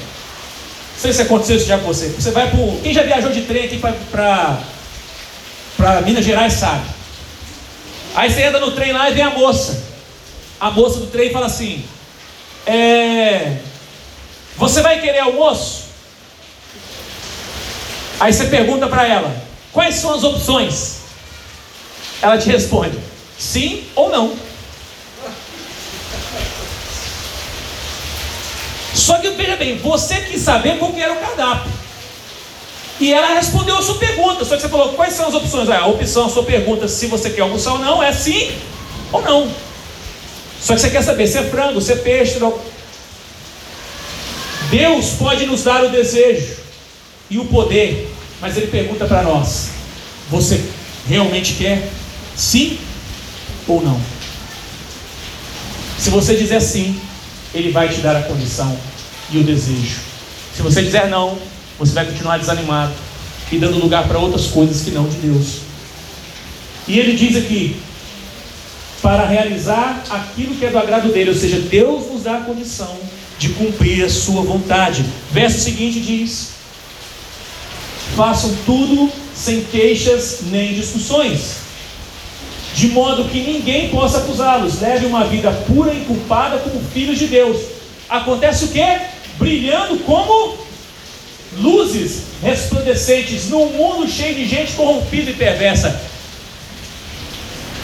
não 0.94 1.02
sei 1.02 1.14
se 1.14 1.22
aconteceu 1.22 1.58
isso 1.58 1.68
já 1.68 1.78
com 1.78 1.88
você. 1.88 2.08
Você 2.10 2.32
vai 2.32 2.50
para. 2.50 2.60
Quem 2.82 2.94
já 2.94 3.04
viajou 3.04 3.32
de 3.32 3.42
trem 3.42 3.66
aqui 3.66 3.78
para 3.78 4.62
Minas 6.06 6.26
Gerais 6.26 6.54
sabe. 6.54 6.86
Aí 8.16 8.32
você 8.32 8.44
entra 8.44 8.60
no 8.60 8.72
trem 8.72 8.94
lá 8.94 9.10
e 9.10 9.14
vem 9.14 9.24
a 9.24 9.30
moça. 9.32 9.84
A 10.60 10.72
moça 10.72 11.00
do 11.00 11.08
trem 11.08 11.32
fala 11.32 11.48
assim: 11.48 11.84
é, 12.66 13.58
Você 14.58 14.82
vai 14.82 15.00
querer 15.00 15.20
almoço? 15.20 15.85
Aí 18.20 18.34
você 18.34 18.46
pergunta 18.46 18.88
para 18.88 19.08
ela: 19.08 19.36
Quais 19.72 19.96
são 19.96 20.14
as 20.14 20.24
opções? 20.24 21.00
Ela 22.22 22.38
te 22.38 22.50
responde: 22.50 22.98
Sim 23.38 23.84
ou 23.96 24.10
não. 24.10 24.34
Só 28.94 29.20
que 29.20 29.30
veja 29.32 29.58
bem, 29.58 29.78
você 29.78 30.22
quis 30.22 30.42
saber 30.42 30.80
qual 30.80 30.94
que 30.94 31.02
era 31.02 31.14
o 31.14 31.18
cardápio. 31.18 31.72
E 33.00 33.14
ela 33.14 33.36
respondeu 33.36 33.78
a 33.78 33.82
sua 33.82 33.96
pergunta. 33.96 34.46
Só 34.46 34.56
que 34.56 34.62
você 34.62 34.70
falou, 34.70 34.94
quais 34.94 35.14
são 35.14 35.28
as 35.28 35.34
opções? 35.34 35.70
Ah, 35.70 35.82
a 35.82 35.88
opção, 35.88 36.26
a 36.26 36.30
sua 36.30 36.44
pergunta, 36.44 36.88
se 36.88 37.08
você 37.08 37.30
quer 37.30 37.42
almoçar 37.42 37.74
ou 37.74 37.80
não, 37.80 38.02
é 38.02 38.14
sim 38.14 38.58
ou 39.12 39.22
não. 39.22 39.52
Só 40.62 40.74
que 40.74 40.80
você 40.80 40.90
quer 40.90 41.04
saber 41.04 41.28
se 41.28 41.38
é 41.38 41.44
frango, 41.44 41.82
se 41.82 41.92
é 41.92 41.98
peixe. 41.98 42.40
Não. 42.40 42.58
Deus 44.72 45.10
pode 45.20 45.46
nos 45.46 45.64
dar 45.64 45.84
o 45.84 45.90
desejo 45.90 46.65
e 47.30 47.38
o 47.38 47.46
poder, 47.46 48.12
mas 48.42 48.58
Ele 48.58 48.68
pergunta 48.68 49.06
para 49.06 49.24
nós: 49.24 49.70
você 50.30 50.64
realmente 51.08 51.54
quer 51.54 51.90
sim 52.36 52.78
ou 53.68 53.82
não? 53.82 54.00
Se 55.98 56.10
você 56.10 56.36
dizer 56.36 56.62
sim, 56.62 57.00
ele 57.54 57.72
vai 57.72 57.90
te 57.90 58.02
dar 58.02 58.16
a 58.16 58.24
condição 58.24 58.78
e 59.32 59.38
o 59.38 59.44
desejo. 59.44 59.98
Se 60.56 60.62
você 60.62 60.82
dizer 60.84 61.08
não, 61.08 61.38
você 61.80 61.94
vai 61.94 62.06
continuar 62.06 62.38
desanimado 62.38 62.94
e 63.52 63.58
dando 63.58 63.80
lugar 63.80 64.08
para 64.08 64.20
outras 64.20 64.48
coisas 64.48 64.82
que 64.82 64.92
não 64.92 65.08
de 65.08 65.18
Deus. 65.18 65.62
E 66.88 67.00
ele 67.00 67.16
diz 67.16 67.36
aqui: 67.38 67.78
para 69.02 69.26
realizar 69.26 70.04
aquilo 70.10 70.56
que 70.56 70.66
é 70.66 70.70
do 70.70 70.78
agrado 70.78 71.12
dele, 71.12 71.30
ou 71.30 71.36
seja, 71.36 71.60
Deus 71.60 72.12
nos 72.12 72.24
dá 72.24 72.38
a 72.38 72.42
condição 72.42 72.98
de 73.40 73.50
cumprir 73.50 74.04
a 74.04 74.10
sua 74.10 74.42
vontade. 74.42 75.06
Verso 75.32 75.60
seguinte 75.60 76.00
diz: 76.00 76.55
façam 78.16 78.56
tudo 78.66 79.12
sem 79.36 79.64
queixas 79.66 80.42
nem 80.50 80.74
discussões 80.74 81.66
de 82.76 82.90
modo 82.90 83.30
que 83.30 83.40
ninguém 83.40 83.90
possa 83.90 84.18
acusá-los. 84.18 84.82
Leve 84.82 85.06
uma 85.06 85.24
vida 85.24 85.50
pura 85.66 85.94
e 85.94 86.02
culpada 86.02 86.58
como 86.58 86.84
filhos 86.94 87.18
de 87.18 87.28
Deus. 87.28 87.58
Acontece 88.10 88.66
o 88.66 88.68
que? 88.68 88.86
Brilhando 89.40 90.00
como 90.00 90.58
luzes 91.58 92.24
resplandecentes 92.44 93.50
num 93.50 93.70
mundo 93.70 94.08
cheio 94.10 94.36
de 94.36 94.46
gente 94.46 94.74
corrompida 94.74 95.32
e 95.32 95.34
perversa. 95.34 96.02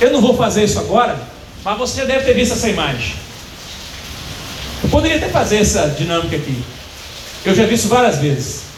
Eu 0.01 0.11
não 0.11 0.19
vou 0.19 0.35
fazer 0.35 0.65
isso 0.65 0.79
agora, 0.79 1.17
mas 1.63 1.77
você 1.77 2.01
já 2.01 2.05
deve 2.05 2.25
ter 2.25 2.33
visto 2.33 2.53
essa 2.53 2.67
imagem. 2.67 3.15
Eu 4.83 4.89
poderia 4.89 5.17
até 5.17 5.29
fazer 5.29 5.57
essa 5.57 5.87
dinâmica 5.87 6.35
aqui. 6.35 6.61
Eu 7.45 7.55
já 7.55 7.65
vi 7.65 7.75
isso 7.75 7.87
várias 7.87 8.17
vezes. 8.17 8.70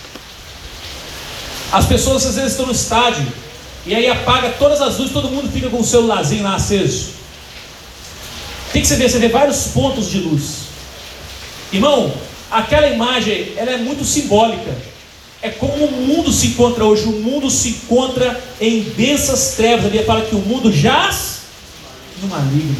As 1.73 1.87
pessoas 1.87 2.23
às 2.23 2.35
vezes 2.35 2.51
estão 2.51 2.67
no 2.67 2.71
estádio 2.71 3.25
e 3.83 3.95
aí 3.95 4.07
apaga 4.07 4.51
todas 4.59 4.79
as 4.79 4.95
luzes, 4.99 5.11
todo 5.11 5.27
mundo 5.27 5.51
fica 5.51 5.71
com 5.71 5.79
o 5.79 5.83
celularzinho 5.83 6.43
lá 6.43 6.53
aceso. 6.53 7.13
O 8.69 8.73
que, 8.73 8.85
você 8.85 8.95
vê? 8.95 9.09
Você 9.09 9.17
vê 9.17 9.27
vários 9.27 9.69
pontos 9.69 10.07
de 10.11 10.19
luz. 10.19 10.67
Irmão, 11.71 12.13
aquela 12.51 12.87
imagem 12.87 13.53
ela 13.57 13.71
é 13.71 13.77
muito 13.77 14.05
simbólica. 14.05 14.71
É 15.41 15.49
como 15.49 15.85
o 15.85 15.91
mundo 15.91 16.31
se 16.31 16.47
encontra 16.47 16.85
hoje. 16.85 17.05
O 17.05 17.11
mundo 17.11 17.49
se 17.49 17.69
encontra 17.69 18.39
em 18.61 18.81
densas 18.95 19.55
trevas. 19.57 19.79
A 19.79 19.89
Bíblia 19.89 20.05
fala 20.05 20.21
que 20.21 20.35
o 20.35 20.39
mundo 20.39 20.71
jaz 20.71 21.39
no 22.21 22.27
maligno. 22.27 22.77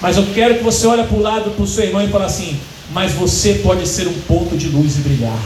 Mas 0.00 0.16
eu 0.16 0.26
quero 0.32 0.56
que 0.56 0.64
você 0.64 0.86
olhe 0.86 1.04
para 1.04 1.16
o 1.16 1.20
lado 1.20 1.50
para 1.50 1.62
o 1.62 1.66
seu 1.66 1.84
irmão 1.84 2.02
e 2.02 2.08
fale 2.08 2.24
assim: 2.24 2.58
Mas 2.90 3.12
você 3.12 3.54
pode 3.62 3.86
ser 3.86 4.08
um 4.08 4.18
ponto 4.22 4.56
de 4.56 4.68
luz 4.68 4.96
e 4.96 5.00
brilhar. 5.00 5.38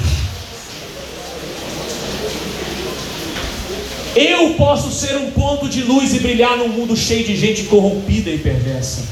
Eu 4.15 4.55
posso 4.55 4.91
ser 4.91 5.17
um 5.17 5.31
ponto 5.31 5.69
de 5.69 5.83
luz 5.83 6.13
e 6.15 6.21
brilhar 6.21 6.57
num 6.59 6.69
mundo 6.69 6.95
cheio 6.97 7.25
de 7.25 7.35
gente 7.35 7.65
corrompida 7.65 8.31
e 8.31 8.39
perversa. 8.39 9.07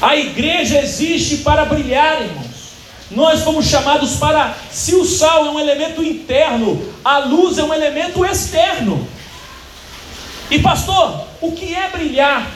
A 0.00 0.16
igreja 0.16 0.80
existe 0.80 1.38
para 1.38 1.64
brilhar, 1.66 2.22
irmãos. 2.22 2.44
Nós 3.10 3.42
fomos 3.42 3.66
chamados 3.66 4.16
para, 4.16 4.56
se 4.70 4.94
o 4.94 5.04
sal 5.04 5.46
é 5.46 5.50
um 5.50 5.60
elemento 5.60 6.02
interno, 6.02 6.82
a 7.04 7.18
luz 7.18 7.58
é 7.58 7.64
um 7.64 7.72
elemento 7.72 8.24
externo. 8.24 9.06
E 10.50 10.58
pastor, 10.58 11.26
o 11.40 11.52
que 11.52 11.74
é 11.74 11.88
brilhar? 11.88 12.50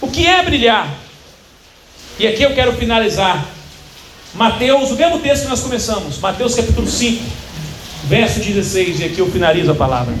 O 0.00 0.08
que 0.08 0.26
é 0.26 0.42
brilhar? 0.42 0.92
E 2.18 2.26
aqui 2.26 2.42
eu 2.42 2.54
quero 2.54 2.72
finalizar. 2.74 3.46
Mateus, 4.34 4.90
o 4.90 4.96
mesmo 4.96 5.20
texto 5.20 5.44
que 5.44 5.48
nós 5.48 5.60
começamos, 5.60 6.18
Mateus 6.18 6.56
capítulo 6.56 6.88
5 6.88 7.43
verso 8.06 8.40
16, 8.40 9.00
e 9.00 9.04
aqui 9.04 9.18
eu 9.18 9.30
finalizo 9.30 9.70
a 9.70 9.74
palavra. 9.74 10.14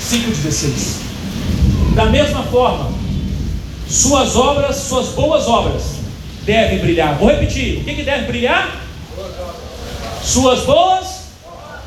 5,16. 0.00 1.94
Da 1.94 2.06
mesma 2.06 2.42
forma, 2.44 2.92
suas 3.88 4.36
obras, 4.36 4.76
suas 4.76 5.08
boas 5.08 5.46
obras, 5.46 5.82
devem 6.44 6.78
brilhar. 6.78 7.16
Vou 7.16 7.28
repetir: 7.28 7.78
o 7.78 7.84
que, 7.84 7.94
que 7.94 8.02
deve 8.02 8.26
brilhar? 8.26 8.80
Suas 10.22 10.60
boas 10.64 11.06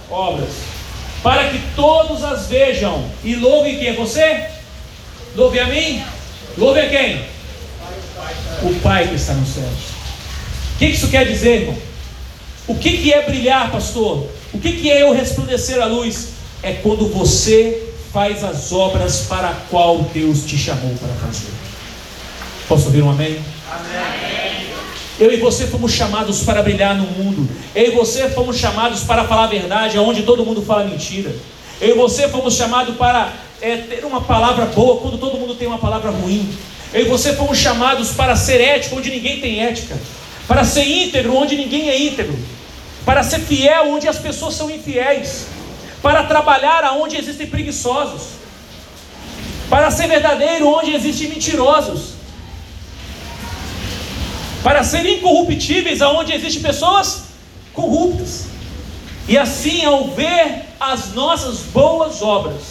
obras, 0.09 0.49
para 1.21 1.49
que 1.49 1.59
todos 1.76 2.24
as 2.24 2.47
vejam 2.47 3.05
e 3.24 3.36
louvem 3.36 3.78
quem? 3.78 3.95
Você? 3.95 4.47
Louve 5.36 5.59
a 5.59 5.67
mim? 5.67 6.03
Louve 6.57 6.80
a 6.80 6.89
quem? 6.89 7.26
O 8.61 8.80
Pai 8.82 9.07
que 9.07 9.15
está 9.15 9.34
nos 9.34 9.49
céus. 9.49 9.93
O 10.76 10.80
que 10.80 10.86
isso 10.86 11.07
quer 11.09 11.26
dizer, 11.26 11.61
irmão? 11.61 11.93
O 12.68 12.76
que, 12.76 12.97
que 12.97 13.14
é 13.14 13.22
brilhar, 13.24 13.72
pastor? 13.72 14.26
O 14.53 14.59
que, 14.59 14.74
que 14.74 14.91
é 14.91 15.03
eu 15.03 15.14
resplandecer 15.14 15.82
a 15.82 15.86
luz? 15.86 16.30
É 16.61 16.74
quando 16.74 17.07
você 17.07 17.89
faz 18.14 18.43
as 18.43 18.72
obras 18.72 19.26
para 19.28 19.49
a 19.49 19.53
qual 19.70 19.99
Deus 20.14 20.45
te 20.45 20.57
chamou 20.57 20.93
para 20.95 21.14
fazer. 21.16 21.51
Posso 22.68 22.86
ouvir 22.86 23.01
um 23.01 23.09
amém? 23.09 23.39
Amém. 23.70 24.68
Eu 25.20 25.32
e 25.32 25.38
você 25.38 25.68
fomos 25.68 25.91
chamados 25.91 26.43
para 26.43 26.61
brilhar 26.61 26.95
no 26.95 27.03
mundo. 27.03 27.49
Eu 27.76 27.88
e 27.88 27.91
você 27.91 28.30
fomos 28.30 28.57
chamados 28.57 29.03
para 29.03 29.26
falar 29.26 29.43
a 29.43 29.47
verdade, 29.47 29.97
onde 29.99 30.24
todo 30.24 30.45
mundo 30.45 30.61
fala 30.61 30.86
mentira. 30.86 31.36
Eu 31.82 31.89
e 31.89 31.93
você 31.97 32.30
fomos 32.30 32.55
chamados 32.55 32.95
para 32.95 33.34
é, 33.61 33.78
ter 33.78 34.05
uma 34.05 34.22
palavra 34.22 34.66
boa 34.66 35.01
quando 35.01 35.18
todo 35.18 35.38
mundo 35.38 35.55
tem 35.55 35.68
uma 35.68 35.78
palavra 35.78 36.11
ruim. 36.11 36.49
Eu 36.93 37.01
e 37.01 37.09
você 37.09 37.34
fomos 37.34 37.57
chamados 37.57 38.11
para 38.11 38.36
ser 38.36 38.61
ético 38.61 38.97
onde 38.97 39.09
ninguém 39.09 39.41
tem 39.41 39.64
ética. 39.64 39.97
Para 40.47 40.64
ser 40.64 40.86
íntegro 40.86 41.36
onde 41.36 41.55
ninguém 41.55 41.89
é 41.89 41.99
íntegro. 41.99 42.38
Para 43.06 43.24
ser 43.24 43.39
fiel 43.39 43.89
onde 43.89 44.08
as 44.08 44.18
pessoas 44.18 44.56
são 44.56 44.70
infiéis. 44.70 45.47
Para 46.01 46.24
trabalhar 46.24 46.84
aonde 46.84 47.18
existem 47.18 47.47
preguiçosos. 47.47 48.34
Para 49.70 49.91
ser 49.91 50.08
verdadeiro 50.08 50.68
onde 50.68 50.93
existem 50.93 51.30
mentirosos. 51.30 52.14
Para 54.64 54.84
ser 54.84 55.06
incorruptíveis 55.06 56.01
aonde 56.01 56.32
existem 56.32 56.62
pessoas 56.62 57.24
corruptas. 57.74 58.45
E 59.28 59.38
assim, 59.38 59.84
ao 59.86 60.10
ver 60.10 60.66
as 60.80 61.14
nossas 61.14 61.60
boas 61.60 62.22
obras, 62.22 62.62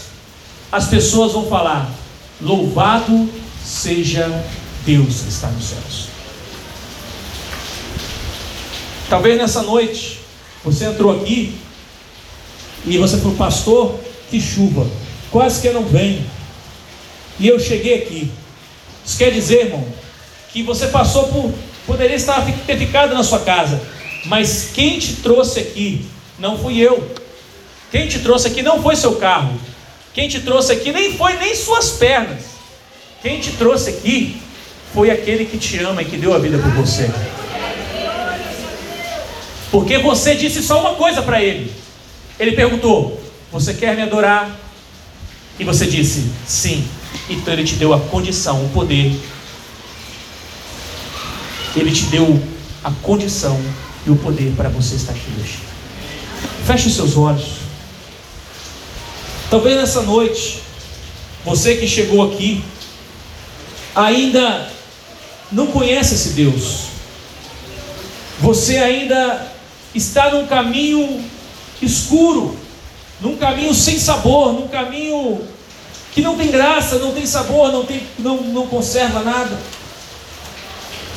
as 0.70 0.87
pessoas 0.87 1.33
vão 1.33 1.47
falar: 1.47 1.91
Louvado 2.41 3.28
seja 3.64 4.26
Deus 4.85 5.20
que 5.20 5.28
está 5.28 5.49
nos 5.49 5.64
céus. 5.64 6.09
Talvez 9.09 9.37
nessa 9.37 9.62
noite 9.62 10.22
você 10.65 10.85
entrou 10.85 11.13
aqui 11.13 11.55
e 12.85 12.99
você 12.99 13.19
falou, 13.19 13.37
pastor, 13.37 13.99
que 14.31 14.41
chuva, 14.41 14.87
quase 15.31 15.61
que 15.61 15.71
não 15.71 15.85
vem. 15.85 16.25
E 17.39 17.49
eu 17.49 17.59
cheguei 17.59 17.95
aqui. 18.03 18.31
Isso 19.05 19.19
quer 19.19 19.31
dizer, 19.31 19.67
irmão, 19.67 19.85
que 20.53 20.63
você 20.63 20.87
passou 20.87 21.29
por, 21.29 21.53
poderia 21.87 22.17
estar 22.17 22.45
ter 22.67 22.79
ficado 22.79 23.15
na 23.15 23.23
sua 23.23 23.41
casa, 23.41 23.81
mas 24.27 24.71
quem 24.73 24.99
te 24.99 25.17
trouxe 25.17 25.61
aqui 25.61 26.07
não 26.39 26.59
fui 26.59 26.79
eu. 26.79 27.11
Quem 27.91 28.09
te 28.09 28.21
trouxe 28.21 28.49
aqui 28.49 28.63
não 28.63 28.83
foi 28.83 28.97
seu 28.97 29.17
carro. 29.17 29.59
Quem 30.15 30.29
te 30.29 30.41
trouxe 30.41 30.73
aqui 30.73 30.93
nem 30.93 31.17
foi 31.17 31.35
nem 31.35 31.55
suas 31.55 31.91
pernas. 31.91 32.43
Quem 33.21 33.41
te 33.41 33.53
trouxe 33.53 33.91
aqui 33.91 34.41
foi 34.93 35.11
aquele 35.11 35.45
que 35.45 35.59
te 35.59 35.79
ama 35.79 36.03
e 36.03 36.05
que 36.05 36.17
deu 36.17 36.35
a 36.35 36.39
vida 36.39 36.59
por 36.59 36.71
você. 36.73 37.11
Porque 39.73 39.97
você 39.97 40.35
disse 40.35 40.62
só 40.62 40.81
uma 40.81 40.97
coisa 40.97 41.23
para 41.23 41.43
ele. 41.43 41.73
Ele 42.39 42.53
perguntou: 42.53 43.18
Você 43.51 43.73
quer 43.73 43.97
me 43.97 44.03
adorar? 44.03 44.55
E 45.59 45.64
você 45.64 45.87
disse: 45.87 46.31
Sim. 46.47 46.87
Então 47.31 47.55
ele 47.55 47.64
te 47.64 47.77
deu 47.77 47.95
a 47.95 47.99
condição, 47.99 48.62
o 48.66 48.68
poder. 48.68 49.18
Ele 51.75 51.91
te 51.91 52.05
deu 52.05 52.39
a 52.85 52.91
condição 52.91 53.59
e 54.07 54.11
o 54.11 54.16
poder 54.16 54.53
para 54.55 54.68
você 54.68 54.95
estar 54.95 55.12
aqui 55.12 55.33
hoje. 55.41 55.59
Feche 56.66 56.89
os 56.89 56.95
seus 56.95 57.16
olhos. 57.16 57.62
Talvez 59.49 59.77
nessa 59.77 60.03
noite, 60.03 60.61
você 61.47 61.77
que 61.77 61.89
chegou 61.89 62.31
aqui, 62.31 62.62
ainda 63.95 64.70
não 65.51 65.68
conhece 65.68 66.14
esse 66.14 66.31
Deus. 66.31 66.89
Você 68.39 68.77
ainda 68.77 69.51
está 69.95 70.30
num 70.30 70.47
caminho 70.47 71.22
escuro, 71.80 72.57
num 73.20 73.36
caminho 73.36 73.74
sem 73.74 73.99
sabor, 73.99 74.53
num 74.53 74.68
caminho 74.68 75.40
que 76.12 76.20
não 76.20 76.36
tem 76.36 76.51
graça, 76.51 76.99
não 76.99 77.12
tem 77.12 77.26
sabor, 77.26 77.72
não, 77.72 77.84
tem, 77.84 78.03
não, 78.18 78.43
não 78.43 78.66
conserva 78.66 79.20
nada. 79.20 79.59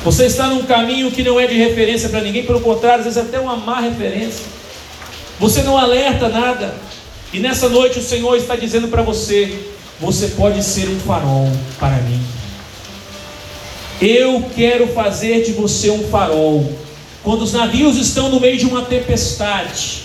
Você 0.03 0.25
está 0.25 0.47
num 0.47 0.63
caminho 0.63 1.11
que 1.11 1.23
não 1.23 1.39
é 1.39 1.47
de 1.47 1.55
referência 1.55 2.09
para 2.09 2.21
ninguém, 2.21 2.45
pelo 2.45 2.61
contrário, 2.61 2.99
às 2.99 3.05
vezes 3.05 3.17
é 3.17 3.21
até 3.21 3.39
uma 3.39 3.55
má 3.55 3.81
referência. 3.81 4.45
Você 5.39 5.63
não 5.63 5.77
alerta 5.77 6.29
nada. 6.29 6.75
E 7.33 7.39
nessa 7.39 7.67
noite 7.67 7.99
o 7.99 8.03
Senhor 8.03 8.35
está 8.37 8.55
dizendo 8.55 8.87
para 8.87 9.01
você: 9.01 9.67
você 9.99 10.27
pode 10.27 10.63
ser 10.63 10.87
um 10.87 10.99
farol 10.99 11.51
para 11.79 11.97
mim. 11.97 12.21
Eu 14.01 14.45
quero 14.55 14.87
fazer 14.89 15.43
de 15.43 15.53
você 15.53 15.89
um 15.89 16.07
farol. 16.07 16.84
Quando 17.25 17.41
os 17.41 17.53
navios 17.53 17.97
estão 17.97 18.29
no 18.29 18.39
meio 18.39 18.55
de 18.55 18.67
uma 18.67 18.83
tempestade, 18.83 20.03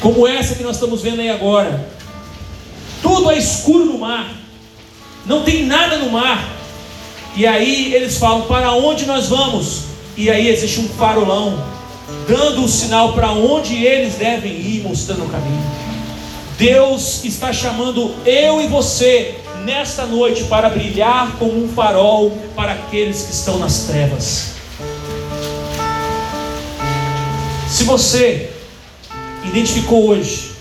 como 0.00 0.26
essa 0.26 0.54
que 0.54 0.62
nós 0.62 0.76
estamos 0.76 1.02
vendo 1.02 1.20
aí 1.20 1.28
agora, 1.28 1.86
tudo 3.02 3.30
é 3.30 3.36
escuro 3.36 3.84
no 3.84 3.98
mar, 3.98 4.32
não 5.26 5.42
tem 5.42 5.66
nada 5.66 5.98
no 5.98 6.10
mar. 6.10 6.48
E 7.36 7.46
aí 7.46 7.92
eles 7.92 8.16
falam: 8.16 8.46
para 8.46 8.72
onde 8.72 9.04
nós 9.04 9.28
vamos? 9.28 9.82
E 10.16 10.30
aí 10.30 10.48
existe 10.48 10.80
um 10.80 10.88
farolão, 10.88 11.62
dando 12.26 12.62
o 12.62 12.64
um 12.64 12.68
sinal 12.68 13.12
para 13.12 13.30
onde 13.30 13.84
eles 13.84 14.14
devem 14.14 14.52
ir, 14.52 14.82
mostrando 14.82 15.26
o 15.26 15.28
caminho. 15.28 15.62
Deus 16.56 17.22
está 17.22 17.52
chamando 17.52 18.14
eu 18.24 18.62
e 18.62 18.66
você 18.66 19.34
nesta 19.62 20.06
noite 20.06 20.44
para 20.44 20.70
brilhar 20.70 21.36
como 21.38 21.62
um 21.62 21.68
farol 21.68 22.30
para 22.56 22.72
aqueles 22.72 23.24
que 23.24 23.32
estão 23.34 23.58
nas 23.58 23.80
trevas. 23.80 24.53
Se 27.84 27.88
você 27.88 28.50
identificou 29.44 30.08
hoje 30.08 30.52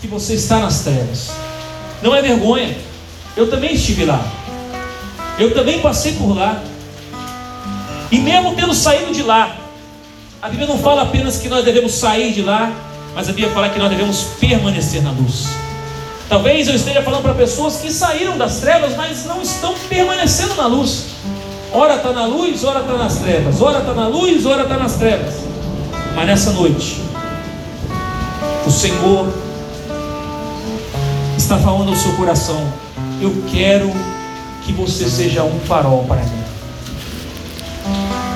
que 0.00 0.08
você 0.08 0.34
está 0.34 0.58
nas 0.58 0.80
trevas, 0.80 1.30
não 2.02 2.12
é 2.12 2.20
vergonha. 2.20 2.76
Eu 3.36 3.48
também 3.48 3.74
estive 3.74 4.04
lá. 4.04 4.20
Eu 5.38 5.54
também 5.54 5.78
passei 5.78 6.14
por 6.14 6.36
lá. 6.36 6.60
E 8.10 8.18
mesmo 8.18 8.56
tendo 8.56 8.74
saído 8.74 9.14
de 9.14 9.22
lá, 9.22 9.56
a 10.42 10.48
Bíblia 10.48 10.66
não 10.66 10.76
fala 10.76 11.02
apenas 11.02 11.38
que 11.38 11.48
nós 11.48 11.64
devemos 11.64 11.94
sair 11.94 12.32
de 12.32 12.42
lá, 12.42 12.72
mas 13.14 13.28
a 13.28 13.32
Bíblia 13.32 13.54
fala 13.54 13.68
que 13.68 13.78
nós 13.78 13.88
devemos 13.88 14.24
permanecer 14.40 15.04
na 15.04 15.12
luz. 15.12 15.46
Talvez 16.28 16.66
eu 16.66 16.74
esteja 16.74 17.00
falando 17.00 17.22
para 17.22 17.34
pessoas 17.34 17.76
que 17.76 17.92
saíram 17.92 18.36
das 18.36 18.56
trevas, 18.56 18.96
mas 18.96 19.24
não 19.24 19.40
estão 19.40 19.72
permanecendo 19.88 20.56
na 20.56 20.66
luz. 20.66 21.04
Ora 21.72 21.94
está 21.94 22.12
na 22.12 22.26
luz, 22.26 22.64
ora 22.64 22.80
está 22.80 22.94
nas 22.94 23.18
trevas. 23.18 23.62
Ora 23.62 23.78
está 23.78 23.94
na 23.94 24.08
luz, 24.08 24.44
ora 24.44 24.62
está 24.62 24.76
nas 24.76 24.96
trevas. 24.96 25.51
Mas 26.14 26.26
nessa 26.26 26.52
noite, 26.52 27.00
o 28.66 28.70
Senhor 28.70 29.32
está 31.36 31.58
falando 31.58 31.88
ao 31.88 31.96
seu 31.96 32.12
coração: 32.12 32.72
Eu 33.20 33.44
quero 33.50 33.90
que 34.64 34.72
você 34.72 35.08
seja 35.08 35.42
um 35.42 35.58
farol 35.60 36.04
para 36.04 36.22
mim. 36.22 36.42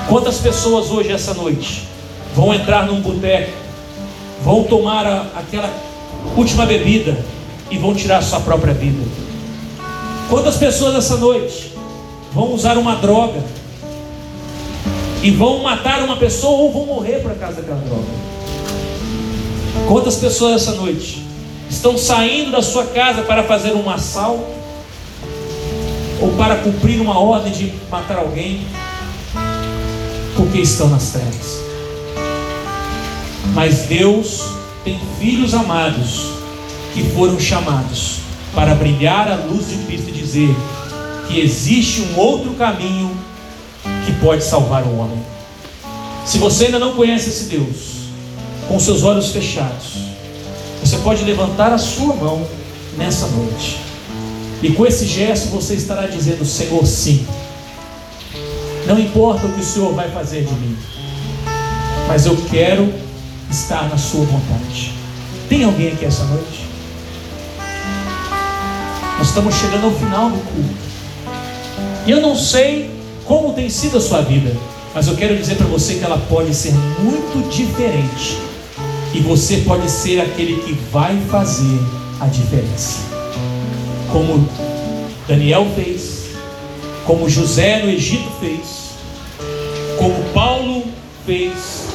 Quantas 0.08 0.38
pessoas 0.38 0.90
hoje, 0.90 1.12
essa 1.12 1.34
noite, 1.34 1.86
vão 2.34 2.54
entrar 2.54 2.86
num 2.86 3.00
boteco 3.00 3.66
vão 4.46 4.62
tomar 4.62 5.04
a, 5.04 5.22
aquela 5.36 5.68
última 6.36 6.64
bebida 6.64 7.18
e 7.68 7.76
vão 7.76 7.92
tirar 7.92 8.22
sua 8.22 8.38
própria 8.38 8.72
vida. 8.72 9.02
Quantas 10.30 10.56
pessoas 10.56 10.94
essa 10.94 11.16
noite 11.16 11.72
vão 12.32 12.52
usar 12.52 12.78
uma 12.78 12.94
droga 12.94 13.42
e 15.22 15.30
vão 15.30 15.62
matar 15.62 16.02
uma 16.02 16.16
pessoa 16.16 16.62
ou 16.62 16.72
vão 16.72 16.86
morrer 16.86 17.20
por 17.20 17.34
causa 17.34 17.62
daquela 17.62 17.80
droga? 17.80 18.04
Quantas 19.88 20.16
pessoas 20.16 20.62
essa 20.62 20.72
noite 20.72 21.24
estão 21.70 21.96
saindo 21.96 22.50
da 22.50 22.62
sua 22.62 22.86
casa 22.86 23.22
para 23.22 23.42
fazer 23.44 23.72
um 23.72 23.88
assalto 23.88 24.44
ou 26.20 26.32
para 26.32 26.56
cumprir 26.56 27.00
uma 27.00 27.18
ordem 27.18 27.52
de 27.52 27.72
matar 27.90 28.18
alguém 28.18 28.66
porque 30.36 30.58
estão 30.58 30.88
nas 30.88 31.10
trevas? 31.10 31.60
Mas 33.54 33.82
Deus 33.86 34.42
tem 34.84 35.00
filhos 35.18 35.54
amados 35.54 36.30
que 36.92 37.02
foram 37.10 37.38
chamados 37.38 38.20
para 38.54 38.74
brilhar 38.74 39.30
a 39.30 39.36
luz 39.36 39.68
de 39.68 39.76
Cristo 39.84 40.08
e 40.08 40.12
dizer 40.12 40.56
que 41.28 41.40
existe 41.40 42.00
um 42.00 42.18
outro 42.18 42.54
caminho 42.54 43.16
que 44.06 44.12
pode 44.20 44.44
salvar 44.44 44.84
o 44.84 44.96
homem. 44.96 45.18
Se 46.24 46.38
você 46.38 46.66
ainda 46.66 46.78
não 46.78 46.94
conhece 46.94 47.28
esse 47.28 47.44
Deus, 47.44 47.96
com 48.68 48.78
seus 48.78 49.02
olhos 49.02 49.30
fechados, 49.32 49.94
você 50.80 50.96
pode 50.98 51.24
levantar 51.24 51.72
a 51.72 51.78
sua 51.78 52.14
mão 52.14 52.46
nessa 52.96 53.26
noite. 53.26 53.78
E 54.62 54.70
com 54.72 54.86
esse 54.86 55.06
gesto 55.06 55.48
você 55.48 55.74
estará 55.74 56.06
dizendo: 56.06 56.44
Senhor, 56.44 56.86
sim. 56.86 57.26
Não 58.86 58.98
importa 58.98 59.46
o 59.46 59.52
que 59.52 59.60
o 59.60 59.64
Senhor 59.64 59.92
vai 59.92 60.08
fazer 60.10 60.44
de 60.44 60.54
mim, 60.54 60.76
mas 62.06 62.24
eu 62.24 62.36
quero 62.48 62.92
estar 63.50 63.88
na 63.88 63.98
sua 63.98 64.24
vontade. 64.24 64.92
Tem 65.48 65.64
alguém 65.64 65.92
aqui 65.92 66.04
essa 66.04 66.24
noite? 66.24 66.66
Nós 69.18 69.28
estamos 69.28 69.54
chegando 69.56 69.86
ao 69.86 69.92
final 69.92 70.30
do 70.30 70.38
culto. 70.38 70.86
E 72.06 72.10
eu 72.10 72.20
não 72.20 72.36
sei 72.36 72.95
como 73.26 73.52
tem 73.52 73.68
sido 73.68 73.98
a 73.98 74.00
sua 74.00 74.22
vida. 74.22 74.56
Mas 74.94 75.08
eu 75.08 75.16
quero 75.16 75.36
dizer 75.36 75.56
para 75.56 75.66
você 75.66 75.94
que 75.94 76.04
ela 76.04 76.16
pode 76.16 76.54
ser 76.54 76.72
muito 77.00 77.48
diferente. 77.50 78.38
E 79.12 79.20
você 79.20 79.58
pode 79.58 79.90
ser 79.90 80.20
aquele 80.20 80.56
que 80.62 80.72
vai 80.90 81.18
fazer 81.30 81.78
a 82.20 82.26
diferença. 82.26 82.98
Como 84.10 84.48
Daniel 85.28 85.66
fez, 85.74 86.26
como 87.04 87.28
José 87.28 87.82
no 87.82 87.90
Egito 87.90 88.30
fez, 88.40 88.92
como 89.98 90.14
Paulo 90.32 90.84
fez, 91.26 91.86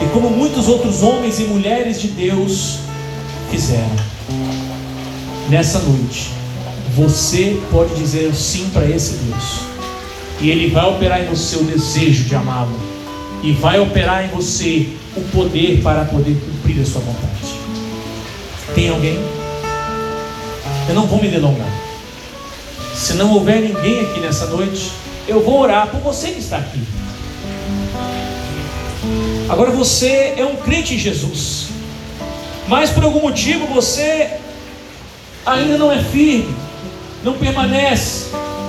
e 0.00 0.06
como 0.12 0.30
muitos 0.30 0.68
outros 0.68 1.02
homens 1.02 1.40
e 1.40 1.44
mulheres 1.44 2.00
de 2.00 2.08
Deus 2.08 2.78
fizeram. 3.50 3.96
Nessa 5.48 5.78
noite, 5.80 6.30
você 6.94 7.60
pode 7.70 7.94
dizer 7.96 8.32
sim 8.34 8.70
para 8.72 8.88
esse 8.88 9.14
Deus, 9.14 9.60
e 10.40 10.50
Ele 10.50 10.70
vai 10.70 10.88
operar 10.88 11.22
em 11.22 11.26
você 11.26 11.56
o 11.56 11.64
desejo 11.64 12.24
de 12.24 12.34
amá-lo, 12.34 12.78
e 13.42 13.52
vai 13.52 13.80
operar 13.80 14.24
em 14.24 14.28
você 14.28 14.88
o 15.16 15.20
poder 15.32 15.82
para 15.82 16.04
poder 16.04 16.36
cumprir 16.36 16.80
a 16.80 16.84
sua 16.84 17.00
vontade. 17.00 17.54
Tem 18.74 18.88
alguém? 18.88 19.18
Eu 20.88 20.94
não 20.94 21.06
vou 21.06 21.20
me 21.20 21.28
delongar. 21.28 21.68
Se 22.94 23.14
não 23.14 23.32
houver 23.32 23.60
ninguém 23.60 24.00
aqui 24.00 24.20
nessa 24.20 24.46
noite, 24.46 24.92
eu 25.26 25.42
vou 25.42 25.60
orar 25.60 25.88
por 25.88 26.00
você 26.00 26.28
que 26.28 26.38
está 26.38 26.58
aqui. 26.58 26.80
Agora 29.48 29.70
você 29.70 30.34
é 30.36 30.44
um 30.44 30.56
crente 30.56 30.94
em 30.94 30.98
Jesus, 30.98 31.68
mas 32.68 32.90
por 32.90 33.04
algum 33.04 33.20
motivo 33.20 33.66
você 33.66 34.30
ainda 35.44 35.76
não 35.76 35.92
é 35.92 36.02
firme, 36.02 36.54
não 37.24 37.34
permanece, 37.34 38.26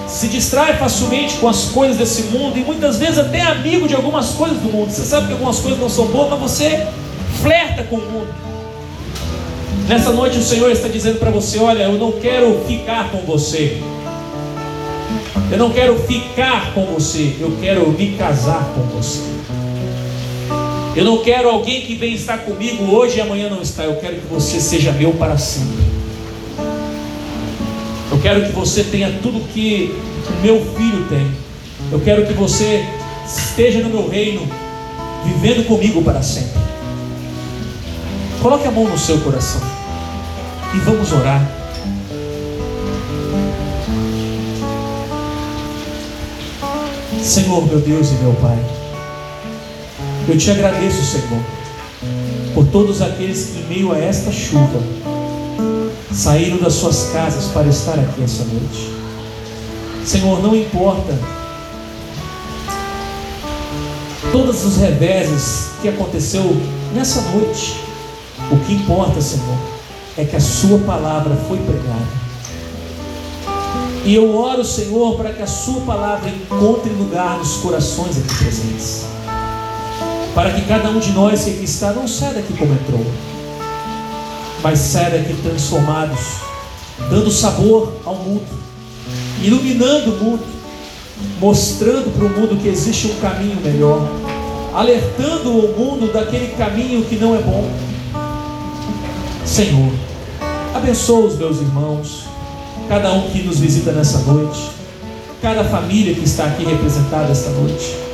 se 0.07 0.27
distrai 0.27 0.77
facilmente 0.77 1.35
com 1.37 1.47
as 1.47 1.65
coisas 1.65 1.97
desse 1.97 2.23
mundo 2.23 2.57
e 2.57 2.61
muitas 2.61 2.97
vezes 2.97 3.19
até 3.19 3.39
é 3.39 3.41
amigo 3.43 3.87
de 3.87 3.95
algumas 3.95 4.29
coisas 4.29 4.57
do 4.59 4.69
mundo. 4.69 4.89
Você 4.89 5.03
sabe 5.03 5.27
que 5.27 5.33
algumas 5.33 5.59
coisas 5.59 5.79
não 5.79 5.89
são 5.89 6.07
boas, 6.07 6.29
mas 6.29 6.39
você 6.39 6.87
flerta 7.41 7.83
com 7.83 7.97
o 7.97 8.01
mundo. 8.01 8.33
Nessa 9.87 10.11
noite 10.11 10.37
o 10.37 10.43
Senhor 10.43 10.71
está 10.71 10.87
dizendo 10.87 11.19
para 11.19 11.29
você: 11.29 11.59
Olha, 11.59 11.83
eu 11.83 11.93
não 11.93 12.13
quero 12.13 12.63
ficar 12.67 13.11
com 13.11 13.19
você. 13.19 13.81
Eu 15.51 15.57
não 15.59 15.69
quero 15.71 15.99
ficar 15.99 16.73
com 16.73 16.85
você, 16.87 17.35
eu 17.39 17.55
quero 17.61 17.91
me 17.91 18.13
casar 18.13 18.63
com 18.73 18.81
você. 18.97 19.21
Eu 20.95 21.03
não 21.03 21.17
quero 21.17 21.49
alguém 21.49 21.81
que 21.81 21.93
vem 21.95 22.13
estar 22.13 22.37
comigo 22.39 22.85
hoje 22.95 23.17
e 23.17 23.21
amanhã 23.21 23.49
não 23.49 23.61
está. 23.61 23.83
Eu 23.83 23.97
quero 23.97 24.15
que 24.15 24.27
você 24.27 24.59
seja 24.61 24.91
meu 24.93 25.13
para 25.13 25.37
sempre. 25.37 25.83
Quero 28.25 28.43
que 28.43 28.53
você 28.53 28.83
tenha 28.83 29.19
tudo 29.21 29.39
que 29.53 29.95
o 30.27 30.41
meu 30.41 30.59
filho 30.75 31.07
tem. 31.07 31.31
Eu 31.91 31.99
quero 31.99 32.25
que 32.25 32.33
você 32.33 32.83
esteja 33.23 33.83
no 33.83 33.89
meu 33.89 34.09
reino, 34.09 34.41
vivendo 35.23 35.63
comigo 35.67 36.01
para 36.01 36.23
sempre. 36.23 36.59
Coloque 38.41 38.67
a 38.67 38.71
mão 38.71 38.85
no 38.85 38.97
seu 38.97 39.19
coração 39.19 39.61
e 40.73 40.79
vamos 40.79 41.13
orar. 41.13 41.47
Senhor, 47.21 47.63
meu 47.67 47.79
Deus 47.79 48.09
e 48.09 48.13
meu 48.23 48.33
Pai, 48.41 48.57
eu 50.27 50.35
te 50.35 50.49
agradeço, 50.49 51.05
Senhor, 51.05 51.43
por 52.55 52.65
todos 52.69 53.03
aqueles 53.03 53.51
que, 53.51 53.59
em 53.59 53.65
meio 53.67 53.91
a 53.91 53.99
esta 53.99 54.31
chuva, 54.31 54.81
saíram 56.15 56.57
das 56.57 56.73
suas 56.73 57.09
casas 57.11 57.45
para 57.51 57.67
estar 57.67 57.99
aqui 57.99 58.23
essa 58.23 58.45
noite. 58.45 58.89
Senhor, 60.05 60.41
não 60.41 60.55
importa 60.55 61.13
todos 64.31 64.63
os 64.63 64.77
reveses 64.77 65.71
que 65.81 65.89
aconteceu 65.89 66.55
nessa 66.93 67.21
noite, 67.31 67.75
o 68.49 68.57
que 68.65 68.73
importa, 68.73 69.19
Senhor, 69.19 69.57
é 70.17 70.23
que 70.23 70.35
a 70.35 70.39
Sua 70.39 70.79
palavra 70.79 71.35
foi 71.47 71.57
pregada. 71.57 72.25
E 74.05 74.15
eu 74.15 74.35
oro, 74.35 74.63
Senhor, 74.63 75.17
para 75.17 75.33
que 75.33 75.41
a 75.41 75.47
Sua 75.47 75.81
palavra 75.81 76.29
encontre 76.29 76.91
lugar 76.91 77.39
nos 77.39 77.57
corações 77.57 78.17
aqui 78.17 78.35
presentes. 78.35 79.05
Para 80.33 80.51
que 80.51 80.61
cada 80.61 80.89
um 80.89 80.99
de 80.99 81.11
nós 81.11 81.43
que 81.43 81.51
aqui 81.51 81.65
está 81.65 81.91
não 81.91 82.07
saia 82.07 82.35
daqui 82.35 82.53
como 82.53 82.73
entrou, 82.73 83.05
mas 84.65 84.79
saia 84.79 85.11
daqui 85.11 85.31
transformados, 85.43 86.19
dando 87.07 87.29
sabor 87.29 87.93
ao 88.03 88.15
mundo, 88.15 88.47
iluminando 89.43 90.15
o 90.15 90.23
mundo, 90.23 90.43
mostrando 91.39 92.11
para 92.11 92.25
o 92.25 92.29
mundo 92.29 92.59
que 92.59 92.67
existe 92.67 93.05
um 93.05 93.15
caminho 93.19 93.61
melhor, 93.61 94.01
alertando 94.73 95.51
o 95.51 95.77
mundo 95.77 96.11
daquele 96.11 96.55
caminho 96.57 97.05
que 97.05 97.15
não 97.15 97.35
é 97.35 97.43
bom. 97.43 97.69
Senhor, 99.45 99.93
abençoa 100.73 101.27
os 101.27 101.37
meus 101.37 101.57
irmãos 101.57 102.23
cada 102.89 103.13
um 103.13 103.29
que 103.29 103.43
nos 103.43 103.59
visita 103.59 103.91
nessa 103.91 104.17
noite, 104.21 104.71
cada 105.43 105.63
família 105.63 106.15
que 106.15 106.23
está 106.23 106.45
aqui 106.45 106.65
representada 106.65 107.31
esta 107.31 107.51
noite. 107.51 108.04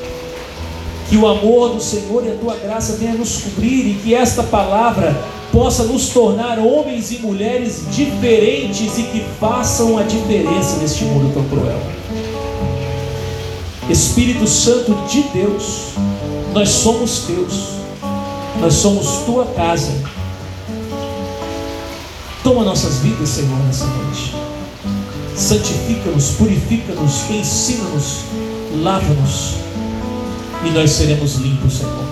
Que 1.12 1.18
o 1.18 1.28
amor 1.28 1.74
do 1.74 1.82
Senhor 1.82 2.26
e 2.26 2.32
a 2.32 2.36
tua 2.36 2.56
graça 2.56 2.96
venha 2.96 3.14
nos 3.14 3.42
cobrir 3.42 3.86
e 3.86 4.00
que 4.02 4.16
esta 4.16 4.44
palavra 4.44 5.14
possa 5.52 5.84
nos 5.84 6.08
tornar 6.10 6.58
homens 6.58 7.12
e 7.12 7.20
mulheres 7.20 7.84
diferentes 7.92 8.98
e 8.98 9.04
que 9.04 9.26
façam 9.38 9.98
a 9.98 10.04
diferença 10.04 10.78
neste 10.78 11.04
mundo 11.04 11.34
tão 11.34 11.44
cruel. 11.50 11.80
Espírito 13.90 14.48
Santo 14.48 14.94
de 15.10 15.24
Deus, 15.34 15.90
nós 16.54 16.70
somos 16.70 17.26
teus, 17.26 17.72
nós 18.62 18.74
somos 18.74 19.26
tua 19.26 19.46
casa. 19.48 19.92
Toma 22.42 22.64
nossas 22.64 23.00
vidas, 23.00 23.28
Senhor, 23.28 23.60
nessa 23.66 23.86
noite 23.86 24.42
santifica-nos, 25.36 26.32
purifica-nos, 26.32 27.30
ensina-nos, 27.30 28.20
lava-nos, 28.82 29.56
e 30.64 30.70
nós 30.72 30.92
seremos 30.92 31.36
limpos, 31.36 31.78
Senhor. 31.78 32.06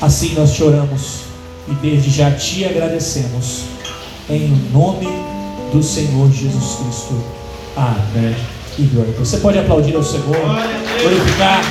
Assim 0.00 0.34
nós 0.34 0.52
te 0.52 0.62
oramos 0.62 1.20
e 1.68 1.74
desde 1.74 2.10
já 2.10 2.30
te 2.30 2.64
agradecemos, 2.64 3.62
em 4.28 4.48
nome 4.72 5.08
do 5.72 5.82
Senhor 5.82 6.30
Jesus 6.30 6.76
Cristo. 6.76 7.22
Amém. 7.76 8.36
E 8.78 8.82
glória. 8.82 9.12
Você 9.18 9.38
pode 9.38 9.58
aplaudir 9.58 9.96
ao 9.96 10.02
Senhor, 10.02 10.36
glorificar 11.02 11.62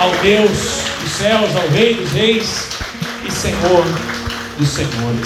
ao 0.00 0.10
Deus 0.22 0.50
dos 1.02 1.12
céus, 1.12 1.54
ao 1.56 1.68
Rei 1.68 1.94
dos 1.94 2.10
Reis 2.12 2.68
e 3.26 3.30
Senhor 3.30 3.84
dos 4.58 4.68
Senhores. 4.68 5.20